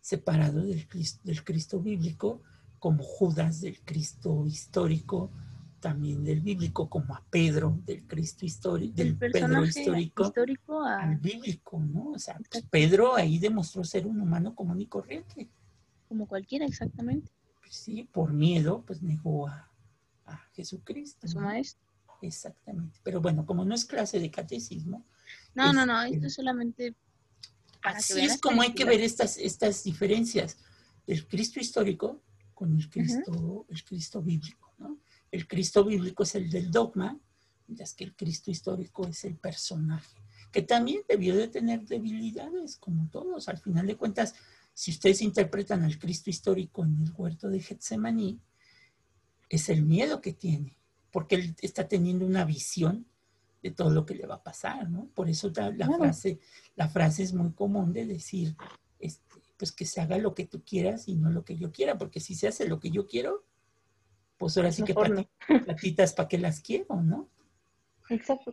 separado 0.00 0.64
del 0.64 0.86
Cristo, 0.86 1.20
del 1.24 1.42
Cristo 1.42 1.80
bíblico, 1.80 2.42
como 2.78 3.02
Judas 3.02 3.60
del 3.60 3.80
Cristo 3.82 4.46
histórico, 4.46 5.32
también 5.80 6.22
del 6.22 6.40
bíblico, 6.40 6.88
como 6.88 7.14
a 7.16 7.24
Pedro 7.28 7.80
del 7.84 8.06
Cristo 8.06 8.46
histórico, 8.46 8.94
del 8.96 9.08
El 9.08 9.16
Pedro 9.18 9.64
histórico 9.64 10.24
histórico 10.26 10.84
a- 10.84 11.02
al 11.02 11.16
bíblico, 11.16 11.80
¿no? 11.80 12.10
O 12.12 12.18
sea, 12.18 12.38
pues. 12.48 12.64
Pedro 12.70 13.16
ahí 13.16 13.38
demostró 13.38 13.82
ser 13.82 14.06
un 14.06 14.20
humano 14.20 14.54
común 14.54 14.80
y 14.80 14.86
corriente. 14.86 15.48
como 16.08 16.28
cualquiera, 16.28 16.64
exactamente. 16.64 17.32
Pues 17.60 17.74
sí, 17.74 18.04
por 18.04 18.32
miedo, 18.32 18.84
pues 18.86 19.02
negó 19.02 19.48
a 19.48 19.65
Jesucristo. 20.56 21.28
Su 21.28 21.40
maestro. 21.40 21.84
Exactamente. 22.22 22.98
Pero 23.02 23.20
bueno, 23.20 23.44
como 23.44 23.64
no 23.64 23.74
es 23.74 23.84
clase 23.84 24.18
de 24.18 24.30
catecismo, 24.30 25.04
No, 25.54 25.72
no, 25.72 25.84
no, 25.84 26.02
Este, 26.02 26.16
esto 26.16 26.26
es 26.26 26.34
solamente 26.34 26.94
Así 27.82 28.20
es 28.20 28.40
como 28.40 28.62
hay 28.62 28.74
que 28.74 28.84
ver 28.84 29.00
estas, 29.00 29.36
estas 29.38 29.84
diferencias 29.84 30.56
del 31.06 31.26
Cristo 31.28 31.60
histórico 31.60 32.22
con 32.52 32.74
el 32.74 32.88
Cristo, 32.90 33.66
el 33.68 33.84
Cristo 33.84 34.22
bíblico. 34.22 34.72
¿no? 34.78 34.98
El 35.30 35.46
Cristo 35.46 35.84
bíblico 35.84 36.24
es 36.24 36.34
el 36.34 36.50
del 36.50 36.70
dogma, 36.70 37.16
mientras 37.68 37.94
que 37.94 38.04
el 38.04 38.16
Cristo 38.16 38.50
histórico 38.50 39.06
es 39.06 39.24
el 39.24 39.36
personaje, 39.36 40.16
que 40.50 40.62
también 40.62 41.02
debió 41.08 41.36
de 41.36 41.48
tener 41.48 41.86
debilidades, 41.86 42.76
como 42.76 43.08
todos. 43.08 43.48
Al 43.48 43.58
final 43.58 43.86
de 43.86 43.96
cuentas, 43.96 44.34
si 44.74 44.90
ustedes 44.90 45.22
interpretan 45.22 45.84
al 45.84 45.98
Cristo 45.98 46.30
histórico 46.30 46.84
en 46.84 47.00
el 47.02 47.12
huerto 47.12 47.48
de 47.48 47.60
Getsemaní, 47.60 48.40
es 49.48 49.68
el 49.68 49.82
miedo 49.82 50.20
que 50.20 50.32
tiene, 50.32 50.76
porque 51.10 51.36
él 51.36 51.56
está 51.60 51.88
teniendo 51.88 52.26
una 52.26 52.44
visión 52.44 53.06
de 53.62 53.70
todo 53.70 53.90
lo 53.90 54.06
que 54.06 54.14
le 54.14 54.26
va 54.26 54.36
a 54.36 54.42
pasar, 54.42 54.88
¿no? 54.90 55.06
Por 55.14 55.28
eso 55.28 55.50
la, 55.54 55.70
la 55.70 55.86
Claro. 55.86 55.98
frase, 55.98 56.38
la 56.76 56.88
frase 56.88 57.22
es 57.22 57.32
muy 57.32 57.52
común 57.52 57.92
de 57.92 58.06
decir, 58.06 58.56
este, 58.98 59.24
pues 59.56 59.72
que 59.72 59.86
se 59.86 60.00
haga 60.00 60.18
lo 60.18 60.34
que 60.34 60.46
tú 60.46 60.62
quieras 60.64 61.08
y 61.08 61.16
no 61.16 61.30
lo 61.30 61.44
que 61.44 61.56
yo 61.56 61.72
quiera, 61.72 61.96
porque 61.98 62.20
si 62.20 62.34
se 62.34 62.48
hace 62.48 62.68
lo 62.68 62.78
que 62.78 62.90
yo 62.90 63.06
quiero, 63.06 63.44
pues 64.38 64.56
ahora 64.56 64.70
sí 64.70 64.82
que 64.84 64.92
Mejor 64.94 65.10
no. 65.10 65.16
pati- 65.48 65.64
patitas 65.66 66.12
para 66.12 66.28
que 66.28 66.38
las 66.38 66.60
quiero, 66.60 67.02
¿no? 67.02 67.28
Exacto. 68.10 68.52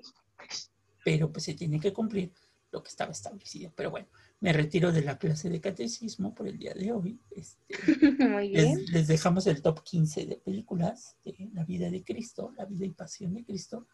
Pero 1.04 1.32
pues 1.32 1.44
se 1.44 1.54
tiene 1.54 1.80
que 1.80 1.92
cumplir 1.94 2.32
lo 2.72 2.82
que 2.82 2.90
estaba 2.90 3.12
establecido. 3.12 3.72
Pero 3.76 3.92
bueno, 3.92 4.08
me 4.44 4.52
retiro 4.52 4.92
de 4.92 5.02
la 5.02 5.18
clase 5.18 5.50
de 5.50 5.62
catecismo 5.62 6.36
por 6.36 6.50
el 6.50 6.58
día 6.58 6.74
de 6.74 6.92
hoy. 6.92 7.18
Este, 7.32 7.64
Muy 8.28 8.50
bien. 8.50 8.78
les, 8.78 8.90
les 8.92 9.08
dejamos 9.08 9.48
el 9.48 9.62
top 9.62 9.82
15 9.84 10.26
de 10.26 10.36
películas 10.36 11.16
de 11.24 11.50
la 11.54 11.64
vida 11.64 11.90
de 11.90 12.04
Cristo, 12.04 12.52
la 12.58 12.66
vida 12.66 12.86
y 12.86 12.90
pasión 12.90 13.34
de 13.36 13.46
Cristo. 13.46 13.88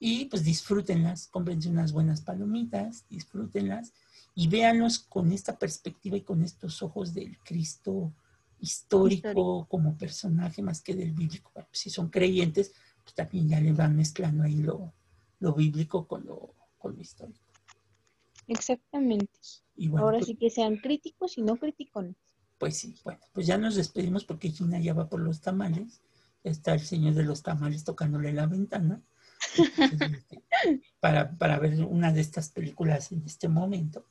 Y 0.00 0.24
pues 0.24 0.42
disfrútenlas, 0.42 1.28
cómprense 1.28 1.68
unas 1.68 1.92
buenas 1.92 2.20
palomitas, 2.22 3.06
disfrútenlas 3.08 3.92
y 4.34 4.48
véanlos 4.48 4.98
con 4.98 5.30
esta 5.30 5.56
perspectiva 5.56 6.16
y 6.16 6.22
con 6.22 6.42
estos 6.42 6.82
ojos 6.82 7.14
del 7.14 7.38
Cristo 7.38 8.12
histórico, 8.58 9.28
Histórico. 9.28 9.66
como 9.68 9.96
personaje 9.96 10.62
más 10.62 10.82
que 10.82 10.96
del 10.96 11.12
bíblico. 11.12 11.52
Bueno, 11.54 11.68
si 11.70 11.90
son 11.90 12.10
creyentes, 12.10 12.72
pues 13.04 13.14
también 13.14 13.48
ya 13.48 13.60
le 13.60 13.72
van 13.72 13.94
mezclando 13.94 14.42
ahí 14.42 14.56
lo, 14.56 14.92
lo 15.38 15.54
bíblico 15.54 16.08
con 16.08 16.26
lo, 16.26 16.56
con 16.76 16.96
lo 16.96 17.00
histórico. 17.00 17.46
Exactamente. 18.48 19.30
Y 19.76 19.88
bueno, 19.88 20.06
Ahora 20.06 20.18
pues- 20.18 20.26
sí 20.26 20.36
que 20.36 20.50
sean 20.50 20.76
críticos 20.78 21.36
y 21.38 21.42
no 21.42 21.56
criticones. 21.56 22.16
Pues 22.58 22.78
sí, 22.78 22.94
bueno, 23.04 23.20
pues 23.32 23.46
ya 23.46 23.58
nos 23.58 23.74
despedimos 23.74 24.24
porque 24.24 24.50
Gina 24.50 24.78
ya 24.80 24.94
va 24.94 25.08
por 25.08 25.20
los 25.20 25.40
tamales. 25.42 26.00
Ya 26.42 26.50
está 26.50 26.72
el 26.74 26.80
señor 26.80 27.14
de 27.14 27.24
los 27.24 27.42
tamales 27.42 27.84
tocándole 27.84 28.32
la 28.32 28.46
ventana. 28.46 29.02
Este, 29.78 30.42
para, 31.00 31.36
para 31.36 31.58
ver 31.58 31.84
una 31.84 32.10
de 32.12 32.20
estas 32.22 32.48
películas 32.50 33.12
en 33.12 33.22
este 33.26 33.48
momento. 33.48 34.06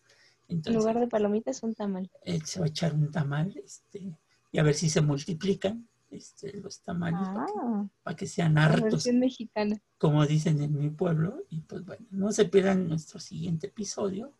En 0.47 0.61
lugar 0.71 0.99
de 0.99 1.07
palomitas, 1.07 1.63
un 1.63 1.73
tamal. 1.73 2.09
él 2.23 2.45
se 2.45 2.59
va 2.59 2.67
a 2.67 2.69
echar 2.69 2.93
un 2.93 3.09
tamal 3.11 3.55
este, 3.57 4.15
y 4.51 4.59
a 4.59 4.63
ver 4.63 4.75
si 4.75 4.89
se 4.89 5.01
multiplican 5.01 5.87
este, 6.11 6.53
los 6.61 6.81
tamales 6.81 7.27
para, 7.29 7.45
que, 7.47 7.51
Ah, 7.57 7.87
para 8.03 8.15
que 8.15 8.27
sean 8.27 8.57
hartos, 8.59 9.07
mexicana. 9.07 9.81
como 9.97 10.23
dicen 10.27 10.61
en 10.61 10.77
mi 10.77 10.91
pueblo. 10.91 11.43
Y 11.49 11.61
pues 11.61 11.83
bueno, 11.83 12.05
no 12.11 12.31
se 12.31 12.45
pierdan 12.45 12.87
nuestro 12.87 13.19
siguiente 13.19 13.67
episodio 13.67 14.33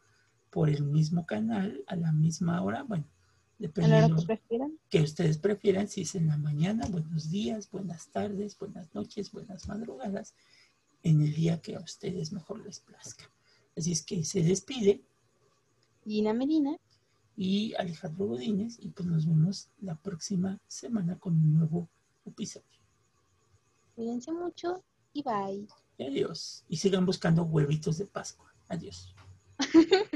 por 0.56 0.70
el 0.70 0.86
mismo 0.86 1.26
canal, 1.26 1.84
a 1.86 1.98
la 1.98 2.14
misma 2.14 2.64
hora. 2.64 2.84
Bueno, 2.84 3.04
dependiendo 3.60 4.16
que 4.16 4.26
prefieran. 4.26 4.80
que 4.90 5.02
ustedes 5.02 5.38
prefieran, 5.38 5.90
si 5.90 6.04
es 6.04 6.16
en 6.16 6.28
la 6.28 6.38
mañana, 6.38 6.86
buenos 6.86 7.30
días, 7.30 7.70
buenas 7.70 8.08
tardes, 8.08 8.58
buenas 8.58 8.96
noches, 8.96 9.34
buenas 9.34 9.68
madrugadas, 9.68 10.34
en 11.04 11.20
el 11.20 11.34
día 11.34 11.62
que 11.62 11.76
a 11.76 11.82
ustedes 11.82 12.32
mejor 12.32 12.66
les 12.66 12.80
plazca. 12.80 13.30
Así 13.76 13.92
es 13.92 14.02
que 14.02 14.24
se 14.24 14.44
despide 14.44 15.02
Gina 16.06 16.32
Medina. 16.32 16.78
y 17.36 17.74
Alejandro 17.74 18.28
Godínez 18.28 18.78
y 18.80 18.92
pues 18.92 19.10
nos 19.10 19.28
vemos 19.28 19.68
la 19.82 19.96
próxima 19.96 20.58
semana 20.68 21.20
con 21.20 21.34
un 21.34 21.54
nuevo 21.54 21.90
episodio. 22.24 22.80
Cuídense 23.94 24.32
mucho 24.32 24.86
y 25.12 25.22
bye. 25.22 25.68
Y 25.98 26.04
adiós. 26.06 26.64
Y 26.70 26.78
sigan 26.78 27.06
buscando 27.06 27.44
huevitos 27.44 27.98
de 27.98 28.06
Pascua. 28.06 28.56
Adiós. 28.70 29.14